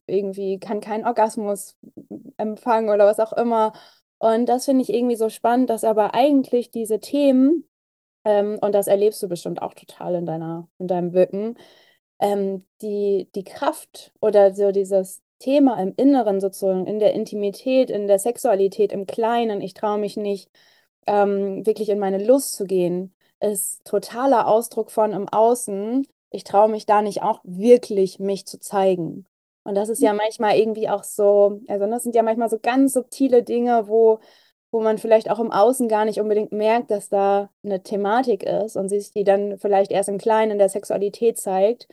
irgendwie 0.07 0.59
kann 0.59 0.81
keinen 0.81 1.07
Orgasmus 1.07 1.77
empfangen 2.37 2.91
oder 2.91 3.07
was 3.07 3.21
auch 3.21 3.33
immer. 3.33 3.73
Und 4.19 4.47
das 4.49 4.65
finde 4.65 4.83
ich 4.83 4.93
irgendwie 4.93 5.17
so 5.17 5.29
spannend, 5.29 5.71
dass 5.71 5.85
aber 5.85 6.15
eigentlich 6.15 6.71
diese 6.71 7.01
Themen, 7.01 7.69
ähm, 8.25 8.59
und 8.61 8.75
das 8.75 8.89
erlebst 8.89 9.23
du 9.23 9.29
bestimmt 9.29 9.63
auch 9.63 9.75
total 9.75 10.15
in 10.17 10.27
deiner, 10.27 10.69
in 10.79 10.89
deinem 10.89 11.13
Wirken, 11.13 11.57
ähm, 12.21 12.67
die, 12.83 13.31
die 13.35 13.45
Kraft 13.45 14.13
oder 14.21 14.55
so 14.55 14.73
dieses, 14.73 15.23
Thema 15.39 15.81
im 15.81 15.95
Inneren 15.97 16.41
sozusagen, 16.41 16.87
in 16.87 16.99
der 16.99 17.15
Intimität, 17.15 17.91
in 17.91 18.07
der 18.09 18.19
Sexualität, 18.19 18.93
im 18.93 19.07
Kleinen, 19.07 19.61
ich 19.61 19.75
traue 19.75 19.99
mich 19.99 20.17
nicht, 20.17 20.51
ähm, 21.07 21.65
wirklich 21.67 21.89
in 21.89 21.99
meine 21.99 22.25
Lust 22.25 22.55
zu 22.55 22.65
gehen, 22.65 23.15
ist 23.41 23.85
totaler 23.85 24.49
Ausdruck 24.49 24.91
von 24.91 25.13
im 25.13 25.29
Außen, 25.29 26.07
ich 26.31 26.45
traue 26.45 26.69
mich 26.69 26.87
da 26.87 27.03
nicht 27.03 27.23
auch 27.23 27.41
wirklich 27.45 28.19
mich 28.19 28.47
zu 28.47 28.59
zeigen. 28.61 29.27
Und 29.65 29.75
das 29.75 29.89
ist 29.89 30.01
ja 30.01 30.13
mhm. 30.13 30.19
manchmal 30.19 30.57
irgendwie 30.57 30.89
auch 30.89 31.05
so, 31.05 31.61
also 31.69 31.87
das 31.87 32.03
sind 32.03 32.15
ja 32.15 32.23
manchmal 32.23 32.49
so 32.51 32.59
ganz 32.59 32.95
subtile 32.95 33.43
Dinge, 33.43 33.89
wo, 33.89 34.19
wo 34.71 34.81
man 34.81 34.99
vielleicht 34.99 35.31
auch 35.31 35.39
im 35.41 35.53
Außen 35.53 35.89
gar 35.89 36.05
nicht 36.05 36.21
unbedingt 36.21 36.53
merkt, 36.53 36.91
dass 36.91 37.09
da 37.09 37.51
eine 37.63 37.83
Thematik 37.83 38.45
ist 38.45 38.77
und 38.77 38.89
sich 38.89 39.13
die 39.13 39.25
dann 39.25 39.59
vielleicht 39.59 39.91
erst 39.91 40.09
im 40.09 40.19
Kleinen 40.19 40.53
in 40.53 40.59
der 40.59 40.69
Sexualität 40.69 41.39
zeigt. 41.39 41.89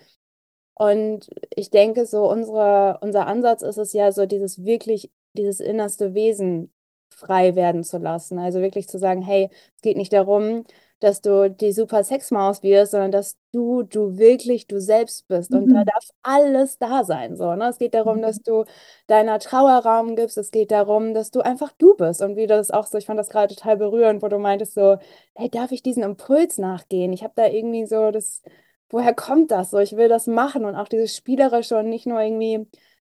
Und 0.75 1.29
ich 1.55 1.69
denke, 1.69 2.05
so 2.05 2.29
unsere, 2.29 2.99
unser 3.01 3.27
Ansatz 3.27 3.61
ist 3.61 3.77
es 3.77 3.93
ja 3.93 4.11
so, 4.11 4.25
dieses 4.25 4.63
wirklich, 4.65 5.11
dieses 5.33 5.59
innerste 5.59 6.13
Wesen 6.13 6.71
frei 7.09 7.55
werden 7.55 7.83
zu 7.83 7.97
lassen. 7.97 8.39
Also 8.39 8.61
wirklich 8.61 8.87
zu 8.89 8.99
sagen, 8.99 9.21
hey, 9.21 9.49
es 9.75 9.81
geht 9.81 9.97
nicht 9.97 10.13
darum, 10.13 10.65
dass 10.99 11.21
du 11.21 11.49
die 11.49 11.71
super 11.71 12.03
Sexmaus 12.03 12.63
wirst, 12.63 12.91
sondern 12.91 13.11
dass 13.11 13.37
du, 13.51 13.83
du 13.83 14.17
wirklich 14.17 14.67
du 14.67 14.79
selbst 14.81 15.27
bist. 15.27 15.51
Und 15.51 15.69
da 15.69 15.81
mhm. 15.81 15.85
darf 15.85 16.09
alles 16.23 16.77
da 16.77 17.03
sein. 17.03 17.35
So, 17.35 17.55
ne? 17.55 17.69
Es 17.69 17.77
geht 17.77 17.93
darum, 17.93 18.21
dass 18.21 18.37
mhm. 18.39 18.43
du 18.45 18.65
deiner 19.07 19.39
Trauer 19.39 19.79
Raum 19.79 20.15
gibst. 20.15 20.37
Es 20.37 20.51
geht 20.51 20.71
darum, 20.71 21.13
dass 21.13 21.31
du 21.31 21.41
einfach 21.41 21.71
du 21.77 21.95
bist. 21.95 22.21
Und 22.21 22.35
wie 22.37 22.47
das 22.47 22.71
auch 22.71 22.87
so, 22.87 22.97
ich 22.97 23.05
fand 23.05 23.19
das 23.19 23.29
gerade 23.29 23.53
total 23.55 23.77
berührend, 23.77 24.23
wo 24.23 24.27
du 24.27 24.39
meintest 24.39 24.73
so, 24.73 24.97
hey, 25.35 25.49
darf 25.49 25.71
ich 25.71 25.83
diesen 25.83 26.03
Impuls 26.03 26.57
nachgehen? 26.57 27.13
Ich 27.13 27.23
habe 27.23 27.33
da 27.35 27.47
irgendwie 27.47 27.85
so 27.85 28.11
das 28.11 28.41
woher 28.95 29.13
kommt 29.13 29.51
das 29.51 29.71
so? 29.71 29.79
Ich 29.79 29.97
will 29.97 30.07
das 30.07 30.25
machen 30.25 30.63
und 30.63 30.75
auch 30.75 30.87
dieses 30.87 31.17
Spielerische 31.17 31.77
und 31.77 31.89
nicht 31.89 32.05
nur 32.05 32.21
irgendwie, 32.21 32.65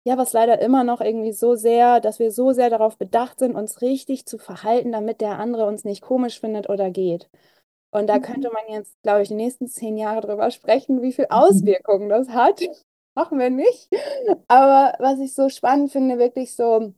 ja, 0.03 0.15
was 0.15 0.31
leider 0.31 0.61
immer 0.61 0.83
noch 0.83 1.01
irgendwie 1.01 1.31
so 1.31 1.55
sehr, 1.55 1.99
dass 1.99 2.19
wir 2.19 2.31
so 2.31 2.51
sehr 2.51 2.69
darauf 2.69 2.99
bedacht 2.99 3.39
sind, 3.39 3.55
uns 3.55 3.81
richtig 3.81 4.27
zu 4.27 4.37
verhalten, 4.37 4.91
damit 4.91 5.21
der 5.21 5.39
andere 5.39 5.65
uns 5.65 5.83
nicht 5.83 6.03
komisch 6.03 6.39
findet 6.39 6.69
oder 6.69 6.91
geht. 6.91 7.31
Und 7.89 8.07
da 8.07 8.19
könnte 8.19 8.49
mhm. 8.49 8.53
man 8.53 8.77
jetzt, 8.77 8.95
glaube 9.01 9.23
ich, 9.23 9.29
die 9.29 9.33
nächsten 9.33 9.67
zehn 9.67 9.97
Jahre 9.97 10.21
drüber 10.21 10.51
sprechen, 10.51 11.01
wie 11.01 11.13
viel 11.13 11.25
mhm. 11.25 11.31
Auswirkungen 11.31 12.09
das 12.09 12.29
hat. 12.29 12.61
Machen 13.15 13.39
wir 13.39 13.49
nicht. 13.49 13.89
Aber 14.47 14.93
was 14.99 15.19
ich 15.19 15.33
so 15.33 15.49
spannend 15.49 15.91
finde, 15.91 16.19
wirklich 16.19 16.55
so, 16.55 16.93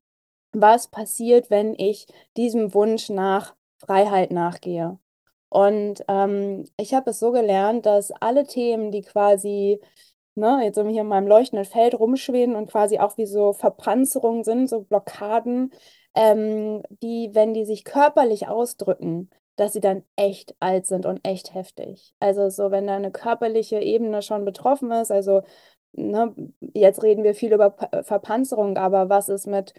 was 0.52 0.90
passiert, 0.90 1.50
wenn 1.50 1.74
ich 1.74 2.06
diesem 2.36 2.74
Wunsch 2.74 3.10
nach 3.10 3.56
Freiheit 3.80 4.32
nachgehe? 4.32 5.00
Und 5.54 6.04
ähm, 6.08 6.66
ich 6.78 6.96
habe 6.96 7.12
es 7.12 7.20
so 7.20 7.32
gelernt, 7.32 7.86
dass 7.86 8.12
alle 8.12 8.46
Themen, 8.48 8.90
die 8.90 9.02
quasi 9.02 9.80
ne, 10.34 10.62
jetzt 10.64 10.80
hier 10.82 11.02
in 11.02 11.08
meinem 11.08 11.28
leuchtenden 11.28 11.66
Feld 11.66 11.94
rumschweben 11.94 12.56
und 12.56 12.72
quasi 12.72 12.98
auch 12.98 13.18
wie 13.18 13.28
so 13.28 13.54
Verpanzerungen 13.54 14.44
sind, 14.44 14.68
so 14.68 14.82
Blockaden, 14.82 15.72
ähm, 16.16 16.82
die, 16.90 17.30
wenn 17.34 17.54
die 17.54 17.66
sich 17.66 17.84
körperlich 17.86 18.48
ausdrücken, 18.48 19.30
dass 19.56 19.74
sie 19.74 19.80
dann 19.80 20.04
echt 20.16 20.56
alt 20.60 20.88
sind 20.88 21.06
und 21.06 21.20
echt 21.24 21.54
heftig. 21.54 22.16
Also 22.20 22.50
so, 22.50 22.72
wenn 22.72 22.88
da 22.88 22.96
eine 22.96 23.12
körperliche 23.12 23.80
Ebene 23.80 24.24
schon 24.24 24.46
betroffen 24.46 24.90
ist, 24.92 25.12
also 25.12 25.44
ne, 25.92 26.34
jetzt 26.74 27.04
reden 27.04 27.24
wir 27.24 27.36
viel 27.36 27.54
über 27.54 27.76
Verpanzerung, 28.02 28.78
aber 28.78 29.10
was 29.10 29.30
ist 29.30 29.46
mit 29.46 29.76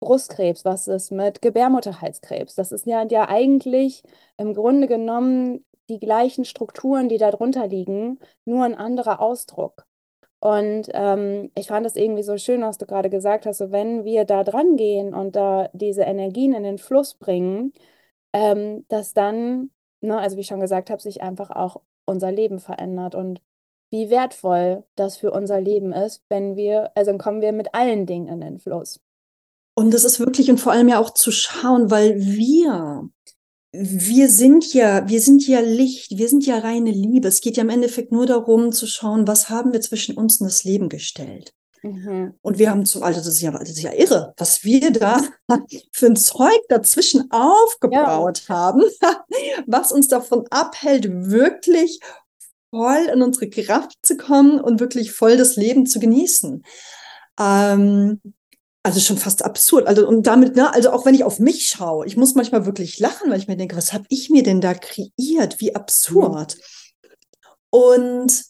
Brustkrebs, 0.00 0.64
was 0.64 0.88
ist 0.88 1.10
mit 1.10 1.42
Gebärmutterhalskrebs? 1.42 2.54
Das 2.54 2.72
ist 2.72 2.86
ja, 2.86 3.04
ja 3.08 3.28
eigentlich 3.28 4.02
im 4.36 4.54
Grunde 4.54 4.86
genommen 4.86 5.64
die 5.88 5.98
gleichen 6.00 6.44
Strukturen, 6.44 7.08
die 7.08 7.18
darunter 7.18 7.66
liegen, 7.66 8.18
nur 8.44 8.64
ein 8.64 8.74
anderer 8.74 9.20
Ausdruck. 9.20 9.86
Und 10.40 10.88
ähm, 10.92 11.50
ich 11.56 11.68
fand 11.68 11.86
es 11.86 11.96
irgendwie 11.96 12.22
so 12.22 12.36
schön, 12.38 12.62
was 12.62 12.78
du 12.78 12.86
gerade 12.86 13.10
gesagt 13.10 13.46
hast, 13.46 13.58
so 13.58 13.72
wenn 13.72 14.04
wir 14.04 14.24
da 14.24 14.44
dran 14.44 14.76
gehen 14.76 15.14
und 15.14 15.34
da 15.36 15.70
diese 15.72 16.02
Energien 16.02 16.52
in 16.54 16.62
den 16.62 16.78
Fluss 16.78 17.14
bringen, 17.14 17.72
ähm, 18.32 18.84
dass 18.88 19.14
dann, 19.14 19.70
ne, 20.00 20.18
also 20.18 20.36
wie 20.36 20.42
ich 20.42 20.46
schon 20.48 20.60
gesagt 20.60 20.90
habe, 20.90 21.02
sich 21.02 21.22
einfach 21.22 21.50
auch 21.50 21.80
unser 22.04 22.32
Leben 22.32 22.60
verändert 22.60 23.14
und 23.14 23.40
wie 23.90 24.10
wertvoll 24.10 24.84
das 24.96 25.16
für 25.16 25.30
unser 25.32 25.60
Leben 25.60 25.92
ist, 25.92 26.24
wenn 26.28 26.56
wir, 26.56 26.92
also 26.96 27.10
dann 27.12 27.18
kommen 27.18 27.40
wir 27.40 27.52
mit 27.52 27.74
allen 27.74 28.06
Dingen 28.06 28.28
in 28.28 28.40
den 28.40 28.58
Fluss. 28.58 29.00
Und 29.78 29.92
das 29.92 30.04
ist 30.04 30.18
wirklich 30.18 30.50
und 30.50 30.58
vor 30.58 30.72
allem 30.72 30.88
ja 30.88 30.98
auch 30.98 31.12
zu 31.12 31.30
schauen, 31.30 31.90
weil 31.90 32.18
wir, 32.18 33.10
wir 33.72 34.28
sind 34.30 34.72
ja, 34.72 35.06
wir 35.06 35.20
sind 35.20 35.46
ja 35.46 35.60
Licht, 35.60 36.16
wir 36.16 36.30
sind 36.30 36.46
ja 36.46 36.58
reine 36.58 36.90
Liebe. 36.90 37.28
Es 37.28 37.42
geht 37.42 37.58
ja 37.58 37.62
im 37.62 37.68
Endeffekt 37.68 38.10
nur 38.10 38.24
darum 38.24 38.72
zu 38.72 38.86
schauen, 38.86 39.28
was 39.28 39.50
haben 39.50 39.74
wir 39.74 39.82
zwischen 39.82 40.16
uns 40.16 40.40
und 40.40 40.46
das 40.46 40.64
Leben 40.64 40.88
gestellt. 40.88 41.52
Mhm. 41.82 42.32
Und 42.40 42.58
wir 42.58 42.70
haben 42.70 42.86
zum, 42.86 43.02
also 43.02 43.20
das 43.20 43.28
ist 43.28 43.42
ja, 43.42 43.50
das 43.50 43.68
ist 43.68 43.82
ja 43.82 43.92
irre, 43.92 44.32
was 44.38 44.64
wir 44.64 44.90
da 44.92 45.20
für 45.92 46.06
ein 46.06 46.16
Zeug 46.16 46.58
dazwischen 46.70 47.30
aufgebaut 47.30 48.44
ja. 48.48 48.54
haben, 48.54 48.82
was 49.66 49.92
uns 49.92 50.08
davon 50.08 50.46
abhält, 50.48 51.06
wirklich 51.10 52.00
voll 52.70 53.10
in 53.12 53.20
unsere 53.20 53.50
Kraft 53.50 53.98
zu 54.00 54.16
kommen 54.16 54.58
und 54.58 54.80
wirklich 54.80 55.12
voll 55.12 55.36
das 55.36 55.56
Leben 55.56 55.84
zu 55.84 56.00
genießen. 56.00 56.64
Ähm, 57.38 58.20
also 58.86 59.00
schon 59.00 59.18
fast 59.18 59.44
absurd. 59.44 59.88
Also 59.88 60.06
und 60.06 60.28
damit, 60.28 60.54
ne, 60.54 60.72
also 60.72 60.90
auch 60.90 61.04
wenn 61.04 61.14
ich 61.14 61.24
auf 61.24 61.40
mich 61.40 61.68
schaue, 61.68 62.06
ich 62.06 62.16
muss 62.16 62.36
manchmal 62.36 62.66
wirklich 62.66 63.00
lachen, 63.00 63.30
weil 63.30 63.40
ich 63.40 63.48
mir 63.48 63.56
denke, 63.56 63.76
was 63.76 63.92
habe 63.92 64.04
ich 64.08 64.30
mir 64.30 64.44
denn 64.44 64.60
da 64.60 64.74
kreiert? 64.74 65.60
Wie 65.60 65.74
absurd. 65.74 66.56
Und 67.68 68.44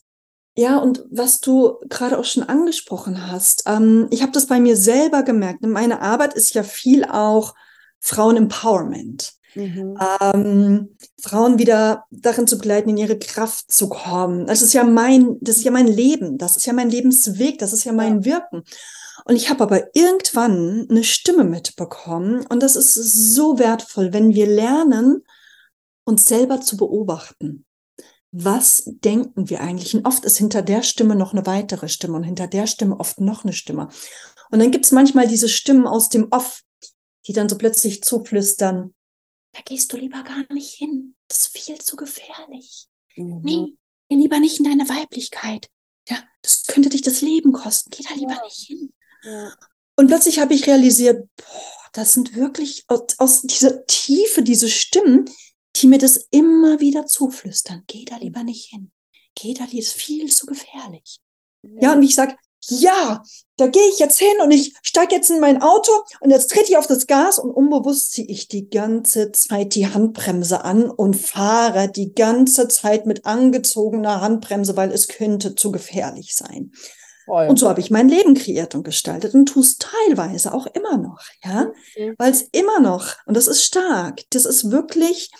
ja, 0.54 0.76
und 0.76 1.04
was 1.10 1.40
du 1.40 1.78
gerade 1.88 2.18
auch 2.18 2.26
schon 2.26 2.42
angesprochen 2.42 3.30
hast, 3.30 3.64
ähm, 3.66 4.08
ich 4.10 4.20
habe 4.20 4.32
das 4.32 4.46
bei 4.46 4.60
mir 4.60 4.76
selber 4.76 5.22
gemerkt. 5.22 5.62
Meine 5.62 6.02
Arbeit 6.02 6.34
ist 6.34 6.52
ja 6.54 6.62
viel 6.62 7.06
auch 7.06 7.54
Frauen-Empowerment. 8.00 9.32
Mhm. 9.54 9.98
Ähm, 10.20 10.96
Frauen 11.18 11.58
wieder 11.58 12.04
darin 12.10 12.46
zu 12.46 12.58
begleiten, 12.58 12.90
in 12.90 12.98
ihre 12.98 13.18
Kraft 13.18 13.72
zu 13.72 13.88
kommen. 13.88 14.46
Das 14.46 14.60
ist 14.60 14.74
ja 14.74 14.84
mein, 14.84 15.38
das 15.40 15.56
ist 15.56 15.64
ja 15.64 15.70
mein 15.70 15.86
Leben, 15.86 16.36
das 16.36 16.58
ist 16.58 16.66
ja 16.66 16.74
mein 16.74 16.90
Lebensweg, 16.90 17.58
das 17.58 17.72
ist 17.72 17.84
ja 17.84 17.92
mein 17.92 18.20
ja. 18.20 18.24
Wirken. 18.26 18.64
Und 19.26 19.34
ich 19.34 19.50
habe 19.50 19.64
aber 19.64 19.96
irgendwann 19.96 20.86
eine 20.88 21.02
Stimme 21.02 21.42
mitbekommen 21.42 22.46
und 22.46 22.62
das 22.62 22.76
ist 22.76 22.94
so 22.94 23.58
wertvoll, 23.58 24.12
wenn 24.12 24.34
wir 24.34 24.46
lernen, 24.46 25.24
uns 26.04 26.26
selber 26.26 26.60
zu 26.60 26.76
beobachten. 26.76 27.66
Was 28.30 28.84
denken 28.86 29.50
wir 29.50 29.60
eigentlich? 29.60 29.96
Und 29.96 30.06
oft 30.06 30.24
ist 30.24 30.36
hinter 30.36 30.62
der 30.62 30.84
Stimme 30.84 31.16
noch 31.16 31.32
eine 31.32 31.44
weitere 31.44 31.88
Stimme 31.88 32.16
und 32.16 32.22
hinter 32.22 32.46
der 32.46 32.68
Stimme 32.68 33.00
oft 33.00 33.20
noch 33.20 33.42
eine 33.42 33.52
Stimme. 33.52 33.88
Und 34.52 34.60
dann 34.60 34.70
gibt 34.70 34.84
es 34.84 34.92
manchmal 34.92 35.26
diese 35.26 35.48
Stimmen 35.48 35.88
aus 35.88 36.08
dem 36.08 36.28
Off, 36.30 36.62
die 37.26 37.32
dann 37.32 37.48
so 37.48 37.58
plötzlich 37.58 38.04
zuflüstern, 38.04 38.94
da 39.56 39.62
gehst 39.64 39.92
du 39.92 39.96
lieber 39.96 40.22
gar 40.22 40.44
nicht 40.52 40.74
hin. 40.74 41.16
Das 41.28 41.38
ist 41.38 41.56
viel 41.56 41.78
zu 41.78 41.96
gefährlich. 41.96 42.88
Mhm. 43.16 43.40
Nee, 43.42 43.74
geh 44.08 44.16
lieber 44.16 44.38
nicht 44.38 44.58
in 44.58 44.64
deine 44.64 44.86
Weiblichkeit. 44.88 45.68
Ja, 46.08 46.22
das 46.42 46.66
könnte 46.66 46.90
dich 46.90 47.00
das 47.02 47.22
Leben 47.22 47.52
kosten. 47.52 47.90
Geh 47.90 48.04
da 48.06 48.14
lieber 48.14 48.34
ja. 48.34 48.44
nicht 48.44 48.66
hin. 48.66 48.92
Und 49.96 50.08
plötzlich 50.08 50.38
habe 50.38 50.54
ich 50.54 50.66
realisiert, 50.66 51.28
boah, 51.36 51.90
das 51.92 52.12
sind 52.12 52.36
wirklich 52.36 52.84
aus, 52.88 53.02
aus, 53.18 53.42
dieser 53.42 53.86
Tiefe, 53.86 54.42
diese 54.42 54.68
Stimmen, 54.68 55.24
die 55.76 55.86
mir 55.86 55.98
das 55.98 56.28
immer 56.30 56.80
wieder 56.80 57.06
zuflüstern. 57.06 57.84
Geh 57.86 58.04
da 58.04 58.16
lieber 58.16 58.44
nicht 58.44 58.70
hin. 58.70 58.90
Geh 59.34 59.54
da, 59.54 59.66
die 59.66 59.78
ist 59.78 59.92
viel 59.92 60.30
zu 60.30 60.46
gefährlich. 60.46 61.20
Ja, 61.62 61.70
ja 61.80 61.92
und 61.94 62.02
ich 62.02 62.14
sage, 62.14 62.36
ja, 62.68 63.22
da 63.56 63.68
gehe 63.68 63.88
ich 63.88 63.98
jetzt 63.98 64.18
hin 64.18 64.40
und 64.42 64.50
ich 64.50 64.74
steige 64.82 65.14
jetzt 65.14 65.30
in 65.30 65.40
mein 65.40 65.62
Auto 65.62 65.92
und 66.20 66.30
jetzt 66.30 66.50
trete 66.50 66.70
ich 66.70 66.76
auf 66.76 66.86
das 66.86 67.06
Gas 67.06 67.38
und 67.38 67.50
unbewusst 67.50 68.12
ziehe 68.12 68.26
ich 68.26 68.48
die 68.48 68.68
ganze 68.68 69.30
Zeit 69.32 69.74
die 69.74 69.86
Handbremse 69.86 70.64
an 70.64 70.90
und 70.90 71.14
fahre 71.14 71.88
die 71.90 72.12
ganze 72.14 72.68
Zeit 72.68 73.06
mit 73.06 73.24
angezogener 73.24 74.20
Handbremse, 74.20 74.76
weil 74.76 74.90
es 74.90 75.08
könnte 75.08 75.54
zu 75.54 75.70
gefährlich 75.70 76.34
sein. 76.34 76.72
Voll. 77.26 77.48
Und 77.48 77.58
so 77.58 77.68
habe 77.68 77.80
ich 77.80 77.90
mein 77.90 78.08
Leben 78.08 78.34
kreiert 78.34 78.74
und 78.74 78.84
gestaltet 78.84 79.34
und 79.34 79.46
tue 79.46 79.62
es 79.62 79.78
teilweise 79.78 80.54
auch 80.54 80.66
immer 80.66 80.96
noch, 80.96 81.20
ja, 81.44 81.72
mhm. 81.98 82.14
weil 82.18 82.30
es 82.30 82.42
immer 82.52 82.80
noch, 82.80 83.16
und 83.26 83.36
das 83.36 83.48
ist 83.48 83.64
stark, 83.64 84.22
das 84.30 84.44
ist 84.44 84.70
wirklich, 84.70 85.30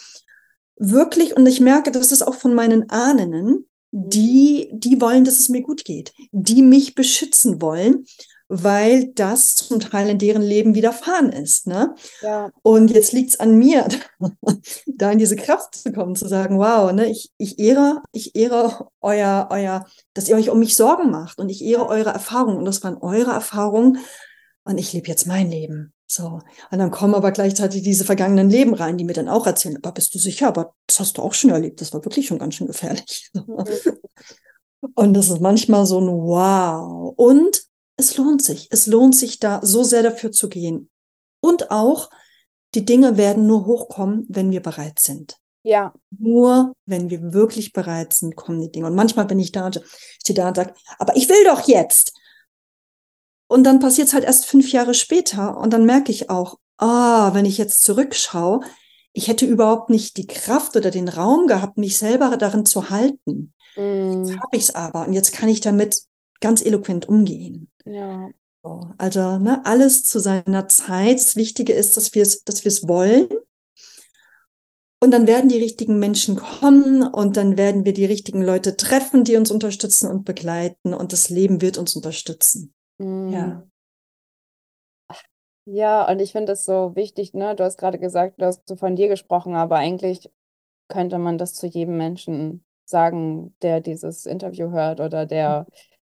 wirklich, 0.77 1.37
und 1.37 1.47
ich 1.47 1.61
merke, 1.61 1.93
das 1.93 2.11
ist 2.11 2.23
auch 2.23 2.35
von 2.35 2.55
meinen 2.55 2.91
Ahnen, 2.91 3.31
mhm. 3.31 3.67
die, 3.93 4.69
die 4.73 5.01
wollen, 5.01 5.25
dass 5.25 5.39
es 5.39 5.49
mir 5.49 5.63
gut 5.63 5.85
geht, 5.85 6.13
die 6.33 6.63
mich 6.63 6.95
beschützen 6.97 7.63
wollen 7.63 8.05
weil 8.49 9.09
das 9.15 9.57
zum 9.57 9.81
Teil 9.81 10.09
in 10.09 10.19
deren 10.19 10.43
Leben 10.43 10.75
widerfahren 10.75 11.33
ist. 11.33 11.67
Ne? 11.67 11.95
Ja. 12.23 12.51
Und 12.63 12.91
jetzt 12.91 13.13
liegt 13.13 13.31
es 13.31 13.41
an 13.41 13.57
mir, 13.59 13.89
da 14.87 15.11
in 15.11 15.19
diese 15.19 15.37
Kraft 15.37 15.75
zu 15.75 15.93
kommen, 15.93 16.15
zu 16.15 16.29
sagen, 16.29 16.59
wow, 16.59 16.93
ne, 16.93 17.11
ich, 17.11 17.33
ich 17.39 17.59
ehre, 17.59 18.03
ich 18.13 18.37
ehre 18.37 18.89
euer, 19.01 19.49
euer, 19.51 19.87
dass 20.15 20.29
ihr 20.29 20.37
euch 20.37 20.51
um 20.51 20.59
mich 20.59 20.77
Sorgen 20.77 21.11
macht 21.11 21.39
und 21.39 21.49
ich 21.49 21.65
ehre 21.65 21.87
eure 21.87 22.11
Erfahrungen 22.11 22.59
und 22.59 22.65
das 22.65 22.83
waren 22.85 22.97
eure 22.99 23.33
Erfahrungen 23.33 23.99
und 24.65 24.79
ich 24.79 24.93
lebe 24.93 25.09
jetzt 25.09 25.27
mein 25.27 25.51
Leben. 25.51 25.93
So. 26.09 26.41
Und 26.71 26.79
dann 26.79 26.93
kommen 26.93 27.17
aber 27.17 27.33
gleichzeitig 27.33 27.83
diese 27.83 28.05
vergangenen 28.05 28.49
Leben 28.49 28.75
rein, 28.75 28.97
die 28.97 29.05
mir 29.05 29.13
dann 29.13 29.29
auch 29.29 29.47
erzählen, 29.47 29.77
aber 29.77 29.93
bist 29.93 30.15
du 30.15 30.19
sicher? 30.19 30.49
Aber 30.49 30.75
das 30.87 31.01
hast 31.01 31.19
du 31.19 31.23
auch 31.23 31.35
schon 31.35 31.51
erlebt. 31.51 31.81
Das 31.81 31.93
war 31.93 32.05
wirklich 32.05 32.29
schon 32.29 32.39
ganz 32.39 32.55
schön 32.55 32.69
gefährlich. 32.69 33.31
Und 34.95 35.15
das 35.15 35.31
ist 35.31 35.41
manchmal 35.41 35.85
so 35.87 36.01
ein 36.01 36.07
Wow. 36.07 37.15
Und 37.17 37.66
es 37.97 38.17
lohnt 38.17 38.43
sich. 38.43 38.69
Es 38.71 38.87
lohnt 38.87 39.17
sich 39.17 39.39
da 39.39 39.61
so 39.63 39.83
sehr 39.83 40.03
dafür 40.03 40.33
zu 40.33 40.49
gehen. 40.49 40.91
Und 41.41 41.71
auch, 41.71 42.11
die 42.75 42.85
Dinge 42.85 43.17
werden 43.17 43.47
nur 43.47 43.67
hochkommen, 43.67 44.27
wenn 44.29 44.51
wir 44.51 44.63
bereit 44.63 44.99
sind. 44.99 45.39
Ja. 45.63 45.95
Nur 46.17 46.75
wenn 46.85 47.11
wir 47.11 47.33
wirklich 47.33 47.73
bereit 47.73 48.13
sind, 48.13 48.37
kommen 48.37 48.61
die 48.61 48.71
Dinge. 48.71 48.87
Und 48.87 48.95
manchmal 48.95 49.25
bin 49.25 49.39
ich 49.39 49.53
da 49.53 49.67
und 49.67 49.83
stehe 50.21 50.37
da 50.37 50.49
und 50.49 50.57
sage, 50.57 50.75
aber 50.99 51.17
ich 51.17 51.29
will 51.29 51.45
doch 51.45 51.67
jetzt. 51.67 52.13
Und 53.49 53.65
dann 53.65 53.81
passiert 53.81 54.09
es 54.09 54.15
halt 54.15 54.25
erst 54.25 54.47
fünf 54.47 54.71
Jahre 54.73 54.95
später. 54.95 55.57
Und 55.57 55.73
dann 55.73 55.87
merke 55.87 56.13
ich 56.13 56.31
auch, 56.31 56.59
ah, 56.79 57.33
wenn 57.35 57.45
ich 57.45 57.59
jetzt 57.59 57.83
zurückschaue, 57.83 58.61
ich 59.13 59.29
hätte 59.29 59.47
überhaupt 59.47 59.89
nicht 59.89 60.19
die 60.19 60.27
Kraft 60.27 60.77
oder 60.77 60.91
den 60.91 61.09
Raum 61.09 61.47
gehabt, 61.47 61.79
mich 61.79 61.97
selber 61.97 62.37
darin 62.37 62.67
zu 62.67 62.91
halten. 62.91 63.55
Mm. 63.77 64.25
Jetzt 64.25 64.37
habe 64.39 64.57
ich 64.57 64.63
es 64.65 64.75
aber. 64.75 65.07
Und 65.07 65.15
jetzt 65.15 65.33
kann 65.33 65.49
ich 65.49 65.63
damit 65.63 66.03
ganz 66.41 66.63
eloquent 66.63 67.09
umgehen. 67.09 67.71
Ja. 67.87 68.29
So, 68.63 68.81
also 68.99 69.39
ne, 69.39 69.65
alles 69.65 70.05
zu 70.05 70.19
seiner 70.19 70.69
Zeit. 70.69 71.19
Das 71.19 71.37
Wichtige 71.37 71.73
ist, 71.73 71.97
dass 71.97 72.15
wir 72.15 72.23
es, 72.23 72.45
dass 72.45 72.65
wir 72.65 72.71
es 72.71 72.87
wollen. 72.87 73.29
Und 75.03 75.11
dann 75.13 75.27
werden 75.27 75.49
die 75.49 75.59
richtigen 75.59 75.99
Menschen 75.99 76.37
kommen 76.37 77.03
und 77.03 77.37
dann 77.37 77.57
werden 77.57 77.85
wir 77.85 77.93
die 77.93 78.07
richtigen 78.07 78.43
Leute 78.43 78.77
treffen, 78.77 79.25
die 79.25 79.37
uns 79.37 79.51
unterstützen 79.51 80.11
und 80.11 80.25
begleiten 80.25 80.95
und 80.95 81.13
das 81.13 81.29
Leben 81.29 81.61
wird 81.61 81.79
uns 81.79 81.95
unterstützen. 81.95 82.75
Mhm. 82.99 83.29
Ja. 83.29 83.67
Ja, 85.69 86.09
und 86.09 86.21
ich 86.21 86.33
finde 86.33 86.53
es 86.53 86.65
so 86.65 86.95
wichtig, 86.95 87.35
ne? 87.35 87.57
Du 87.57 87.65
hast 87.65 87.77
gerade 87.77 87.99
gesagt, 87.99 88.41
du 88.41 88.47
hast 88.47 88.67
so 88.69 88.77
von 88.77 88.95
dir 88.95 89.09
gesprochen, 89.09 89.57
aber 89.57 89.77
eigentlich 89.77 90.31
könnte 90.89 91.19
man 91.19 91.39
das 91.39 91.55
zu 91.55 91.67
jedem 91.67 91.97
Menschen 91.97 92.65
sagen, 92.85 93.55
der 93.63 93.81
dieses 93.81 94.27
Interview 94.27 94.71
hört 94.71 95.01
oder 95.01 95.27
der 95.27 95.67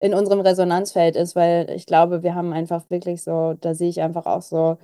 in 0.00 0.14
unserem 0.14 0.40
Resonanzfeld 0.40 1.16
ist, 1.16 1.34
weil 1.36 1.70
ich 1.70 1.86
glaube, 1.86 2.22
wir 2.22 2.34
haben 2.34 2.52
einfach 2.52 2.88
wirklich 2.90 3.22
so, 3.22 3.54
da 3.60 3.74
sehe 3.74 3.88
ich 3.88 4.00
einfach 4.00 4.26
auch 4.26 4.42
so, 4.42 4.78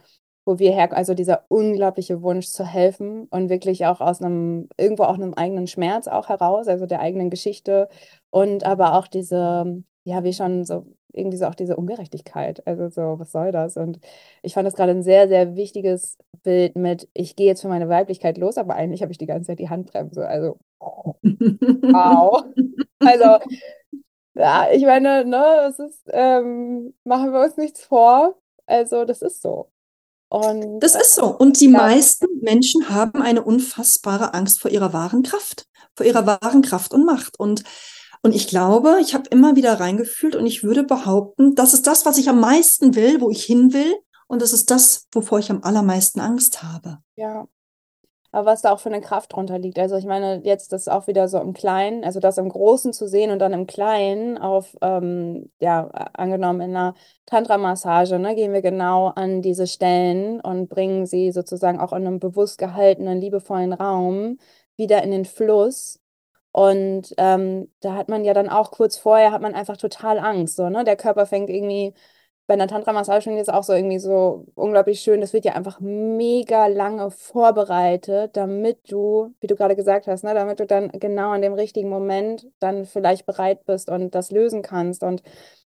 wo 0.45 0.59
wir 0.59 0.73
her, 0.73 0.93
also 0.93 1.15
dieser 1.15 1.45
unglaubliche 1.49 2.23
Wunsch 2.23 2.49
zu 2.49 2.65
helfen 2.67 3.27
und 3.31 3.49
wirklich 3.49 3.87
auch 3.87 4.01
aus 4.01 4.21
einem, 4.21 4.69
irgendwo 4.77 5.05
auch 5.05 5.15
einem 5.15 5.35
eigenen 5.35 5.67
Schmerz 5.67 6.07
auch 6.09 6.29
heraus, 6.29 6.69
also 6.69 6.87
der 6.87 7.01
eigenen 7.01 7.31
Geschichte 7.31 7.89
und 8.31 8.65
aber 8.65 8.95
auch 8.99 9.07
diese, 9.07 9.83
ja, 10.05 10.25
wie 10.25 10.33
schon 10.35 10.65
so, 10.65 10.87
irgendwie 11.15 11.39
so 11.39 11.47
auch 11.47 11.55
diese 11.55 11.77
Ungerechtigkeit. 11.77 12.67
Also 12.67 12.89
so, 12.89 13.19
was 13.19 13.33
soll 13.33 13.53
das? 13.53 13.77
Und 13.77 14.01
ich 14.43 14.55
fand 14.55 14.67
das 14.67 14.75
gerade 14.75 14.93
ein 14.93 15.03
sehr, 15.03 15.29
sehr 15.29 15.57
wichtiges 15.57 16.19
Bild 16.43 16.77
mit, 16.77 17.09
ich 17.15 17.37
gehe 17.37 17.47
jetzt 17.47 17.63
für 17.63 17.69
meine 17.69 17.89
Weiblichkeit 17.89 18.37
los, 18.39 18.59
aber 18.59 18.75
eigentlich 18.75 19.03
habe 19.03 19.13
ich 19.13 19.19
die 19.19 19.27
ganze 19.27 19.49
Zeit 19.49 19.61
die 19.61 19.71
Handbremse. 19.71 20.27
Also, 20.27 20.59
wow. 20.81 22.45
Also, 22.99 23.39
ja, 24.35 24.71
ich 24.73 24.85
meine, 24.85 25.25
ne, 25.25 25.69
es 25.69 25.79
ist, 25.79 26.03
ähm, 26.09 26.95
machen 27.05 27.33
wir 27.33 27.41
uns 27.41 27.57
nichts 27.57 27.85
vor. 27.85 28.37
Also, 28.67 29.05
das 29.05 29.23
ist 29.23 29.43
so. 29.43 29.71
Und, 30.29 30.81
das 30.81 30.95
ist 30.95 31.15
so. 31.15 31.27
Und 31.27 31.61
die 31.61 31.71
ja. 31.71 31.79
meisten 31.79 32.27
Menschen 32.41 32.89
haben 32.89 33.23
eine 33.23 33.43
unfassbare 33.45 34.35
Angst 34.35 34.61
vor 34.61 34.71
ihrer 34.71 34.93
wahren 34.93 35.23
Kraft, 35.23 35.67
vor 35.97 36.07
ihrer 36.07 36.27
wahren 36.27 36.63
Kraft 36.63 36.93
und 36.93 37.05
Macht. 37.05 37.39
Und 37.39 37.63
Und 38.23 38.35
ich 38.35 38.49
glaube, 38.49 38.99
ich 39.03 39.13
habe 39.13 39.29
immer 39.29 39.55
wieder 39.55 39.79
reingefühlt 39.79 40.35
und 40.35 40.47
ich 40.47 40.65
würde 40.65 40.83
behaupten, 40.83 41.55
das 41.55 41.75
ist 41.75 41.87
das, 41.87 42.07
was 42.07 42.17
ich 42.17 42.31
am 42.31 42.41
meisten 42.41 42.95
will, 42.95 43.21
wo 43.21 43.29
ich 43.31 43.45
hin 43.45 43.75
will. 43.75 43.95
Und 44.27 44.41
das 44.41 44.55
ist 44.55 44.71
das, 44.71 45.07
wovor 45.13 45.39
ich 45.39 45.51
am 45.51 45.63
allermeisten 45.63 46.21
Angst 46.21 46.63
habe. 46.63 47.01
Ja. 47.17 47.47
Aber 48.35 48.47
was 48.47 48.63
da 48.63 48.73
auch 48.73 48.81
für 48.81 48.89
eine 48.89 49.01
Kraft 49.01 49.33
drunter 49.33 49.59
liegt. 49.59 49.79
Also 49.79 49.97
ich 49.97 50.07
meine, 50.07 50.41
jetzt 50.45 50.73
das 50.73 50.89
auch 50.89 51.07
wieder 51.07 51.29
so 51.29 51.39
im 51.41 51.53
Kleinen, 51.53 52.05
also 52.05 52.21
das 52.21 52.39
im 52.39 52.49
Großen 52.49 52.93
zu 52.93 53.09
sehen 53.09 53.31
und 53.31 53.39
dann 53.39 53.53
im 53.53 53.67
Kleinen 53.67 54.39
auf, 54.39 54.77
ähm, 54.83 55.51
ja, 55.61 55.87
angenommen 56.15 56.61
in 56.61 56.71
einer 56.77 56.95
Tantra-Massage, 57.27 58.19
ne, 58.19 58.35
gehen 58.35 58.53
wir 58.53 58.63
genau 58.63 59.09
an 59.09 59.43
diese 59.43 59.67
Stellen 59.67 60.41
und 60.41 60.69
bringen 60.69 61.07
sie 61.07 61.33
sozusagen 61.33 61.81
auch 61.81 61.93
in 61.93 62.07
einem 62.07 62.19
bewusst 62.21 62.59
gehaltenen, 62.59 63.21
liebevollen 63.21 63.73
Raum 63.73 64.39
wieder 64.77 65.03
in 65.03 65.11
den 65.13 65.25
Fluss 65.25 66.01
und 66.57 67.13
ähm, 67.19 67.69
da 67.81 67.95
hat 67.95 68.09
man 68.09 68.25
ja 68.25 68.33
dann 68.33 68.49
auch 68.49 68.71
kurz 68.71 68.97
vorher, 68.97 69.33
hat 69.33 69.43
man 69.43 69.55
einfach 69.55 69.77
total 69.77 70.21
Angst. 70.21 70.55
So, 70.55 70.69
ne? 70.71 70.85
Der 70.85 70.95
Körper 70.97 71.27
fängt 71.27 71.51
irgendwie, 71.51 71.95
bei 72.47 72.55
einer 72.55 72.69
Tantra-Massage 72.69 73.31
ich 73.31 73.39
das 73.39 73.49
auch 73.49 73.63
so 73.65 73.73
irgendwie 73.73 73.99
so 73.99 74.47
unglaublich 74.55 75.01
schön. 75.01 75.21
Das 75.21 75.33
wird 75.33 75.45
ja 75.47 75.53
einfach 75.55 75.81
mega 75.81 76.67
lange 76.67 77.11
vorbereitet, 77.11 78.37
damit 78.37 78.79
du, 78.91 79.35
wie 79.41 79.47
du 79.47 79.57
gerade 79.57 79.77
gesagt 79.77 80.07
hast, 80.07 80.25
ne, 80.25 80.35
damit 80.35 80.61
du 80.61 80.67
dann 80.67 80.91
genau 80.91 81.33
in 81.35 81.43
dem 81.43 81.55
richtigen 81.55 81.89
Moment 81.89 82.47
dann 82.61 82.85
vielleicht 82.85 83.27
bereit 83.27 83.65
bist 83.65 83.89
und 83.91 84.15
das 84.15 84.31
lösen 84.31 84.63
kannst. 84.63 85.03
Und 85.03 85.23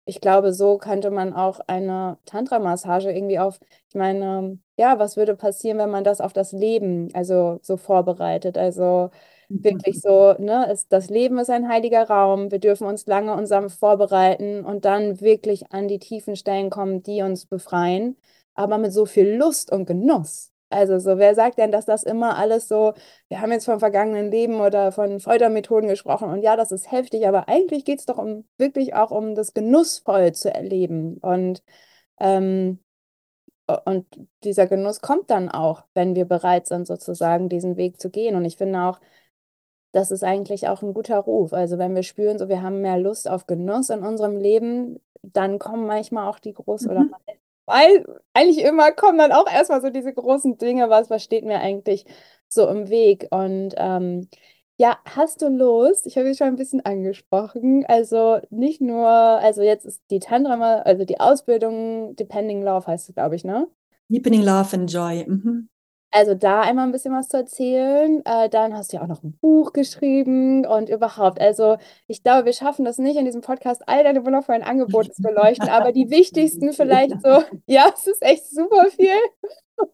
ich 0.04 0.20
glaube, 0.20 0.52
so 0.52 0.78
könnte 0.78 1.10
man 1.10 1.32
auch 1.34 1.60
eine 1.66 2.18
Tantra-Massage 2.24 3.10
irgendwie 3.12 3.38
auf, 3.38 3.60
ich 3.88 3.94
meine, 3.94 4.58
ja, 4.76 4.98
was 4.98 5.16
würde 5.16 5.36
passieren, 5.36 5.78
wenn 5.78 5.90
man 5.90 6.04
das 6.04 6.20
auf 6.20 6.32
das 6.32 6.52
Leben 6.52 7.08
also 7.14 7.58
so 7.62 7.76
vorbereitet? 7.76 8.58
Also 8.58 9.10
Wirklich 9.54 10.00
so, 10.00 10.32
ne, 10.38 10.70
ist, 10.72 10.90
das 10.92 11.10
Leben 11.10 11.38
ist 11.38 11.50
ein 11.50 11.68
heiliger 11.68 12.08
Raum. 12.08 12.50
Wir 12.50 12.58
dürfen 12.58 12.86
uns 12.86 13.06
lange 13.06 13.46
sanft 13.46 13.78
vorbereiten 13.78 14.64
und 14.64 14.84
dann 14.86 15.20
wirklich 15.20 15.70
an 15.72 15.88
die 15.88 15.98
tiefen 15.98 16.36
Stellen 16.36 16.70
kommen, 16.70 17.02
die 17.02 17.20
uns 17.22 17.44
befreien, 17.44 18.16
aber 18.54 18.78
mit 18.78 18.92
so 18.94 19.04
viel 19.04 19.28
Lust 19.34 19.70
und 19.70 19.84
Genuss. 19.84 20.50
Also 20.70 20.98
so, 20.98 21.18
wer 21.18 21.34
sagt 21.34 21.58
denn, 21.58 21.70
dass 21.70 21.84
das 21.84 22.02
immer 22.02 22.38
alles 22.38 22.66
so, 22.66 22.94
wir 23.28 23.42
haben 23.42 23.52
jetzt 23.52 23.66
vom 23.66 23.78
vergangenen 23.78 24.30
Leben 24.30 24.58
oder 24.60 24.90
von 24.90 25.20
Foltermethoden 25.20 25.88
gesprochen 25.88 26.30
und 26.30 26.40
ja, 26.42 26.56
das 26.56 26.72
ist 26.72 26.90
heftig, 26.90 27.28
aber 27.28 27.46
eigentlich 27.48 27.84
geht 27.84 27.98
es 27.98 28.06
doch 28.06 28.16
um 28.16 28.46
wirklich 28.56 28.94
auch 28.94 29.10
um 29.10 29.34
das 29.34 29.52
genussvoll 29.52 30.32
zu 30.32 30.52
erleben. 30.54 31.18
Und, 31.18 31.62
ähm, 32.20 32.78
und 33.84 34.06
dieser 34.44 34.66
Genuss 34.66 35.00
kommt 35.00 35.30
dann 35.30 35.48
auch, 35.48 35.84
wenn 35.94 36.14
wir 36.16 36.24
bereit 36.24 36.66
sind, 36.66 36.86
sozusagen 36.86 37.48
diesen 37.48 37.76
Weg 37.76 38.00
zu 38.00 38.10
gehen. 38.10 38.34
Und 38.36 38.44
ich 38.44 38.56
finde 38.56 38.80
auch, 38.82 39.00
das 39.92 40.10
ist 40.10 40.24
eigentlich 40.24 40.68
auch 40.68 40.82
ein 40.82 40.94
guter 40.94 41.18
Ruf. 41.18 41.52
Also 41.52 41.78
wenn 41.78 41.94
wir 41.94 42.02
spüren, 42.02 42.38
so 42.38 42.48
wir 42.48 42.62
haben 42.62 42.80
mehr 42.80 42.98
Lust 42.98 43.28
auf 43.28 43.46
Genuss 43.46 43.90
in 43.90 44.00
unserem 44.00 44.36
Leben, 44.36 45.00
dann 45.22 45.58
kommen 45.58 45.86
manchmal 45.86 46.28
auch 46.28 46.38
die 46.38 46.54
großen 46.54 46.90
mhm. 46.90 46.96
oder 46.96 47.10
weil 47.66 48.04
eigentlich 48.34 48.64
immer 48.64 48.90
kommen 48.92 49.18
dann 49.18 49.32
auch 49.32 49.50
erstmal 49.50 49.80
so 49.80 49.90
diese 49.90 50.12
großen 50.12 50.58
Dinge, 50.58 50.90
was, 50.90 51.10
was 51.10 51.22
steht 51.22 51.44
mir 51.44 51.60
eigentlich 51.60 52.04
so 52.48 52.68
im 52.68 52.88
Weg? 52.88 53.28
Und 53.30 53.74
ähm, 53.76 54.28
ja, 54.78 54.98
hast 55.04 55.42
du 55.42 55.48
Lust? 55.48 56.06
Ich 56.06 56.16
habe 56.16 56.28
dich 56.28 56.38
schon 56.38 56.48
ein 56.48 56.56
bisschen 56.56 56.84
angesprochen. 56.84 57.84
Also 57.86 58.40
nicht 58.50 58.80
nur, 58.80 59.06
also 59.06 59.62
jetzt 59.62 59.84
ist 59.86 60.02
die 60.10 60.18
Tantra, 60.18 60.78
also 60.78 61.04
die 61.04 61.20
Ausbildung 61.20 62.16
Depending 62.16 62.62
Love 62.62 62.86
heißt 62.86 63.10
es, 63.10 63.14
glaube 63.14 63.36
ich, 63.36 63.44
ne? 63.44 63.68
Deepening 64.08 64.42
Love 64.42 64.76
and 64.76 64.92
Joy. 64.92 65.24
Mhm. 65.26 65.68
Also 66.14 66.34
da 66.34 66.60
einmal 66.60 66.86
ein 66.86 66.92
bisschen 66.92 67.14
was 67.14 67.28
zu 67.28 67.38
erzählen. 67.38 68.22
Äh, 68.26 68.50
dann 68.50 68.76
hast 68.76 68.92
du 68.92 68.98
ja 68.98 69.02
auch 69.02 69.08
noch 69.08 69.22
ein 69.22 69.36
Buch 69.40 69.72
geschrieben 69.72 70.66
und 70.66 70.90
überhaupt. 70.90 71.40
Also 71.40 71.78
ich 72.06 72.22
glaube, 72.22 72.44
wir 72.44 72.52
schaffen 72.52 72.84
das 72.84 72.98
nicht 72.98 73.16
in 73.16 73.24
diesem 73.24 73.40
Podcast, 73.40 73.82
all 73.88 74.04
deine 74.04 74.24
wundervollen 74.24 74.62
Angebote 74.62 75.10
zu 75.10 75.22
beleuchten, 75.22 75.70
aber 75.70 75.92
die 75.92 76.10
wichtigsten 76.10 76.74
vielleicht 76.74 77.22
so, 77.22 77.42
ja, 77.66 77.90
es 77.94 78.06
ist 78.06 78.22
echt 78.22 78.48
super 78.50 78.90
viel. 78.90 79.08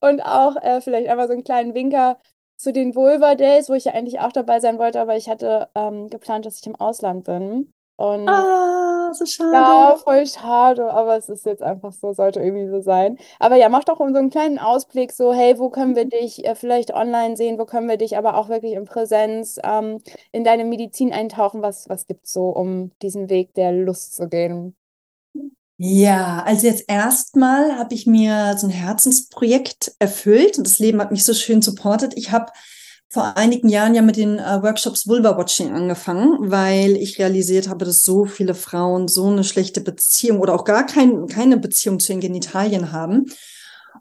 Und 0.00 0.20
auch 0.22 0.56
äh, 0.56 0.80
vielleicht 0.80 1.08
einmal 1.08 1.28
so 1.28 1.34
einen 1.34 1.44
kleinen 1.44 1.72
Winker 1.74 2.18
zu 2.56 2.72
den 2.72 2.96
Vulva 2.96 3.36
Days, 3.36 3.70
wo 3.70 3.74
ich 3.74 3.84
ja 3.84 3.92
eigentlich 3.92 4.18
auch 4.18 4.32
dabei 4.32 4.58
sein 4.58 4.78
wollte, 4.78 5.00
aber 5.00 5.16
ich 5.16 5.28
hatte 5.28 5.68
ähm, 5.76 6.08
geplant, 6.08 6.44
dass 6.44 6.58
ich 6.58 6.66
im 6.66 6.74
Ausland 6.74 7.24
bin. 7.24 7.72
Und 7.96 8.28
ah, 8.28 8.77
so 9.14 9.26
schade. 9.26 9.52
Ja, 9.52 9.96
voll 9.96 10.26
schade, 10.26 10.90
aber 10.90 11.16
es 11.16 11.28
ist 11.28 11.46
jetzt 11.46 11.62
einfach 11.62 11.92
so, 11.92 12.12
sollte 12.12 12.40
irgendwie 12.40 12.68
so 12.68 12.80
sein. 12.80 13.18
Aber 13.38 13.56
ja, 13.56 13.68
mach 13.68 13.84
doch 13.84 13.98
so 13.98 14.04
einen 14.04 14.30
kleinen 14.30 14.58
Ausblick, 14.58 15.12
so, 15.12 15.32
hey, 15.32 15.58
wo 15.58 15.70
können 15.70 15.96
wir 15.96 16.06
mhm. 16.06 16.10
dich 16.10 16.44
äh, 16.44 16.54
vielleicht 16.54 16.94
online 16.94 17.36
sehen, 17.36 17.58
wo 17.58 17.64
können 17.64 17.88
wir 17.88 17.96
dich 17.96 18.16
aber 18.16 18.36
auch 18.36 18.48
wirklich 18.48 18.72
in 18.72 18.84
Präsenz 18.84 19.58
ähm, 19.64 19.98
in 20.32 20.44
deine 20.44 20.64
Medizin 20.64 21.12
eintauchen? 21.12 21.62
Was, 21.62 21.88
was 21.88 22.06
gibt 22.06 22.26
es 22.26 22.32
so, 22.32 22.48
um 22.48 22.92
diesen 23.02 23.28
Weg 23.30 23.54
der 23.54 23.72
Lust 23.72 24.16
zu 24.16 24.28
gehen? 24.28 24.76
Ja, 25.80 26.42
also 26.44 26.66
jetzt 26.66 26.84
erstmal 26.88 27.78
habe 27.78 27.94
ich 27.94 28.04
mir 28.04 28.56
so 28.58 28.66
ein 28.66 28.72
Herzensprojekt 28.72 29.92
erfüllt 30.00 30.58
und 30.58 30.66
das 30.66 30.80
Leben 30.80 31.00
hat 31.00 31.12
mich 31.12 31.24
so 31.24 31.34
schön 31.34 31.62
supportet. 31.62 32.14
Ich 32.16 32.32
habe 32.32 32.50
vor 33.10 33.36
einigen 33.36 33.68
Jahren 33.68 33.94
ja 33.94 34.02
mit 34.02 34.16
den 34.16 34.38
äh, 34.38 34.62
Workshops 34.62 35.06
Vulva 35.06 35.36
Watching 35.38 35.72
angefangen, 35.72 36.50
weil 36.50 36.96
ich 36.96 37.18
realisiert 37.18 37.68
habe, 37.68 37.84
dass 37.84 38.04
so 38.04 38.26
viele 38.26 38.54
Frauen 38.54 39.08
so 39.08 39.28
eine 39.28 39.44
schlechte 39.44 39.80
Beziehung 39.80 40.40
oder 40.40 40.54
auch 40.54 40.64
gar 40.64 40.84
kein, 40.84 41.26
keine 41.26 41.56
Beziehung 41.56 42.00
zu 42.00 42.12
den 42.12 42.20
Genitalien 42.20 42.92
haben. 42.92 43.26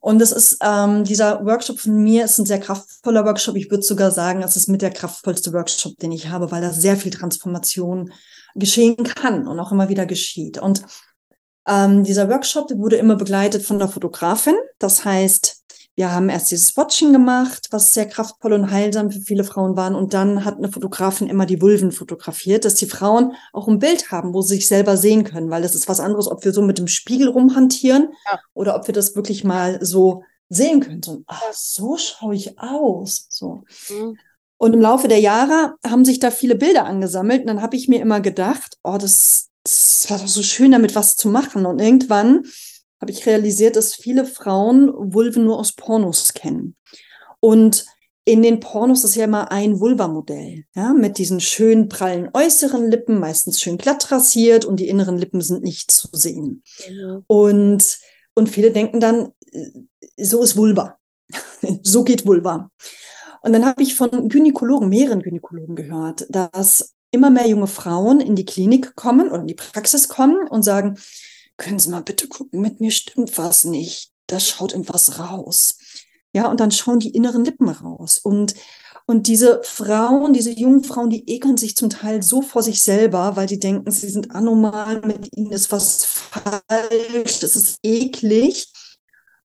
Und 0.02 0.20
das 0.20 0.32
ist 0.32 0.58
ähm, 0.62 1.06
dieser 1.06 1.46
Workshop 1.46 1.80
von 1.80 2.04
mir 2.04 2.26
ist 2.26 2.38
ein 2.38 2.46
sehr 2.46 2.60
kraftvoller 2.60 3.26
Workshop. 3.26 3.56
Ich 3.56 3.72
würde 3.72 3.84
sogar 3.84 4.12
sagen, 4.12 4.44
es 4.44 4.56
ist 4.56 4.68
mit 4.68 4.82
der 4.82 4.92
kraftvollste 4.92 5.54
Workshop, 5.54 5.98
den 6.00 6.12
ich 6.12 6.30
habe, 6.30 6.52
weil 6.52 6.62
da 6.62 6.72
sehr 6.72 6.98
viel 6.98 7.12
Transformation 7.12 8.12
geschehen 8.56 8.98
kann 8.98 9.48
und 9.48 9.60
auch 9.60 9.72
immer 9.72 9.90
wieder 9.90 10.06
geschieht. 10.06 10.58
Und 10.58 10.84
ähm, 11.68 12.04
dieser 12.04 12.30
Workshop 12.30 12.72
wurde 12.76 12.98
immer 12.98 13.16
begleitet 13.16 13.64
von 13.64 13.80
der 13.80 13.88
Fotografin. 13.88 14.56
Das 14.80 15.06
heißt, 15.06 15.57
wir 15.98 16.12
haben 16.12 16.30
erst 16.30 16.52
dieses 16.52 16.78
Watching 16.78 17.12
gemacht, 17.12 17.70
was 17.72 17.92
sehr 17.92 18.06
kraftvoll 18.06 18.54
und 18.54 18.70
heilsam 18.70 19.10
für 19.10 19.20
viele 19.20 19.44
Frauen 19.44 19.76
waren. 19.76 19.96
Und 19.96 20.14
dann 20.14 20.46
hat 20.46 20.58
eine 20.58 20.72
Fotografin 20.72 21.28
immer 21.28 21.48
die 21.48 21.60
Vulven 21.60 21.92
fotografiert, 21.92 22.66
dass 22.66 22.76
die 22.76 22.86
Frauen 22.86 23.34
auch 23.52 23.68
ein 23.68 23.80
Bild 23.80 24.12
haben, 24.12 24.36
wo 24.36 24.44
sie 24.44 24.56
sich 24.56 24.68
selber 24.68 24.96
sehen 24.96 25.24
können. 25.24 25.50
Weil 25.50 25.64
es 25.64 25.74
ist 25.74 25.90
was 25.90 26.00
anderes, 26.00 26.30
ob 26.30 26.46
wir 26.46 26.54
so 26.54 26.62
mit 26.62 26.78
dem 26.78 26.88
Spiegel 26.88 27.30
rumhantieren 27.30 28.10
ja. 28.32 28.40
oder 28.54 28.76
ob 28.76 28.86
wir 28.86 28.94
das 28.94 29.16
wirklich 29.16 29.44
mal 29.44 29.84
so 29.84 30.22
sehen 30.50 30.82
können. 30.82 31.02
So, 31.02 31.24
ach, 31.26 31.42
so 31.52 31.98
schaue 31.98 32.36
ich 32.36 32.60
aus. 32.60 33.26
So. 33.30 33.64
Mhm. 33.90 34.20
Und 34.58 34.74
im 34.74 34.82
Laufe 34.82 35.08
der 35.08 35.20
Jahre 35.20 35.78
haben 35.84 36.06
sich 36.06 36.20
da 36.20 36.30
viele 36.30 36.56
Bilder 36.56 36.86
angesammelt. 36.86 37.42
Und 37.42 37.48
dann 37.48 37.64
habe 37.64 37.76
ich 37.76 37.88
mir 37.88 38.02
immer 38.02 38.22
gedacht, 38.22 38.78
oh, 38.84 39.00
das, 39.00 39.50
das 39.64 40.06
war 40.10 40.20
doch 40.20 40.28
so 40.28 40.44
schön, 40.44 40.74
damit 40.74 40.94
was 40.94 41.16
zu 41.16 41.28
machen. 41.28 41.66
Und 41.66 41.82
irgendwann 41.82 42.44
habe 43.00 43.12
ich 43.12 43.26
realisiert, 43.26 43.76
dass 43.76 43.96
viele 43.96 44.26
Frauen 44.26 44.92
Vulven 45.14 45.46
nur 45.46 45.60
aus 45.60 45.74
Pornos 45.74 46.34
kennen. 46.34 46.76
Und 47.40 47.86
in 48.26 48.42
den 48.42 48.60
Pornos 48.60 49.06
ist 49.06 49.16
ja 49.16 49.24
immer 49.24 49.52
ein 49.52 49.80
Vulva-Modell, 49.80 50.66
ja, 50.76 50.92
mit 50.92 51.18
diesen 51.18 51.40
schön 51.40 51.88
prallen 51.88 52.30
äußeren 52.34 52.92
Lippen, 52.92 53.20
meistens 53.20 53.62
schön 53.62 53.78
glatt 53.78 54.12
rasiert 54.12 54.66
und 54.66 54.82
die 54.82 54.90
inneren 54.90 55.18
Lippen 55.18 55.40
sind 55.40 55.64
nicht 55.64 55.92
zu 55.92 56.10
sehen. 56.12 56.62
Mhm. 56.90 57.24
Und, 57.28 58.00
und 58.36 58.50
viele 58.50 58.72
denken 58.72 59.00
dann, 59.00 59.30
so 60.18 60.44
ist 60.44 60.58
Vulva. 60.58 60.98
so 61.84 62.04
geht 62.04 62.26
Vulva. 62.26 62.70
Und 63.42 63.54
dann 63.54 63.66
habe 63.66 63.82
ich 63.82 63.96
von 63.96 64.28
Gynäkologen, 64.28 64.90
mehreren 64.90 65.22
Gynäkologen 65.22 65.76
gehört, 65.76 66.26
dass 66.30 66.96
immer 67.12 67.30
mehr 67.30 67.48
junge 67.48 67.68
Frauen 67.68 68.20
in 68.20 68.36
die 68.36 68.46
Klinik 68.46 68.96
kommen 68.96 69.30
oder 69.30 69.42
in 69.42 69.48
die 69.48 69.54
Praxis 69.54 70.10
kommen 70.10 70.48
und 70.50 70.64
sagen, 70.64 70.98
können 71.58 71.80
Sie 71.80 71.90
mal 71.90 72.02
bitte 72.02 72.28
gucken, 72.28 72.62
mit 72.62 72.80
mir 72.80 72.92
stimmt 72.92 73.38
was 73.38 73.66
nicht. 73.66 74.12
Da 74.28 74.40
schaut 74.40 74.74
irgendwas 74.74 75.20
raus. 75.20 75.78
Ja, 76.34 76.50
und 76.50 76.60
dann 76.60 76.72
schauen 76.72 77.00
die 77.00 77.12
inneren 77.12 77.46
Lippen 77.46 77.70
raus. 77.70 78.18
Und, 78.18 78.54
und 79.06 79.28
diese 79.28 79.62
Frauen, 79.64 80.34
diese 80.34 80.52
jungen 80.52 80.84
Frauen, 80.84 81.10
die 81.10 81.28
ekeln 81.30 81.58
sich 81.58 81.76
zum 81.76 81.90
Teil 81.90 82.22
so 82.22 82.42
vor 82.42 82.62
sich 82.62 82.84
selber, 82.84 83.36
weil 83.36 83.48
die 83.48 83.60
denken, 83.60 83.90
sie 83.90 84.10
sind 84.10 84.32
anormal, 84.32 85.02
mit 85.02 85.36
ihnen 85.36 85.52
ist 85.52 85.72
was 85.72 86.06
falsch, 86.06 87.40
das 87.40 87.56
ist 87.56 87.80
eklig. 87.84 88.68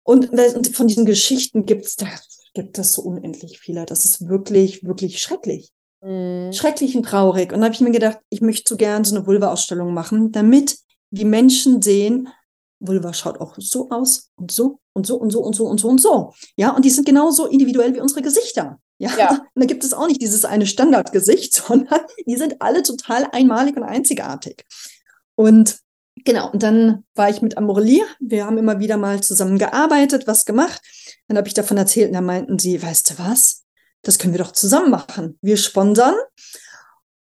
Und 0.03 0.31
von 0.73 0.87
diesen 0.87 1.05
Geschichten 1.05 1.67
gibt's, 1.67 1.97
da 1.97 2.07
gibt 2.55 2.79
es 2.79 2.95
so 2.95 3.03
unendlich 3.03 3.59
viele. 3.59 3.85
Das 3.85 4.05
ist 4.05 4.29
wirklich, 4.29 4.85
wirklich 4.85 5.21
schrecklich. 5.21 5.71
Mhm. 6.01 6.53
Schrecklich 6.53 6.97
und 6.97 7.03
traurig. 7.03 7.53
Und 7.53 7.61
da 7.61 7.67
habe 7.67 7.75
ich 7.75 7.81
mir 7.81 7.91
gedacht, 7.91 8.19
ich 8.31 8.41
möchte 8.41 8.69
so 8.69 8.77
gern 8.77 9.05
so 9.05 9.15
eine 9.15 9.27
Vulva-Ausstellung 9.27 9.93
machen, 9.93 10.33
damit 10.33 10.79
die 11.11 11.25
Menschen 11.25 11.83
sehen, 11.83 12.29
Vulva 12.81 13.13
schaut 13.13 13.41
auch 13.41 13.55
so 13.59 13.91
aus 13.91 14.31
und 14.37 14.51
so 14.51 14.81
und 14.93 15.07
so 15.07 15.17
und 15.17 15.31
so 15.31 15.41
und 15.41 15.55
so 15.55 15.67
und 15.67 15.81
so 15.81 15.89
und 15.89 16.01
so. 16.01 16.33
Ja, 16.57 16.71
und 16.71 16.85
die 16.85 16.91
sind 16.91 17.07
genauso 17.07 17.47
individuell 17.47 17.95
wie 17.95 18.01
unsere 18.01 18.23
Gesichter. 18.23 18.79
Ja, 18.99 19.17
ja. 19.17 19.31
und 19.31 19.41
da 19.63 19.67
gibt 19.67 19.85
es 19.85 19.93
auch 19.93 20.07
nicht 20.07 20.21
dieses 20.21 20.45
eine 20.45 20.67
Standardgesicht, 20.67 21.55
sondern 21.67 22.01
die 22.27 22.37
sind 22.37 22.61
alle 22.61 22.83
total 22.83 23.29
einmalig 23.33 23.77
und 23.77 23.85
einzigartig. 23.85 24.65
Und 25.35 25.79
genau, 26.25 26.51
und 26.51 26.63
dann 26.63 27.05
war 27.15 27.31
ich 27.31 27.43
mit 27.43 27.57
Amorelie. 27.57 28.05
Wir 28.21 28.45
haben 28.45 28.59
immer 28.59 28.81
wieder 28.81 28.97
mal 28.97 29.21
zusammen 29.23 29.59
gearbeitet, 29.59 30.27
was 30.27 30.45
gemacht. 30.45 30.81
Dann 31.29 31.37
habe 31.37 31.49
ich 31.49 31.55
davon 31.55 31.77
erzählt 31.77 32.09
und 32.09 32.15
da 32.15 32.21
meinten 32.21 32.59
sie, 32.59 32.83
weißt 32.83 33.11
du 33.11 33.19
was? 33.19 33.65
Das 34.03 34.19
können 34.19 34.35
wir 34.35 34.43
doch 34.43 34.53
zusammen 34.53 34.91
machen. 34.91 35.39
Wir 35.43 35.57
sponsern 35.57 36.15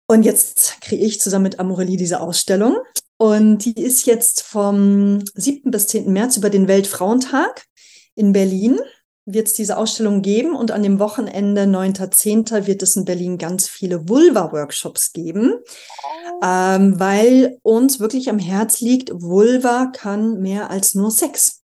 Und 0.06 0.24
jetzt 0.24 0.80
kriege 0.80 1.04
ich 1.04 1.20
zusammen 1.20 1.44
mit 1.44 1.58
Amorelie 1.58 1.96
diese 1.96 2.20
Ausstellung. 2.20 2.76
Und 3.20 3.66
die 3.66 3.78
ist 3.78 4.06
jetzt 4.06 4.40
vom 4.40 5.22
7. 5.34 5.70
bis 5.70 5.88
10. 5.88 6.10
März 6.10 6.38
über 6.38 6.48
den 6.48 6.68
Weltfrauentag 6.68 7.66
in 8.14 8.32
Berlin 8.32 8.80
wird 9.26 9.46
es 9.46 9.52
diese 9.52 9.76
Ausstellung 9.76 10.22
geben 10.22 10.56
und 10.56 10.70
an 10.70 10.82
dem 10.82 10.98
Wochenende 10.98 11.64
9.10. 11.64 12.66
wird 12.66 12.82
es 12.82 12.96
in 12.96 13.04
Berlin 13.04 13.36
ganz 13.36 13.68
viele 13.68 14.08
Vulva-Workshops 14.08 15.12
geben, 15.12 15.52
oh. 15.52 16.40
ähm, 16.42 16.98
weil 16.98 17.58
uns 17.60 18.00
wirklich 18.00 18.30
am 18.30 18.38
Herz 18.38 18.80
liegt, 18.80 19.10
Vulva 19.12 19.92
kann 19.94 20.40
mehr 20.40 20.70
als 20.70 20.94
nur 20.94 21.10
Sex. 21.10 21.60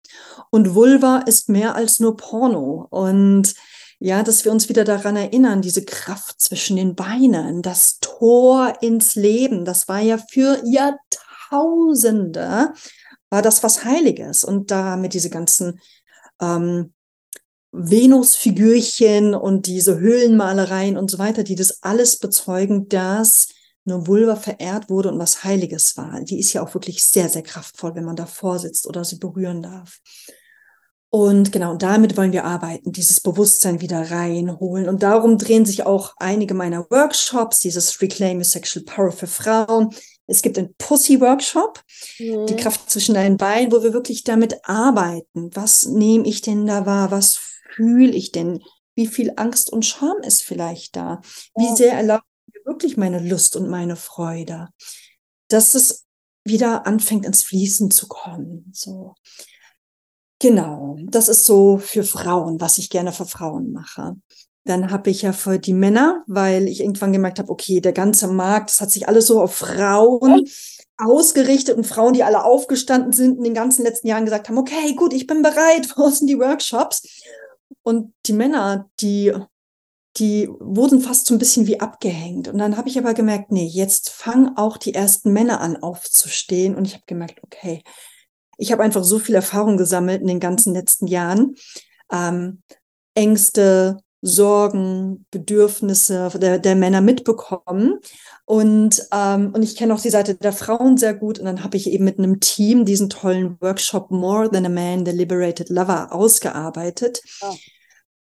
Und 0.51 0.73
Vulva 0.73 1.17
ist 1.17 1.49
mehr 1.49 1.75
als 1.75 1.99
nur 1.99 2.15
Porno. 2.15 2.87
Und 2.89 3.55
ja, 3.99 4.23
dass 4.23 4.45
wir 4.45 4.51
uns 4.51 4.67
wieder 4.67 4.83
daran 4.83 5.15
erinnern, 5.15 5.61
diese 5.61 5.85
Kraft 5.85 6.41
zwischen 6.41 6.77
den 6.77 6.95
Beinen, 6.95 7.61
das 7.61 7.99
Tor 7.99 8.73
ins 8.81 9.15
Leben, 9.15 9.63
das 9.65 9.87
war 9.87 9.99
ja 9.99 10.17
für 10.17 10.59
Jahrtausende, 10.65 11.20
war 11.51 13.41
das 13.41 13.63
was 13.63 13.85
Heiliges. 13.85 14.43
Und 14.43 14.71
da 14.71 14.97
mit 14.97 15.13
diese 15.13 15.29
ganzen 15.29 15.79
ähm, 16.41 16.93
Venusfigürchen 17.71 19.33
und 19.33 19.67
diese 19.67 19.99
Höhlenmalereien 19.99 20.97
und 20.97 21.09
so 21.09 21.19
weiter, 21.19 21.43
die 21.43 21.55
das 21.55 21.81
alles 21.83 22.19
bezeugen, 22.19 22.89
dass 22.89 23.47
eine 23.85 24.05
Vulva 24.05 24.35
verehrt 24.35 24.89
wurde 24.89 25.11
und 25.11 25.19
was 25.19 25.43
Heiliges 25.43 25.97
war. 25.97 26.21
Die 26.21 26.39
ist 26.39 26.53
ja 26.53 26.61
auch 26.61 26.73
wirklich 26.73 27.03
sehr, 27.03 27.29
sehr 27.29 27.41
kraftvoll, 27.41 27.95
wenn 27.95 28.03
man 28.03 28.15
davor 28.15 28.59
sitzt 28.59 28.85
oder 28.85 29.03
sie 29.03 29.17
berühren 29.17 29.61
darf. 29.63 29.99
Und 31.09 31.51
genau, 31.51 31.75
damit 31.75 32.15
wollen 32.15 32.31
wir 32.31 32.45
arbeiten, 32.45 32.93
dieses 32.93 33.19
Bewusstsein 33.19 33.81
wieder 33.81 34.11
reinholen. 34.11 34.87
Und 34.87 35.03
darum 35.03 35.37
drehen 35.37 35.65
sich 35.65 35.85
auch 35.85 36.13
einige 36.17 36.53
meiner 36.53 36.89
Workshops, 36.89 37.59
dieses 37.59 38.01
Reclaim 38.01 38.37
Your 38.37 38.45
Sexual 38.45 38.85
Power 38.85 39.11
für 39.11 39.27
Frauen. 39.27 39.89
Es 40.27 40.41
gibt 40.41 40.57
einen 40.57 40.73
Pussy-Workshop, 40.75 41.83
mhm. 42.19 42.45
die 42.47 42.55
Kraft 42.55 42.89
zwischen 42.89 43.15
deinen 43.15 43.37
Beinen, 43.37 43.71
wo 43.71 43.83
wir 43.83 43.93
wirklich 43.93 44.23
damit 44.23 44.63
arbeiten. 44.63 45.49
Was 45.53 45.85
nehme 45.85 46.27
ich 46.27 46.41
denn 46.41 46.65
da 46.65 46.85
wahr? 46.85 47.11
Was 47.11 47.39
fühle 47.75 48.11
ich 48.11 48.31
denn? 48.31 48.63
Wie 48.95 49.07
viel 49.07 49.33
Angst 49.35 49.71
und 49.71 49.85
Scham 49.85 50.17
ist 50.21 50.43
vielleicht 50.43 50.95
da? 50.95 51.21
Wie 51.55 51.65
ja. 51.65 51.75
sehr 51.75 51.93
erlaubt 51.93 52.25
mir 52.53 52.61
wirklich 52.65 52.97
meine 52.97 53.19
Lust 53.19 53.55
und 53.55 53.69
meine 53.69 53.95
Freude? 53.95 54.69
Dass 55.47 55.73
es 55.75 56.05
wieder 56.43 56.87
anfängt 56.87 57.25
ins 57.25 57.43
Fließen 57.43 57.91
zu 57.91 58.07
kommen. 58.07 58.69
So. 58.73 59.15
Genau, 60.39 60.97
das 61.03 61.29
ist 61.29 61.45
so 61.45 61.77
für 61.77 62.03
Frauen, 62.03 62.59
was 62.59 62.77
ich 62.77 62.89
gerne 62.89 63.11
für 63.11 63.25
Frauen 63.25 63.71
mache. 63.71 64.15
Dann 64.63 64.91
habe 64.91 65.09
ich 65.09 65.23
ja 65.23 65.33
für 65.33 65.57
die 65.57 65.73
Männer, 65.73 66.23
weil 66.27 66.67
ich 66.67 66.81
irgendwann 66.81 67.13
gemerkt 67.13 67.39
habe, 67.39 67.49
okay, 67.49 67.81
der 67.81 67.93
ganze 67.93 68.27
Markt, 68.27 68.69
das 68.69 68.81
hat 68.81 68.91
sich 68.91 69.07
alles 69.07 69.27
so 69.27 69.41
auf 69.41 69.55
Frauen 69.55 70.47
ausgerichtet 70.97 71.77
und 71.77 71.87
Frauen, 71.87 72.13
die 72.13 72.23
alle 72.23 72.43
aufgestanden 72.43 73.11
sind 73.11 73.37
in 73.37 73.43
den 73.43 73.53
ganzen 73.53 73.83
letzten 73.83 74.07
Jahren 74.07 74.25
gesagt 74.25 74.49
haben, 74.49 74.57
okay, 74.57 74.93
gut, 74.93 75.13
ich 75.13 75.25
bin 75.27 75.41
bereit, 75.41 75.91
wo 75.97 76.09
sind 76.09 76.27
die 76.27 76.39
Workshops? 76.39 77.23
Und 77.83 78.13
die 78.27 78.33
Männer, 78.33 78.89
die, 78.99 79.33
die 80.17 80.47
wurden 80.59 81.01
fast 81.01 81.25
so 81.25 81.33
ein 81.33 81.39
bisschen 81.39 81.65
wie 81.65 81.79
abgehängt. 81.79 82.47
Und 82.47 82.59
dann 82.59 82.77
habe 82.77 82.89
ich 82.89 82.99
aber 82.99 83.15
gemerkt, 83.15 83.51
nee, 83.51 83.65
jetzt 83.65 84.11
fangen 84.11 84.55
auch 84.57 84.77
die 84.77 84.93
ersten 84.93 85.33
Männer 85.33 85.61
an 85.61 85.77
aufzustehen. 85.77 86.75
Und 86.75 86.85
ich 86.85 86.93
habe 86.93 87.03
gemerkt, 87.07 87.39
okay, 87.43 87.83
ich 88.57 88.71
habe 88.71 88.83
einfach 88.83 89.03
so 89.03 89.17
viel 89.17 89.33
Erfahrung 89.33 89.77
gesammelt 89.77 90.21
in 90.21 90.27
den 90.27 90.39
ganzen 90.39 90.73
letzten 90.73 91.07
Jahren. 91.07 91.55
Ähm, 92.11 92.61
Ängste, 93.15 93.97
Sorgen, 94.21 95.25
Bedürfnisse 95.31 96.31
der, 96.35 96.59
der 96.59 96.75
Männer 96.75 97.01
mitbekommen. 97.01 97.99
Und, 98.45 99.07
ähm, 99.11 99.51
und 99.53 99.63
ich 99.63 99.75
kenne 99.75 99.93
auch 99.93 100.01
die 100.01 100.09
Seite 100.09 100.35
der 100.35 100.53
Frauen 100.53 100.97
sehr 100.97 101.13
gut. 101.13 101.39
Und 101.39 101.45
dann 101.45 101.63
habe 101.63 101.77
ich 101.77 101.89
eben 101.89 102.05
mit 102.05 102.19
einem 102.19 102.39
Team 102.39 102.85
diesen 102.85 103.09
tollen 103.09 103.57
Workshop 103.61 104.11
More 104.11 104.49
Than 104.49 104.65
a 104.65 104.69
Man, 104.69 105.05
The 105.05 105.11
Liberated 105.11 105.69
Lover 105.69 106.13
ausgearbeitet. 106.13 107.21
Oh. 107.41 107.55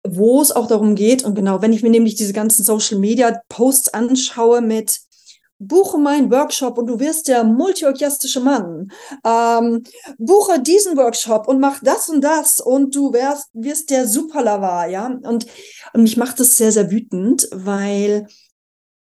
Wo 0.05 0.41
es 0.41 0.51
auch 0.51 0.67
darum 0.67 0.95
geht, 0.95 1.23
und 1.23 1.35
genau, 1.35 1.61
wenn 1.61 1.71
ich 1.71 1.83
mir 1.83 1.89
nämlich 1.89 2.15
diese 2.15 2.33
ganzen 2.33 2.63
Social 2.63 2.99
Media 2.99 3.39
Posts 3.47 3.93
anschaue 3.93 4.61
mit 4.61 4.99
buche 5.59 5.97
meinen 5.97 6.31
Workshop 6.31 6.77
und 6.77 6.87
du 6.87 6.99
wirst 6.99 7.27
der 7.27 7.43
multiorgiastische 7.43 8.39
Mann. 8.39 8.91
Ähm, 9.25 9.83
buche 10.17 10.61
diesen 10.61 10.97
Workshop 10.97 11.47
und 11.47 11.59
mach 11.59 11.79
das 11.81 12.09
und 12.09 12.21
das 12.21 12.59
und 12.59 12.95
du 12.95 13.13
wirst, 13.13 13.49
wirst 13.53 13.89
der 13.89 14.07
Superlava, 14.07 14.85
ja. 14.87 15.07
Und, 15.07 15.45
und 15.93 16.01
mich 16.01 16.17
macht 16.17 16.39
das 16.39 16.57
sehr, 16.57 16.71
sehr 16.71 16.91
wütend, 16.91 17.47
weil 17.51 18.27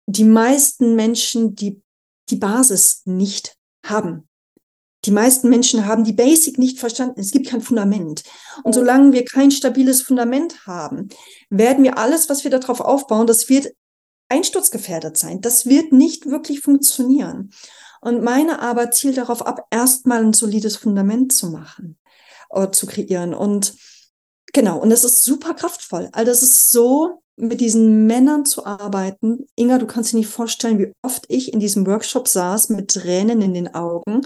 die 0.07 0.25
meisten 0.25 0.95
Menschen 0.95 1.55
die, 1.55 1.81
die 2.29 2.37
Basis 2.37 3.03
nicht 3.05 3.57
haben. 3.85 4.29
Die 5.05 5.11
meisten 5.11 5.49
Menschen 5.49 5.87
haben 5.87 6.05
die 6.05 6.13
Basic 6.13 6.59
nicht 6.59 6.79
verstanden. 6.79 7.21
Es 7.21 7.33
gibt 7.33 7.49
kein 7.49 7.61
Fundament. 7.61 8.23
Und 8.63 8.73
solange 8.75 9.13
wir 9.13 9.25
kein 9.25 9.51
stabiles 9.51 10.03
Fundament 10.03 10.65
haben, 10.67 11.09
werden 11.51 11.83
wir 11.83 11.99
alles, 11.99 12.29
was 12.29 12.45
wir 12.45 12.53
darauf 12.53 12.81
aufbauen, 12.81 13.27
das 13.27 13.49
wird 13.49 13.73
einsturzgefährdet 14.33 15.17
sein. 15.17 15.41
Das 15.41 15.67
wird 15.67 15.93
nicht 15.93 16.27
wirklich 16.27 16.61
funktionieren. 16.61 17.51
Und 18.01 18.23
meine 18.23 18.61
Arbeit 18.61 18.95
zielt 18.95 19.19
darauf 19.19 19.47
ab, 19.47 19.67
erstmal 19.71 20.25
ein 20.25 20.33
solides 20.33 20.77
Fundament 20.77 21.33
zu 21.33 21.51
machen 21.51 21.99
oder 22.51 22.69
äh, 22.69 22.71
zu 22.73 22.87
kreieren. 22.87 23.35
Und 23.35 23.75
genau, 24.53 24.79
und 24.79 24.91
das 24.91 25.05
ist 25.05 25.23
super 25.23 25.55
kraftvoll. 25.55 26.09
Also 26.13 26.33
das 26.33 26.43
ist 26.43 26.71
so, 26.71 27.23
mit 27.37 27.61
diesen 27.61 28.07
Männern 28.07 28.45
zu 28.45 28.67
arbeiten. 28.67 29.47
Inga, 29.57 29.79
du 29.79 29.87
kannst 29.87 30.13
dir 30.13 30.17
nicht 30.17 30.29
vorstellen, 30.29 30.79
wie 30.79 30.93
oft 31.03 31.25
ich 31.29 31.53
in 31.53 31.61
diesem 31.61 31.87
Workshop 31.87 32.29
saß 32.29 32.69
mit 32.71 32.91
Tränen 32.91 33.41
in 33.41 33.55
den 33.55 33.75
Augen 33.75 34.23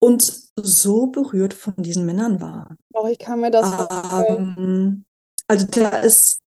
und 0.00 0.50
so 0.56 1.06
berührt 1.08 1.52
von 1.54 1.74
diesen 1.76 2.06
Männern 2.06 2.40
war. 2.40 2.76
Oh, 2.94 3.06
ich 3.06 3.18
kann 3.18 3.40
mir 3.40 3.50
das 3.50 3.68
vorstellen. 3.68 4.56
Ähm, 4.58 5.04
also 5.48 5.66
da 5.66 5.88
ist 5.98 6.40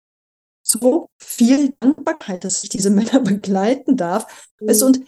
so 0.62 1.08
viel 1.18 1.74
Dankbarkeit, 1.80 2.44
dass 2.44 2.62
ich 2.62 2.70
diese 2.70 2.90
Männer 2.90 3.20
begleiten 3.20 3.96
darf. 3.96 4.50
Mhm. 4.60 4.68
und, 4.68 5.00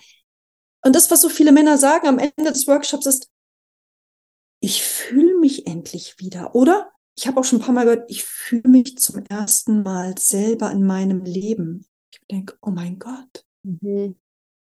und 0.85 0.95
das, 0.95 1.11
was 1.11 1.23
so 1.23 1.29
viele 1.29 1.53
Männer 1.53 1.79
sagen 1.79 2.09
am 2.09 2.19
Ende 2.19 2.53
des 2.53 2.67
Workshops 2.67 3.07
ist, 3.07 3.31
ich 4.61 4.83
fühle 4.83 5.39
mich 5.39 5.67
endlich 5.67 6.19
wieder, 6.19 6.55
oder? 6.55 6.91
Ich 7.17 7.27
habe 7.27 7.39
auch 7.39 7.45
schon 7.45 7.61
ein 7.61 7.65
paar 7.65 7.75
Mal 7.75 7.85
gehört, 7.85 8.11
ich 8.11 8.25
fühle 8.25 8.69
mich 8.69 8.97
zum 8.99 9.25
ersten 9.27 9.83
Mal 9.83 10.17
selber 10.19 10.71
in 10.71 10.85
meinem 10.85 11.23
Leben. 11.23 11.87
Ich 12.11 12.21
denke, 12.31 12.57
oh 12.63 12.71
mein 12.71 12.99
Gott. 12.99 13.45
Mhm. 13.63 14.17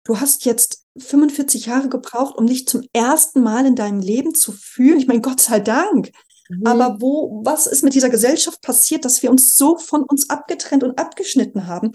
Du 0.03 0.19
hast 0.19 0.45
jetzt 0.45 0.85
45 0.97 1.65
Jahre 1.65 1.89
gebraucht, 1.89 2.37
um 2.37 2.47
dich 2.47 2.67
zum 2.67 2.87
ersten 2.93 3.41
Mal 3.41 3.65
in 3.65 3.75
deinem 3.75 3.99
Leben 3.99 4.33
zu 4.35 4.53
fühlen. 4.53 4.99
Ich 4.99 5.07
meine, 5.07 5.21
Gott 5.21 5.41
sei 5.41 5.59
Dank. 5.59 6.11
Mhm. 6.49 6.65
Aber 6.65 6.97
wo, 6.99 7.41
was 7.43 7.67
ist 7.67 7.83
mit 7.83 7.93
dieser 7.93 8.09
Gesellschaft 8.09 8.61
passiert, 8.61 9.05
dass 9.05 9.21
wir 9.23 9.31
uns 9.31 9.57
so 9.57 9.77
von 9.77 10.03
uns 10.03 10.29
abgetrennt 10.29 10.83
und 10.83 10.97
abgeschnitten 10.99 11.67
haben, 11.67 11.91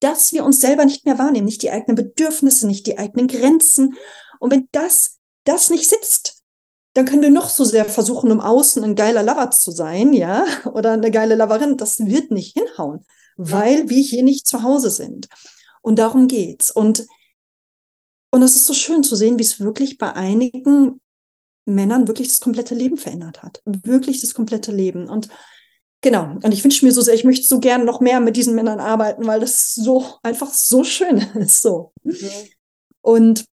dass 0.00 0.32
wir 0.32 0.44
uns 0.44 0.60
selber 0.60 0.84
nicht 0.84 1.04
mehr 1.04 1.18
wahrnehmen, 1.18 1.46
nicht 1.46 1.62
die 1.62 1.70
eigenen 1.70 1.96
Bedürfnisse, 1.96 2.66
nicht 2.66 2.86
die 2.86 2.98
eigenen 2.98 3.26
Grenzen. 3.26 3.96
Und 4.38 4.52
wenn 4.52 4.68
das, 4.72 5.18
das 5.44 5.70
nicht 5.70 5.88
sitzt, 5.88 6.42
dann 6.94 7.06
können 7.06 7.22
wir 7.22 7.30
noch 7.30 7.48
so 7.48 7.64
sehr 7.64 7.84
versuchen, 7.84 8.30
um 8.30 8.40
außen 8.40 8.82
ein 8.82 8.94
geiler 8.94 9.22
Lover 9.22 9.50
zu 9.50 9.70
sein, 9.70 10.12
ja, 10.12 10.44
oder 10.72 10.92
eine 10.92 11.10
geile 11.10 11.34
Loverin. 11.34 11.76
Das 11.76 11.98
wird 11.98 12.30
nicht 12.30 12.56
hinhauen, 12.56 13.04
weil 13.36 13.88
wir 13.88 14.02
hier 14.02 14.22
nicht 14.22 14.46
zu 14.46 14.62
Hause 14.62 14.90
sind. 14.90 15.28
Und 15.82 15.98
darum 15.98 16.28
geht's. 16.28 16.70
Und, 16.70 17.06
und 18.30 18.42
es 18.42 18.56
ist 18.56 18.66
so 18.66 18.74
schön 18.74 19.02
zu 19.02 19.16
sehen, 19.16 19.38
wie 19.38 19.44
es 19.44 19.60
wirklich 19.60 19.98
bei 19.98 20.12
einigen 20.12 21.00
Männern 21.68 22.08
wirklich 22.08 22.28
das 22.28 22.40
komplette 22.40 22.74
Leben 22.74 22.96
verändert 22.96 23.42
hat. 23.42 23.62
Wirklich 23.64 24.20
das 24.20 24.34
komplette 24.34 24.72
Leben. 24.72 25.08
Und 25.08 25.28
genau, 26.00 26.36
und 26.42 26.52
ich 26.52 26.64
wünsche 26.64 26.84
mir 26.84 26.92
so 26.92 27.02
sehr, 27.02 27.14
ich 27.14 27.24
möchte 27.24 27.46
so 27.46 27.60
gern 27.60 27.84
noch 27.84 28.00
mehr 28.00 28.20
mit 28.20 28.36
diesen 28.36 28.54
Männern 28.54 28.80
arbeiten, 28.80 29.26
weil 29.26 29.40
das 29.40 29.74
so 29.74 30.04
einfach 30.22 30.52
so 30.52 30.82
schön 30.84 31.18
ist. 31.34 31.62
So. 31.62 31.92
Und 33.02 33.44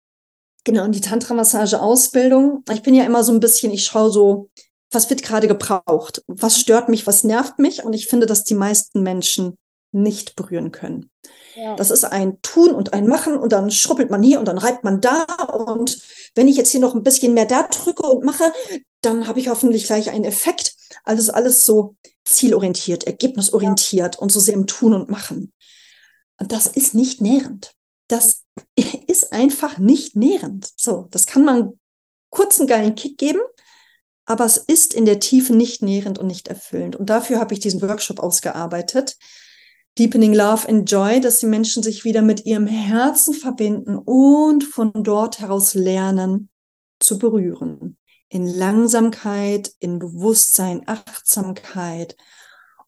genau, 0.63 0.85
und 0.85 0.95
die 0.95 1.01
Tantra-Massage-Ausbildung, 1.01 2.63
ich 2.71 2.81
bin 2.81 2.95
ja 2.95 3.03
immer 3.03 3.23
so 3.23 3.33
ein 3.33 3.39
bisschen, 3.39 3.71
ich 3.71 3.85
schaue 3.85 4.11
so, 4.11 4.49
was 4.91 5.09
wird 5.09 5.23
gerade 5.23 5.47
gebraucht? 5.47 6.23
Was 6.27 6.59
stört 6.59 6.89
mich? 6.89 7.05
Was 7.05 7.23
nervt 7.23 7.59
mich? 7.59 7.83
Und 7.83 7.93
ich 7.93 8.07
finde, 8.07 8.25
dass 8.27 8.43
die 8.43 8.55
meisten 8.55 9.03
Menschen 9.03 9.57
nicht 9.95 10.35
berühren 10.35 10.71
können. 10.71 11.09
Ja. 11.55 11.75
Das 11.75 11.89
ist 11.89 12.03
ein 12.03 12.41
Tun 12.41 12.71
und 12.71 12.93
ein 12.93 13.07
Machen 13.07 13.37
und 13.37 13.51
dann 13.51 13.71
schrubbelt 13.71 14.11
man 14.11 14.21
hier 14.21 14.39
und 14.39 14.47
dann 14.47 14.57
reibt 14.57 14.83
man 14.83 15.01
da 15.01 15.23
und 15.53 15.99
wenn 16.35 16.47
ich 16.47 16.57
jetzt 16.57 16.71
hier 16.71 16.81
noch 16.81 16.93
ein 16.93 17.03
bisschen 17.03 17.33
mehr 17.33 17.45
da 17.45 17.63
drücke 17.63 18.05
und 18.05 18.25
mache, 18.25 18.51
dann 19.01 19.27
habe 19.27 19.39
ich 19.39 19.47
hoffentlich 19.47 19.85
gleich 19.85 20.09
einen 20.09 20.25
Effekt. 20.25 20.75
Also 21.03 21.31
alles 21.31 21.65
so 21.65 21.95
zielorientiert, 22.25 23.05
ergebnisorientiert 23.05 24.15
ja. 24.15 24.21
und 24.21 24.31
so 24.31 24.39
sehr 24.39 24.53
im 24.53 24.67
Tun 24.67 24.93
und 24.93 25.09
Machen. 25.09 25.53
Und 26.39 26.51
das 26.51 26.67
ist 26.67 26.93
nicht 26.93 27.21
nährend. 27.21 27.73
Das 28.07 28.43
ist 29.07 29.31
einfach 29.31 29.77
nicht 29.77 30.15
nährend. 30.15 30.69
So, 30.75 31.07
das 31.11 31.25
kann 31.25 31.45
man 31.45 31.79
kurzen 32.29 32.67
geilen 32.67 32.95
Kick 32.95 33.17
geben, 33.17 33.39
aber 34.25 34.45
es 34.45 34.57
ist 34.57 34.93
in 34.93 35.05
der 35.05 35.19
Tiefe 35.19 35.55
nicht 35.55 35.81
nährend 35.81 36.19
und 36.19 36.27
nicht 36.27 36.47
erfüllend. 36.47 36.95
Und 36.95 37.09
dafür 37.09 37.39
habe 37.39 37.53
ich 37.53 37.59
diesen 37.59 37.81
Workshop 37.81 38.19
ausgearbeitet, 38.19 39.15
Deepening 39.97 40.33
Love 40.33 40.67
and 40.67 40.89
Joy, 40.89 41.21
dass 41.21 41.39
die 41.39 41.45
Menschen 41.45 41.81
sich 41.81 42.03
wieder 42.03 42.21
mit 42.21 42.45
ihrem 42.45 42.67
Herzen 42.67 43.33
verbinden 43.33 43.97
und 43.97 44.63
von 44.63 44.91
dort 44.93 45.39
heraus 45.39 45.73
lernen 45.73 46.49
zu 46.99 47.17
berühren. 47.17 47.97
In 48.27 48.47
Langsamkeit, 48.47 49.71
in 49.79 49.99
Bewusstsein, 49.99 50.81
Achtsamkeit 50.85 52.17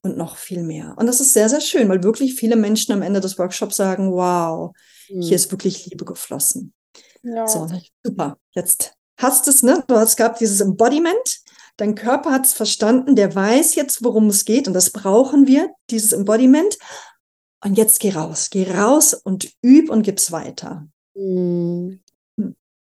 und 0.02 0.18
noch 0.18 0.36
viel 0.36 0.64
mehr. 0.64 0.96
Und 0.98 1.08
das 1.08 1.22
ist 1.22 1.34
sehr, 1.34 1.48
sehr 1.48 1.62
schön, 1.62 1.88
weil 1.88 2.04
wirklich 2.04 2.36
viele 2.36 2.56
Menschen 2.56 2.92
am 2.92 3.02
Ende 3.02 3.22
des 3.22 3.38
Workshops 3.38 3.78
sagen, 3.78 4.12
wow, 4.12 4.76
mhm. 5.10 5.22
hier 5.22 5.36
ist 5.36 5.52
wirklich 5.52 5.86
Liebe 5.86 6.04
geflossen. 6.04 6.74
Ja. 7.24 7.48
So, 7.48 7.68
super. 8.04 8.38
Jetzt 8.52 8.94
hast 9.18 9.48
es, 9.48 9.64
ne? 9.64 9.84
Du 9.88 9.96
hast 9.96 10.18
gehabt 10.18 10.40
dieses 10.42 10.62
Embodiment. 10.62 11.40
Dein 11.78 11.96
Körper 11.96 12.32
hat 12.32 12.46
es 12.46 12.54
verstanden, 12.54 13.16
der 13.16 13.34
weiß 13.34 13.76
jetzt, 13.76 14.04
worum 14.04 14.28
es 14.28 14.46
geht 14.46 14.68
und 14.68 14.74
das 14.74 14.90
brauchen 14.90 15.48
wir, 15.48 15.70
dieses 15.90 16.12
Embodiment. 16.12 16.78
Und 17.64 17.78
jetzt 17.78 18.00
geh 18.00 18.12
raus, 18.12 18.50
geh 18.50 18.72
raus 18.72 19.14
und 19.14 19.52
üb 19.64 19.90
und 19.90 20.04
gib's 20.04 20.32
weiter. 20.32 20.88
Mhm. 21.16 22.00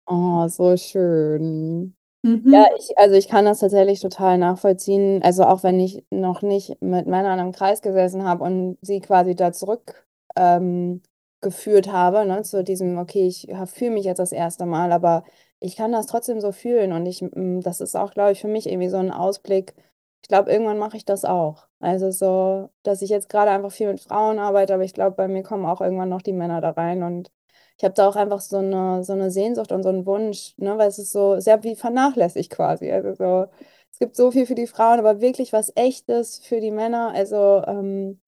Oh, 0.05 0.47
so 0.47 0.75
schön. 0.75 1.95
Mhm. 2.23 2.51
Ja, 2.51 2.65
ich, 2.77 2.97
also 2.97 3.15
ich 3.15 3.27
kann 3.27 3.45
das 3.45 3.59
tatsächlich 3.59 3.99
total 3.99 4.37
nachvollziehen. 4.37 5.21
Also 5.23 5.43
auch 5.43 5.63
wenn 5.63 5.79
ich 5.79 6.03
noch 6.09 6.41
nicht 6.41 6.81
mit 6.81 7.07
Männern 7.07 7.39
im 7.39 7.51
Kreis 7.51 7.81
gesessen 7.81 8.23
habe 8.23 8.43
und 8.43 8.77
sie 8.81 8.99
quasi 8.99 9.35
da 9.35 9.51
zurück 9.53 10.07
ähm, 10.35 11.01
geführt 11.41 11.91
habe, 11.91 12.25
ne, 12.25 12.41
zu 12.43 12.63
diesem, 12.63 12.97
okay, 12.97 13.27
ich 13.27 13.47
fühle 13.65 13.91
mich 13.91 14.05
jetzt 14.05 14.19
das 14.19 14.31
erste 14.31 14.65
Mal, 14.65 14.91
aber 14.91 15.23
ich 15.59 15.75
kann 15.75 15.91
das 15.91 16.07
trotzdem 16.07 16.39
so 16.39 16.51
fühlen 16.51 16.93
und 16.93 17.05
ich, 17.05 17.23
das 17.63 17.81
ist 17.81 17.95
auch, 17.95 18.11
glaube 18.11 18.31
ich, 18.31 18.41
für 18.41 18.47
mich 18.47 18.67
irgendwie 18.67 18.89
so 18.89 18.97
ein 18.97 19.11
Ausblick. 19.11 19.73
Ich 20.21 20.29
glaube, 20.29 20.51
irgendwann 20.51 20.77
mache 20.77 20.97
ich 20.97 21.05
das 21.05 21.25
auch. 21.25 21.67
Also 21.79 22.11
so, 22.11 22.69
dass 22.83 23.01
ich 23.01 23.09
jetzt 23.09 23.29
gerade 23.29 23.51
einfach 23.51 23.71
viel 23.71 23.87
mit 23.87 24.01
Frauen 24.01 24.39
arbeite, 24.39 24.73
aber 24.73 24.83
ich 24.83 24.93
glaube, 24.93 25.15
bei 25.15 25.27
mir 25.27 25.43
kommen 25.43 25.65
auch 25.65 25.81
irgendwann 25.81 26.09
noch 26.09 26.21
die 26.21 26.33
Männer 26.33 26.61
da 26.61 26.71
rein 26.71 27.03
und 27.03 27.31
ich 27.77 27.85
habe 27.85 27.93
da 27.93 28.09
auch 28.09 28.17
einfach 28.17 28.41
so 28.41 28.57
eine, 28.57 29.03
so 29.05 29.13
eine 29.13 29.31
Sehnsucht 29.31 29.71
und 29.71 29.83
so 29.83 29.89
einen 29.89 30.05
Wunsch, 30.05 30.53
ne, 30.57 30.77
weil 30.77 30.89
es 30.89 30.99
ist 30.99 31.13
so 31.13 31.39
sehr 31.39 31.63
wie 31.63 31.77
vernachlässigt 31.77 32.51
quasi. 32.51 32.91
Also 32.91 33.13
so, 33.13 33.47
es 33.91 33.99
gibt 33.99 34.17
so 34.17 34.31
viel 34.31 34.45
für 34.45 34.55
die 34.55 34.67
Frauen, 34.67 34.99
aber 34.99 35.21
wirklich 35.21 35.53
was 35.53 35.71
Echtes 35.75 36.39
für 36.39 36.59
die 36.59 36.71
Männer. 36.71 37.13
Also 37.13 37.63
ähm, 37.65 38.19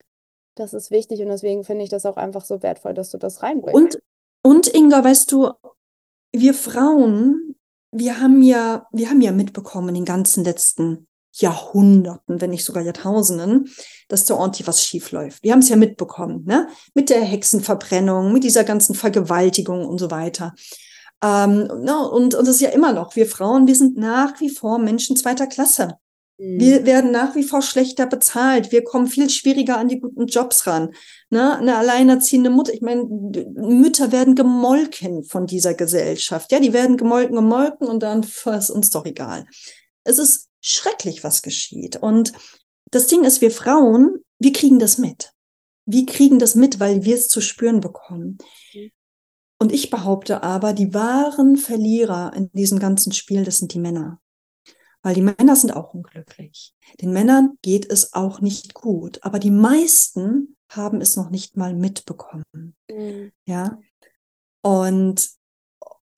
das 0.54 0.72
ist 0.72 0.90
wichtig 0.90 1.20
und 1.20 1.28
deswegen 1.28 1.64
finde 1.64 1.84
ich 1.84 1.90
das 1.90 2.06
auch 2.06 2.16
einfach 2.16 2.44
so 2.44 2.62
wertvoll, 2.62 2.94
dass 2.94 3.10
du 3.10 3.18
das 3.18 3.42
reinbringst. 3.42 3.96
Und, 4.42 4.66
und 4.66 4.74
Inga, 4.74 5.04
weißt 5.04 5.30
du, 5.30 5.50
wir 6.32 6.54
Frauen, 6.54 7.54
wir 7.90 8.20
haben 8.20 8.42
ja, 8.42 8.86
wir 8.92 9.10
haben 9.10 9.20
ja 9.20 9.32
mitbekommen 9.32 9.90
in 9.90 9.94
den 9.96 10.04
ganzen 10.04 10.44
letzten 10.44 11.06
Jahrhunderten, 11.34 12.40
wenn 12.40 12.50
nicht 12.50 12.64
sogar 12.64 12.82
Jahrtausenden, 12.82 13.70
dass 14.08 14.24
da 14.24 14.34
ordentlich 14.34 14.66
was 14.66 14.84
schief 14.84 15.12
läuft. 15.12 15.42
Wir 15.42 15.52
haben 15.52 15.60
es 15.60 15.68
ja 15.68 15.76
mitbekommen, 15.76 16.44
ne? 16.44 16.68
Mit 16.94 17.08
der 17.10 17.22
Hexenverbrennung, 17.22 18.32
mit 18.32 18.44
dieser 18.44 18.64
ganzen 18.64 18.94
Vergewaltigung 18.94 19.86
und 19.86 19.98
so 19.98 20.10
weiter. 20.10 20.54
Ähm, 21.22 21.68
no, 21.80 22.08
und, 22.08 22.34
und 22.34 22.46
das 22.46 22.56
ist 22.56 22.60
ja 22.60 22.70
immer 22.70 22.92
noch, 22.92 23.16
wir 23.16 23.26
Frauen, 23.26 23.66
wir 23.66 23.76
sind 23.76 23.96
nach 23.96 24.40
wie 24.40 24.50
vor 24.50 24.78
Menschen 24.78 25.16
zweiter 25.16 25.46
Klasse. 25.46 25.96
Mhm. 26.38 26.60
Wir 26.60 26.86
werden 26.86 27.10
nach 27.10 27.34
wie 27.34 27.42
vor 27.42 27.62
schlechter 27.62 28.06
bezahlt. 28.06 28.72
Wir 28.72 28.84
kommen 28.84 29.06
viel 29.06 29.30
schwieriger 29.30 29.78
an 29.78 29.88
die 29.88 30.00
guten 30.00 30.26
Jobs 30.26 30.66
ran. 30.66 30.94
Ne? 31.30 31.56
Eine 31.58 31.76
alleinerziehende 31.76 32.50
Mutter, 32.50 32.72
ich 32.72 32.82
meine, 32.82 33.04
Mütter 33.04 34.12
werden 34.12 34.34
gemolken 34.34 35.24
von 35.24 35.46
dieser 35.46 35.74
Gesellschaft. 35.74 36.52
Ja, 36.52 36.60
die 36.60 36.72
werden 36.72 36.96
gemolken, 36.96 37.36
gemolken 37.36 37.86
und 37.86 38.02
dann 38.02 38.22
ist 38.44 38.70
uns 38.70 38.90
doch 38.90 39.06
egal. 39.06 39.46
Es 40.04 40.18
ist 40.18 40.48
schrecklich, 40.60 41.24
was 41.24 41.42
geschieht. 41.42 41.96
Und 41.96 42.32
das 42.90 43.06
Ding 43.06 43.24
ist, 43.24 43.40
wir 43.40 43.50
Frauen, 43.50 44.18
wir 44.38 44.52
kriegen 44.52 44.78
das 44.78 44.98
mit. 44.98 45.32
Wir 45.84 46.06
kriegen 46.06 46.38
das 46.38 46.54
mit, 46.54 46.80
weil 46.80 47.04
wir 47.04 47.16
es 47.16 47.28
zu 47.28 47.40
spüren 47.40 47.80
bekommen. 47.80 48.38
Mhm. 48.74 48.90
Und 49.58 49.70
ich 49.70 49.90
behaupte 49.90 50.42
aber, 50.42 50.72
die 50.72 50.92
wahren 50.92 51.56
Verlierer 51.56 52.32
in 52.34 52.50
diesem 52.52 52.80
ganzen 52.80 53.12
Spiel, 53.12 53.44
das 53.44 53.58
sind 53.58 53.72
die 53.72 53.78
Männer. 53.78 54.20
Weil 55.02 55.14
die 55.14 55.22
Männer 55.22 55.56
sind 55.56 55.74
auch 55.74 55.94
unglücklich. 55.94 56.74
Den 57.00 57.12
Männern 57.12 57.58
geht 57.62 57.90
es 57.90 58.12
auch 58.12 58.40
nicht 58.40 58.74
gut. 58.74 59.18
Aber 59.22 59.38
die 59.38 59.50
meisten 59.50 60.56
haben 60.68 61.00
es 61.00 61.16
noch 61.16 61.30
nicht 61.30 61.56
mal 61.56 61.74
mitbekommen. 61.74 62.44
Mhm. 62.90 63.32
Ja. 63.46 63.78
Und 64.62 65.30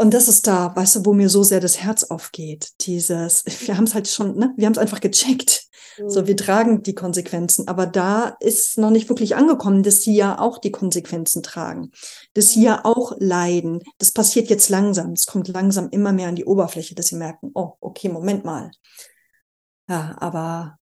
und 0.05 0.13
das 0.13 0.29
ist 0.29 0.47
da, 0.47 0.77
weißt 0.77 0.97
du, 0.97 1.07
wo 1.07 1.15
mir 1.15 1.31
so 1.31 1.43
sehr 1.43 1.61
das 1.61 1.81
Herz 1.81 2.05
aufgeht. 2.05 2.73
Dieses, 2.83 3.43
wir 3.67 3.75
haben 3.79 3.85
es 3.85 3.95
halt 3.95 4.07
schon, 4.07 4.37
ne, 4.37 4.53
wir 4.59 4.67
haben 4.67 4.75
es 4.75 4.79
einfach 4.79 5.01
gecheckt. 5.01 5.67
Mhm. 5.97 6.11
So, 6.11 6.27
wir 6.27 6.37
tragen 6.37 6.83
die 6.83 6.95
Konsequenzen. 6.95 7.69
Aber 7.69 7.87
da 7.87 8.37
ist 8.41 8.77
noch 8.77 8.91
nicht 8.91 9.09
wirklich 9.09 9.35
angekommen, 9.35 9.83
dass 9.83 10.03
sie 10.03 10.15
ja 10.15 10.39
auch 10.39 10.59
die 10.59 10.73
Konsequenzen 10.73 11.43
tragen. 11.43 11.91
Dass 12.35 12.51
sie 12.51 12.65
ja 12.65 12.85
auch 12.85 13.15
leiden. 13.19 13.81
Das 13.97 14.13
passiert 14.13 14.51
jetzt 14.51 14.69
langsam. 14.69 15.13
Es 15.13 15.25
kommt 15.25 15.49
langsam 15.49 15.89
immer 15.89 16.13
mehr 16.13 16.29
an 16.29 16.37
die 16.37 16.45
Oberfläche, 16.45 16.95
dass 16.95 17.07
sie 17.07 17.17
merken, 17.17 17.51
oh, 17.55 17.73
okay, 17.81 18.11
Moment 18.11 18.45
mal. 18.45 18.73
Ja, 19.89 20.17
aber. 20.21 20.79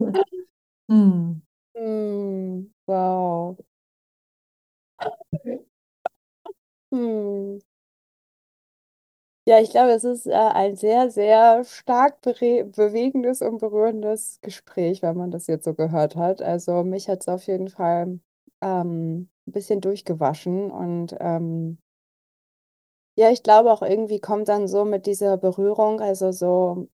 hm. 0.88 1.42
Mm, 1.74 2.72
wow. 2.86 3.58
Hm. 6.90 7.60
Ja, 9.44 9.58
ich 9.60 9.70
glaube, 9.70 9.90
es 9.92 10.04
ist 10.04 10.26
äh, 10.26 10.32
ein 10.34 10.76
sehr, 10.76 11.10
sehr 11.10 11.64
stark 11.64 12.20
bewegendes 12.22 13.42
und 13.42 13.58
berührendes 13.58 14.38
Gespräch, 14.40 15.02
wenn 15.02 15.16
man 15.16 15.32
das 15.32 15.48
jetzt 15.48 15.64
so 15.64 15.74
gehört 15.74 16.14
hat. 16.14 16.40
Also 16.42 16.84
mich 16.84 17.08
hat 17.08 17.22
es 17.22 17.28
auf 17.28 17.44
jeden 17.48 17.68
Fall 17.68 18.20
ähm, 18.60 19.28
ein 19.48 19.52
bisschen 19.52 19.80
durchgewaschen 19.80 20.70
und 20.70 21.16
ähm, 21.18 21.78
ja, 23.16 23.30
ich 23.30 23.42
glaube 23.42 23.72
auch 23.72 23.82
irgendwie 23.82 24.20
kommt 24.20 24.48
dann 24.48 24.68
so 24.68 24.84
mit 24.84 25.06
dieser 25.06 25.36
Berührung, 25.36 26.00
also 26.00 26.32
so, 26.32 26.88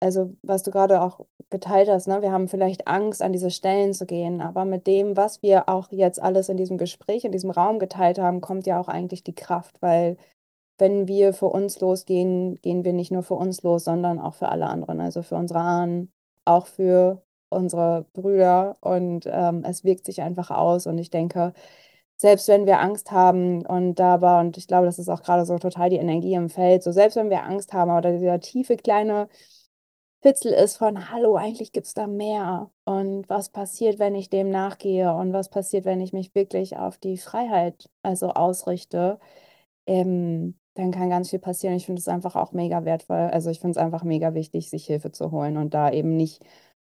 also 0.00 0.36
was 0.42 0.62
du 0.62 0.70
gerade 0.70 1.00
auch 1.02 1.20
geteilt 1.50 1.88
hast, 1.88 2.06
ne, 2.08 2.22
wir 2.22 2.30
haben 2.32 2.48
vielleicht 2.48 2.86
Angst, 2.88 3.22
an 3.22 3.32
diese 3.32 3.50
Stellen 3.50 3.92
zu 3.94 4.06
gehen, 4.06 4.40
aber 4.40 4.64
mit 4.64 4.86
dem, 4.86 5.16
was 5.16 5.42
wir 5.42 5.68
auch 5.68 5.90
jetzt 5.90 6.22
alles 6.22 6.48
in 6.48 6.56
diesem 6.56 6.78
Gespräch, 6.78 7.24
in 7.24 7.32
diesem 7.32 7.50
Raum 7.50 7.78
geteilt 7.78 8.18
haben, 8.18 8.40
kommt 8.40 8.66
ja 8.66 8.80
auch 8.80 8.88
eigentlich 8.88 9.24
die 9.24 9.34
Kraft, 9.34 9.80
weil 9.82 10.16
wenn 10.78 11.08
wir 11.08 11.32
für 11.32 11.46
uns 11.46 11.80
losgehen, 11.80 12.60
gehen 12.62 12.84
wir 12.84 12.92
nicht 12.92 13.12
nur 13.12 13.22
für 13.22 13.34
uns 13.34 13.62
los, 13.62 13.84
sondern 13.84 14.18
auch 14.18 14.34
für 14.34 14.48
alle 14.48 14.66
anderen, 14.66 15.00
also 15.00 15.22
für 15.22 15.36
unsere 15.36 15.60
Ahnen, 15.60 16.12
auch 16.44 16.66
für 16.66 17.22
unsere 17.48 18.06
Brüder. 18.12 18.76
Und 18.80 19.26
ähm, 19.30 19.64
es 19.64 19.84
wirkt 19.84 20.04
sich 20.06 20.22
einfach 20.22 20.50
aus. 20.50 20.86
Und 20.86 20.98
ich 20.98 21.10
denke, 21.10 21.52
selbst 22.16 22.48
wenn 22.48 22.66
wir 22.66 22.80
Angst 22.80 23.12
haben 23.12 23.66
und 23.66 23.96
da 23.96 24.20
war, 24.20 24.40
und 24.40 24.56
ich 24.56 24.66
glaube, 24.68 24.86
das 24.86 24.98
ist 24.98 25.08
auch 25.08 25.22
gerade 25.22 25.44
so 25.46 25.58
total 25.58 25.90
die 25.90 25.96
Energie 25.96 26.34
im 26.34 26.48
Feld, 26.50 26.82
so 26.82 26.92
selbst 26.92 27.16
wenn 27.16 27.30
wir 27.30 27.44
Angst 27.44 27.72
haben 27.72 27.90
oder 27.90 28.12
dieser 28.12 28.40
tiefe 28.40 28.76
kleine 28.76 29.28
Fitzel 30.22 30.52
ist 30.52 30.78
von, 30.78 31.10
hallo, 31.10 31.36
eigentlich 31.36 31.70
gibt 31.72 31.86
es 31.86 31.94
da 31.94 32.06
mehr. 32.06 32.70
Und 32.84 33.28
was 33.28 33.50
passiert, 33.50 33.98
wenn 33.98 34.14
ich 34.14 34.30
dem 34.30 34.48
nachgehe? 34.50 35.14
Und 35.14 35.32
was 35.34 35.50
passiert, 35.50 35.84
wenn 35.84 36.00
ich 36.00 36.12
mich 36.14 36.34
wirklich 36.34 36.76
auf 36.78 36.96
die 36.98 37.18
Freiheit 37.18 37.90
also 38.02 38.30
ausrichte, 38.30 39.18
ähm, 39.86 40.58
dann 40.74 40.90
kann 40.90 41.10
ganz 41.10 41.30
viel 41.30 41.38
passieren. 41.38 41.76
Ich 41.76 41.86
finde 41.86 42.00
es 42.00 42.08
einfach 42.08 42.36
auch 42.36 42.52
mega 42.52 42.84
wertvoll. 42.84 43.30
Also 43.32 43.50
ich 43.50 43.60
finde 43.60 43.78
es 43.78 43.84
einfach 43.84 44.02
mega 44.02 44.34
wichtig, 44.34 44.68
sich 44.68 44.86
Hilfe 44.86 45.12
zu 45.12 45.30
holen 45.30 45.56
und 45.56 45.72
da 45.72 45.90
eben 45.90 46.16
nicht, 46.16 46.42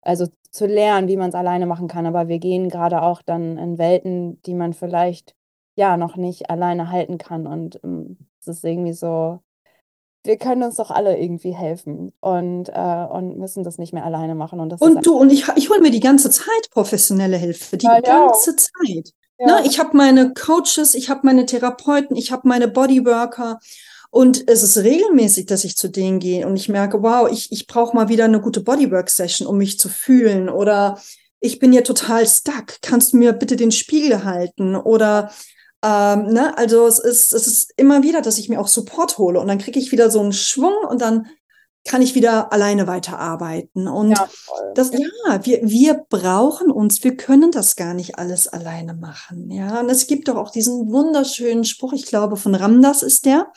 also 0.02 0.26
zu 0.50 0.66
lernen, 0.66 1.08
wie 1.08 1.16
man 1.16 1.30
es 1.30 1.34
alleine 1.34 1.66
machen 1.66 1.88
kann. 1.88 2.06
Aber 2.06 2.28
wir 2.28 2.38
gehen 2.38 2.68
gerade 2.68 3.02
auch 3.02 3.22
dann 3.22 3.58
in 3.58 3.78
Welten, 3.78 4.40
die 4.42 4.54
man 4.54 4.74
vielleicht 4.74 5.34
ja 5.76 5.96
noch 5.96 6.16
nicht 6.16 6.50
alleine 6.50 6.90
halten 6.90 7.18
kann. 7.18 7.46
Und 7.46 7.80
ähm, 7.82 8.18
es 8.40 8.48
ist 8.48 8.64
irgendwie 8.64 8.92
so, 8.92 9.40
wir 10.24 10.36
können 10.36 10.62
uns 10.62 10.76
doch 10.76 10.90
alle 10.90 11.18
irgendwie 11.18 11.52
helfen 11.52 12.12
und, 12.20 12.68
äh, 12.68 13.06
und 13.10 13.38
müssen 13.38 13.64
das 13.64 13.78
nicht 13.78 13.94
mehr 13.94 14.04
alleine 14.04 14.34
machen. 14.34 14.60
Und, 14.60 14.80
und 14.80 15.06
du, 15.06 15.16
und 15.16 15.32
ich, 15.32 15.48
ich 15.56 15.70
hole 15.70 15.80
mir 15.80 15.90
die 15.90 16.00
ganze 16.00 16.30
Zeit 16.30 16.68
professionelle 16.70 17.38
Hilfe, 17.38 17.78
die 17.78 17.86
ja, 17.86 18.00
ganze 18.00 18.50
ja. 18.50 18.56
Zeit. 18.56 19.14
Ja. 19.40 19.46
Ne, 19.46 19.66
ich 19.66 19.78
habe 19.78 19.96
meine 19.96 20.34
Coaches, 20.34 20.94
ich 20.94 21.08
habe 21.08 21.20
meine 21.24 21.46
Therapeuten, 21.46 22.14
ich 22.14 22.30
habe 22.30 22.46
meine 22.46 22.68
Bodyworker. 22.68 23.58
Und 24.10 24.48
es 24.48 24.62
ist 24.62 24.76
regelmäßig, 24.76 25.46
dass 25.46 25.64
ich 25.64 25.76
zu 25.76 25.88
denen 25.88 26.18
gehe 26.18 26.46
und 26.46 26.56
ich 26.56 26.68
merke, 26.68 27.02
wow, 27.02 27.30
ich, 27.30 27.50
ich 27.52 27.66
brauche 27.68 27.94
mal 27.94 28.08
wieder 28.08 28.24
eine 28.24 28.40
gute 28.40 28.60
Bodywork-Session, 28.60 29.46
um 29.46 29.56
mich 29.56 29.78
zu 29.78 29.88
fühlen. 29.88 30.48
Oder 30.48 31.00
ich 31.38 31.58
bin 31.58 31.72
hier 31.72 31.84
total 31.84 32.26
stuck. 32.26 32.82
Kannst 32.82 33.12
du 33.12 33.16
mir 33.16 33.32
bitte 33.32 33.56
den 33.56 33.70
Spiegel 33.70 34.24
halten? 34.24 34.76
Oder 34.76 35.30
ähm, 35.82 36.26
ne, 36.26 36.58
also 36.58 36.86
es 36.86 36.98
ist, 36.98 37.32
es 37.32 37.46
ist 37.46 37.72
immer 37.76 38.02
wieder, 38.02 38.20
dass 38.20 38.38
ich 38.38 38.50
mir 38.50 38.60
auch 38.60 38.68
Support 38.68 39.16
hole 39.16 39.40
und 39.40 39.48
dann 39.48 39.58
kriege 39.58 39.78
ich 39.78 39.92
wieder 39.92 40.10
so 40.10 40.20
einen 40.20 40.34
Schwung 40.34 40.74
und 40.88 41.00
dann 41.00 41.26
kann 41.84 42.02
ich 42.02 42.14
wieder 42.14 42.52
alleine 42.52 42.86
weiterarbeiten. 42.86 43.88
Und 43.88 44.10
ja, 44.10 44.28
das, 44.74 44.92
ja, 44.92 45.44
wir, 45.44 45.60
wir 45.62 46.06
brauchen 46.08 46.70
uns, 46.70 47.02
wir 47.02 47.16
können 47.16 47.50
das 47.50 47.76
gar 47.76 47.94
nicht 47.94 48.18
alles 48.18 48.48
alleine 48.48 48.94
machen. 48.94 49.50
Ja, 49.50 49.80
und 49.80 49.88
es 49.88 50.06
gibt 50.06 50.28
doch 50.28 50.36
auch 50.36 50.50
diesen 50.50 50.90
wunderschönen 50.92 51.64
Spruch, 51.64 51.92
ich 51.92 52.06
glaube, 52.06 52.36
von 52.36 52.54
Ramdas 52.54 53.02
ist 53.02 53.24
der. 53.24 53.52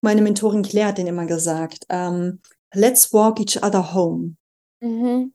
Meine 0.00 0.22
Mentorin 0.22 0.62
Claire 0.62 0.88
hat 0.88 0.98
den 0.98 1.06
immer 1.06 1.26
gesagt. 1.26 1.84
Ähm, 1.88 2.40
Let's 2.74 3.12
walk 3.12 3.40
each 3.40 3.62
other 3.62 3.94
home. 3.94 4.36
Mhm. 4.80 5.32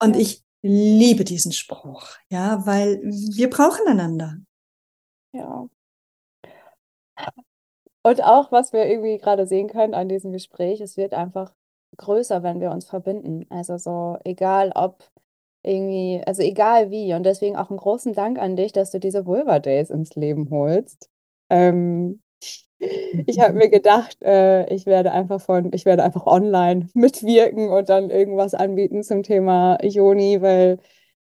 Und 0.00 0.16
ich 0.16 0.44
liebe 0.62 1.24
diesen 1.24 1.52
Spruch, 1.52 2.08
ja, 2.28 2.64
weil 2.66 3.00
wir 3.02 3.50
brauchen 3.50 3.86
einander. 3.86 4.38
Ja. 5.32 5.68
Und 8.06 8.22
auch, 8.22 8.52
was 8.52 8.72
wir 8.72 8.86
irgendwie 8.86 9.18
gerade 9.18 9.48
sehen 9.48 9.66
können 9.66 9.92
an 9.92 10.08
diesem 10.08 10.30
Gespräch, 10.30 10.80
es 10.80 10.96
wird 10.96 11.12
einfach 11.12 11.52
größer, 11.96 12.44
wenn 12.44 12.60
wir 12.60 12.70
uns 12.70 12.84
verbinden. 12.88 13.46
Also 13.50 13.78
so, 13.78 14.16
egal 14.24 14.70
ob 14.76 15.02
irgendwie, 15.64 16.22
also 16.24 16.40
egal 16.42 16.92
wie. 16.92 17.14
Und 17.14 17.24
deswegen 17.24 17.56
auch 17.56 17.68
einen 17.70 17.80
großen 17.80 18.12
Dank 18.12 18.38
an 18.38 18.54
dich, 18.54 18.70
dass 18.72 18.92
du 18.92 19.00
diese 19.00 19.26
Vulva 19.26 19.58
Days 19.58 19.90
ins 19.90 20.14
Leben 20.14 20.50
holst. 20.50 21.10
Ähm, 21.50 22.22
ich 23.26 23.40
habe 23.40 23.54
mir 23.54 23.68
gedacht, 23.70 24.22
äh, 24.22 24.72
ich 24.72 24.86
werde 24.86 25.10
einfach 25.10 25.40
von, 25.40 25.72
ich 25.72 25.84
werde 25.84 26.04
einfach 26.04 26.26
online 26.26 26.88
mitwirken 26.94 27.70
und 27.70 27.88
dann 27.88 28.10
irgendwas 28.10 28.54
anbieten 28.54 29.02
zum 29.02 29.24
Thema 29.24 29.78
Joni, 29.84 30.40
weil 30.42 30.78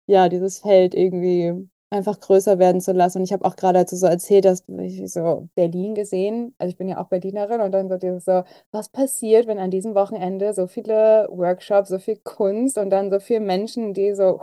ja, 0.06 0.28
dieses 0.28 0.58
Feld 0.58 0.94
irgendwie 0.96 1.68
einfach 1.94 2.20
größer 2.20 2.58
werden 2.58 2.80
zu 2.80 2.92
lassen. 2.92 3.18
Und 3.18 3.24
ich 3.24 3.32
habe 3.32 3.44
auch 3.44 3.56
gerade 3.56 3.78
dazu 3.80 3.96
so 3.96 4.06
erzählt, 4.06 4.44
dass 4.44 4.64
ich 4.68 5.10
so 5.12 5.48
Berlin 5.54 5.94
gesehen, 5.94 6.54
also 6.58 6.70
ich 6.70 6.76
bin 6.76 6.88
ja 6.88 6.98
auch 7.00 7.08
Berlinerin 7.08 7.60
und 7.60 7.72
dann 7.72 7.88
so 7.88 7.96
dieses 7.96 8.24
so, 8.24 8.44
was 8.72 8.88
passiert, 8.90 9.46
wenn 9.46 9.58
an 9.58 9.70
diesem 9.70 9.94
Wochenende 9.94 10.52
so 10.54 10.66
viele 10.66 11.28
Workshops, 11.30 11.88
so 11.88 11.98
viel 11.98 12.16
Kunst 12.16 12.78
und 12.78 12.90
dann 12.90 13.10
so 13.10 13.20
viele 13.20 13.40
Menschen, 13.40 13.94
die 13.94 14.14
so 14.14 14.40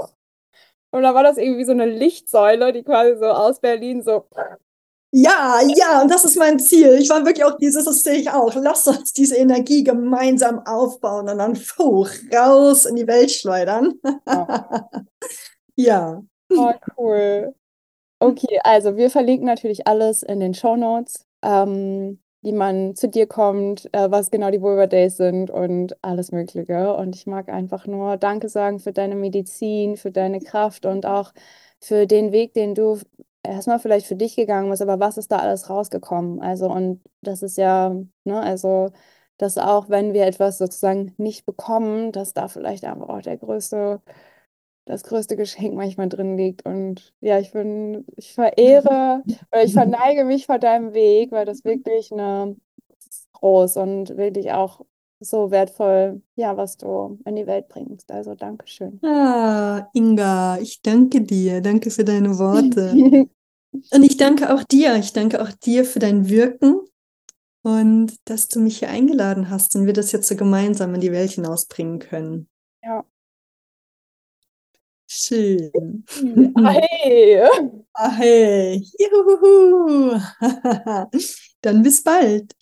und 0.91 1.03
da 1.03 1.13
war 1.15 1.23
das 1.23 1.37
irgendwie 1.37 1.63
so 1.63 1.71
eine 1.71 1.85
Lichtsäule, 1.85 2.73
die 2.73 2.83
quasi 2.83 3.17
so 3.17 3.27
aus 3.27 3.61
Berlin 3.61 4.03
so 4.03 4.25
ja, 5.13 5.59
ja, 5.75 6.01
und 6.01 6.09
das 6.09 6.23
ist 6.23 6.37
mein 6.37 6.57
Ziel. 6.57 6.93
Ich 6.93 7.09
war 7.09 7.25
wirklich 7.25 7.43
auch 7.43 7.57
dieses, 7.57 7.83
das 7.83 8.01
sehe 8.01 8.15
ich 8.15 8.29
auch. 8.29 8.55
Lass 8.55 8.87
uns 8.87 9.11
diese 9.11 9.35
Energie 9.35 9.83
gemeinsam 9.83 10.65
aufbauen 10.65 11.27
und 11.29 11.37
dann 11.37 11.55
hoch, 11.77 12.09
raus 12.33 12.85
in 12.85 12.95
die 12.95 13.07
Welt 13.07 13.29
schleudern. 13.31 13.95
Ja. 14.25 14.89
ja. 15.75 16.23
Oh, 16.53 16.73
cool. 16.97 17.55
Okay, 18.19 18.59
also 18.63 18.97
wir 18.97 19.09
verlinken 19.11 19.47
natürlich 19.47 19.87
alles 19.87 20.23
in 20.23 20.39
den 20.39 20.53
Show 20.53 20.75
Notes, 20.77 21.27
ähm, 21.43 22.19
wie 22.41 22.53
man 22.53 22.95
zu 22.95 23.09
dir 23.09 23.27
kommt, 23.27 23.89
äh, 23.93 24.11
was 24.11 24.31
genau 24.31 24.51
die 24.51 24.61
Vulva 24.61 24.87
Days 24.87 25.17
sind 25.17 25.51
und 25.51 25.97
alles 26.03 26.31
Mögliche. 26.31 26.95
Und 26.95 27.15
ich 27.15 27.27
mag 27.27 27.49
einfach 27.49 27.87
nur 27.87 28.17
Danke 28.17 28.49
sagen 28.49 28.79
für 28.79 28.93
deine 28.93 29.15
Medizin, 29.15 29.97
für 29.97 30.11
deine 30.11 30.39
Kraft 30.41 30.85
und 30.85 31.05
auch 31.05 31.33
für 31.81 32.07
den 32.07 32.31
Weg, 32.31 32.53
den 32.53 32.75
du 32.75 32.99
erstmal 33.43 33.79
vielleicht 33.79 34.07
für 34.07 34.15
dich 34.17 34.35
gegangen 34.35 34.69
bist, 34.69 34.81
aber 34.83 34.99
was 34.99 35.17
ist 35.17 35.31
da 35.31 35.39
alles 35.39 35.69
rausgekommen? 35.69 36.41
Also, 36.41 36.67
und 36.71 37.01
das 37.21 37.43
ist 37.43 37.57
ja, 37.57 37.95
ne, 38.25 38.41
also, 38.41 38.91
dass 39.37 39.57
auch 39.57 39.89
wenn 39.89 40.13
wir 40.13 40.25
etwas 40.27 40.57
sozusagen 40.59 41.13
nicht 41.17 41.45
bekommen, 41.45 42.11
dass 42.11 42.33
da 42.33 42.47
vielleicht 42.49 42.85
einfach 42.85 43.09
auch 43.09 43.21
der 43.21 43.37
größte 43.37 44.01
das 44.85 45.03
größte 45.03 45.35
Geschenk 45.35 45.75
manchmal 45.75 46.09
drin 46.09 46.37
liegt. 46.37 46.65
Und 46.65 47.13
ja, 47.21 47.39
ich 47.39 47.51
bin, 47.51 48.05
ich 48.15 48.33
verehre 48.33 49.23
oder 49.51 49.63
ich 49.63 49.73
verneige 49.73 50.25
mich 50.25 50.45
vor 50.45 50.59
deinem 50.59 50.93
Weg, 50.93 51.31
weil 51.31 51.45
das 51.45 51.63
wirklich 51.63 52.11
eine 52.11 52.55
groß 53.33 53.77
und 53.77 54.17
wirklich 54.17 54.51
auch 54.51 54.81
so 55.19 55.51
wertvoll, 55.51 56.21
ja, 56.35 56.57
was 56.57 56.77
du 56.77 57.19
in 57.25 57.35
die 57.35 57.45
Welt 57.45 57.67
bringst. 57.67 58.11
Also 58.11 58.33
Dankeschön. 58.33 58.99
Ah, 59.03 59.87
Inga, 59.93 60.57
ich 60.59 60.81
danke 60.81 61.21
dir. 61.21 61.61
Danke 61.61 61.91
für 61.91 62.03
deine 62.03 62.37
Worte. 62.39 62.91
und 63.93 64.03
ich 64.03 64.17
danke 64.17 64.53
auch 64.53 64.63
dir. 64.63 64.95
Ich 64.95 65.13
danke 65.13 65.41
auch 65.41 65.51
dir 65.51 65.85
für 65.85 65.99
dein 65.99 66.27
Wirken 66.27 66.79
und 67.63 68.15
dass 68.25 68.47
du 68.47 68.59
mich 68.59 68.79
hier 68.79 68.89
eingeladen 68.89 69.49
hast 69.49 69.75
und 69.75 69.85
wir 69.85 69.93
das 69.93 70.11
jetzt 70.11 70.27
so 70.27 70.35
gemeinsam 70.35 70.95
in 70.95 71.01
die 71.01 71.11
Welt 71.11 71.31
hinausbringen 71.31 71.99
können. 71.99 72.47
Ja, 72.83 73.05
Schön. 75.23 76.03
Hey. 76.57 77.47
Hey. 77.93 78.83
Juhu. 78.97 80.19
Dann 81.61 81.83
bis 81.83 82.01
bald. 82.03 82.55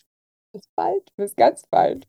Bis 0.52 0.64
bald, 0.76 1.08
bis 1.16 1.34
ganz 1.36 1.62
bald. 1.70 2.06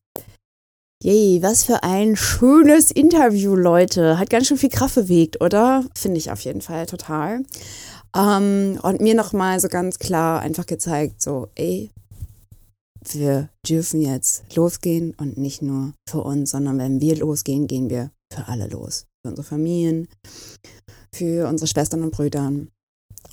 Yay, 1.03 1.41
was 1.41 1.63
für 1.63 1.83
ein 1.83 2.17
schönes 2.17 2.91
Interview, 2.91 3.55
Leute. 3.55 4.19
Hat 4.19 4.29
ganz 4.29 4.47
schön 4.47 4.57
viel 4.57 4.69
Kraft 4.69 4.95
bewegt, 4.95 5.39
oder? 5.39 5.85
Finde 5.95 6.17
ich 6.17 6.31
auf 6.31 6.41
jeden 6.41 6.61
Fall 6.61 6.87
total. 6.87 7.43
Ähm, 8.13 8.79
und 8.81 8.99
mir 8.99 9.15
nochmal 9.15 9.59
so 9.59 9.69
ganz 9.69 9.99
klar 9.99 10.41
einfach 10.41 10.65
gezeigt, 10.65 11.21
so, 11.21 11.47
ey, 11.55 11.91
wir 13.07 13.49
dürfen 13.65 14.01
jetzt 14.01 14.53
losgehen 14.55 15.13
und 15.17 15.37
nicht 15.37 15.61
nur 15.61 15.93
für 16.09 16.21
uns, 16.21 16.51
sondern 16.51 16.77
wenn 16.79 16.99
wir 16.99 17.15
losgehen, 17.15 17.67
gehen 17.67 17.89
wir 17.89 18.11
für 18.33 18.47
alle 18.47 18.67
los 18.67 19.05
für 19.21 19.29
unsere 19.29 19.47
Familien, 19.47 20.07
für 21.13 21.47
unsere 21.47 21.67
Schwestern 21.67 22.03
und 22.03 22.11
Brüder, 22.11 22.51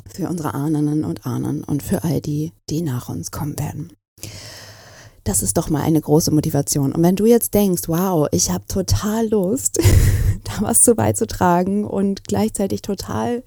für 0.07 0.29
unsere 0.29 0.55
Ahnen 0.55 1.05
und 1.05 1.27
Ahnen 1.27 1.65
und 1.65 1.83
für 1.83 2.05
all 2.05 2.21
die, 2.21 2.53
die 2.69 2.83
nach 2.83 3.09
uns 3.09 3.31
kommen 3.31 3.59
werden. 3.59 3.93
Das 5.25 5.43
ist 5.43 5.57
doch 5.57 5.71
mal 5.71 5.83
eine 5.83 6.01
große 6.01 6.31
Motivation. 6.31 6.93
Und 6.93 7.03
wenn 7.03 7.17
du 7.17 7.27
jetzt 7.27 7.55
denkst, 7.55 7.83
wow, 7.87 8.29
ich 8.33 8.51
habe 8.51 8.67
total 8.67 9.29
Lust, 9.29 9.79
da 10.45 10.63
was 10.63 10.83
zu 10.83 10.95
beizutragen 10.95 11.85
und 11.85 12.25
gleichzeitig 12.25 12.83
total 12.83 13.43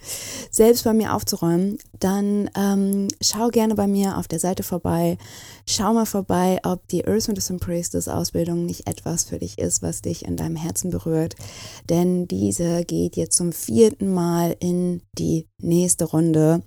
selbst 0.49 0.83
bei 0.83 0.93
mir 0.93 1.13
aufzuräumen, 1.13 1.77
dann 1.99 2.49
ähm, 2.55 3.07
schau 3.21 3.49
gerne 3.49 3.75
bei 3.75 3.87
mir 3.87 4.17
auf 4.17 4.27
der 4.27 4.39
Seite 4.39 4.63
vorbei. 4.63 5.17
Schau 5.65 5.93
mal 5.93 6.05
vorbei, 6.05 6.59
ob 6.63 6.87
die 6.87 7.05
Earth 7.07 7.27
Medicine 7.27 7.59
Priestess 7.59 8.07
Ausbildung 8.07 8.65
nicht 8.65 8.87
etwas 8.87 9.23
für 9.23 9.39
dich 9.39 9.57
ist, 9.57 9.81
was 9.81 10.01
dich 10.01 10.25
in 10.25 10.35
deinem 10.35 10.55
Herzen 10.55 10.89
berührt. 10.89 11.35
Denn 11.89 12.27
diese 12.27 12.83
geht 12.85 13.15
jetzt 13.15 13.37
zum 13.37 13.51
vierten 13.51 14.13
Mal 14.13 14.55
in 14.59 15.01
die 15.17 15.47
nächste 15.59 16.05
Runde. 16.05 16.63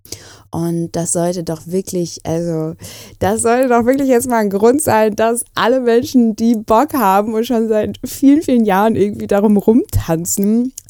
Und 0.50 0.92
das 0.92 1.12
sollte 1.12 1.42
doch 1.42 1.66
wirklich, 1.66 2.20
also, 2.24 2.74
das 3.18 3.42
sollte 3.42 3.68
doch 3.68 3.84
wirklich 3.84 4.08
jetzt 4.08 4.28
mal 4.28 4.38
ein 4.38 4.50
Grund 4.50 4.80
sein, 4.80 5.16
dass 5.16 5.44
alle 5.54 5.80
Menschen, 5.80 6.36
die 6.36 6.54
Bock 6.54 6.94
haben 6.94 7.34
und 7.34 7.46
schon 7.46 7.68
seit 7.68 7.98
vielen, 8.04 8.42
vielen 8.42 8.64
Jahren 8.64 8.96
irgendwie 8.96 9.26
darum 9.26 9.56
rumtanzen, 9.56 9.94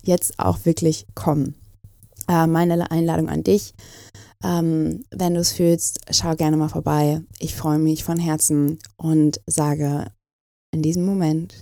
jetzt 0.02 0.38
auch 0.38 0.58
wirklich 0.64 1.06
kommen. 1.14 1.54
Äh, 2.28 2.46
meine 2.46 2.90
Einladung 2.90 3.28
an 3.28 3.44
dich 3.44 3.74
ähm, 4.44 5.04
wenn 5.10 5.34
du 5.34 5.40
es 5.40 5.52
fühlst, 5.52 6.00
schau 6.10 6.36
gerne 6.36 6.56
mal 6.56 6.68
vorbei. 6.68 7.22
Ich 7.38 7.56
freue 7.56 7.78
mich 7.78 8.04
von 8.04 8.18
Herzen 8.18 8.78
und 8.96 9.40
sage 9.46 10.12
in 10.70 10.82
diesem 10.82 11.06
Moment, 11.06 11.54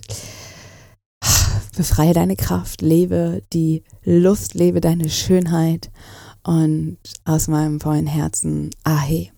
befreie 1.77 2.13
deine 2.13 2.35
Kraft, 2.35 2.81
lebe 2.81 3.41
die 3.53 3.83
Lust, 4.03 4.53
lebe 4.53 4.81
deine 4.81 5.09
Schönheit 5.09 5.91
und 6.43 6.97
aus 7.23 7.47
meinem 7.47 7.79
vollen 7.79 8.07
Herzen, 8.07 8.71
Ahe. 8.83 9.29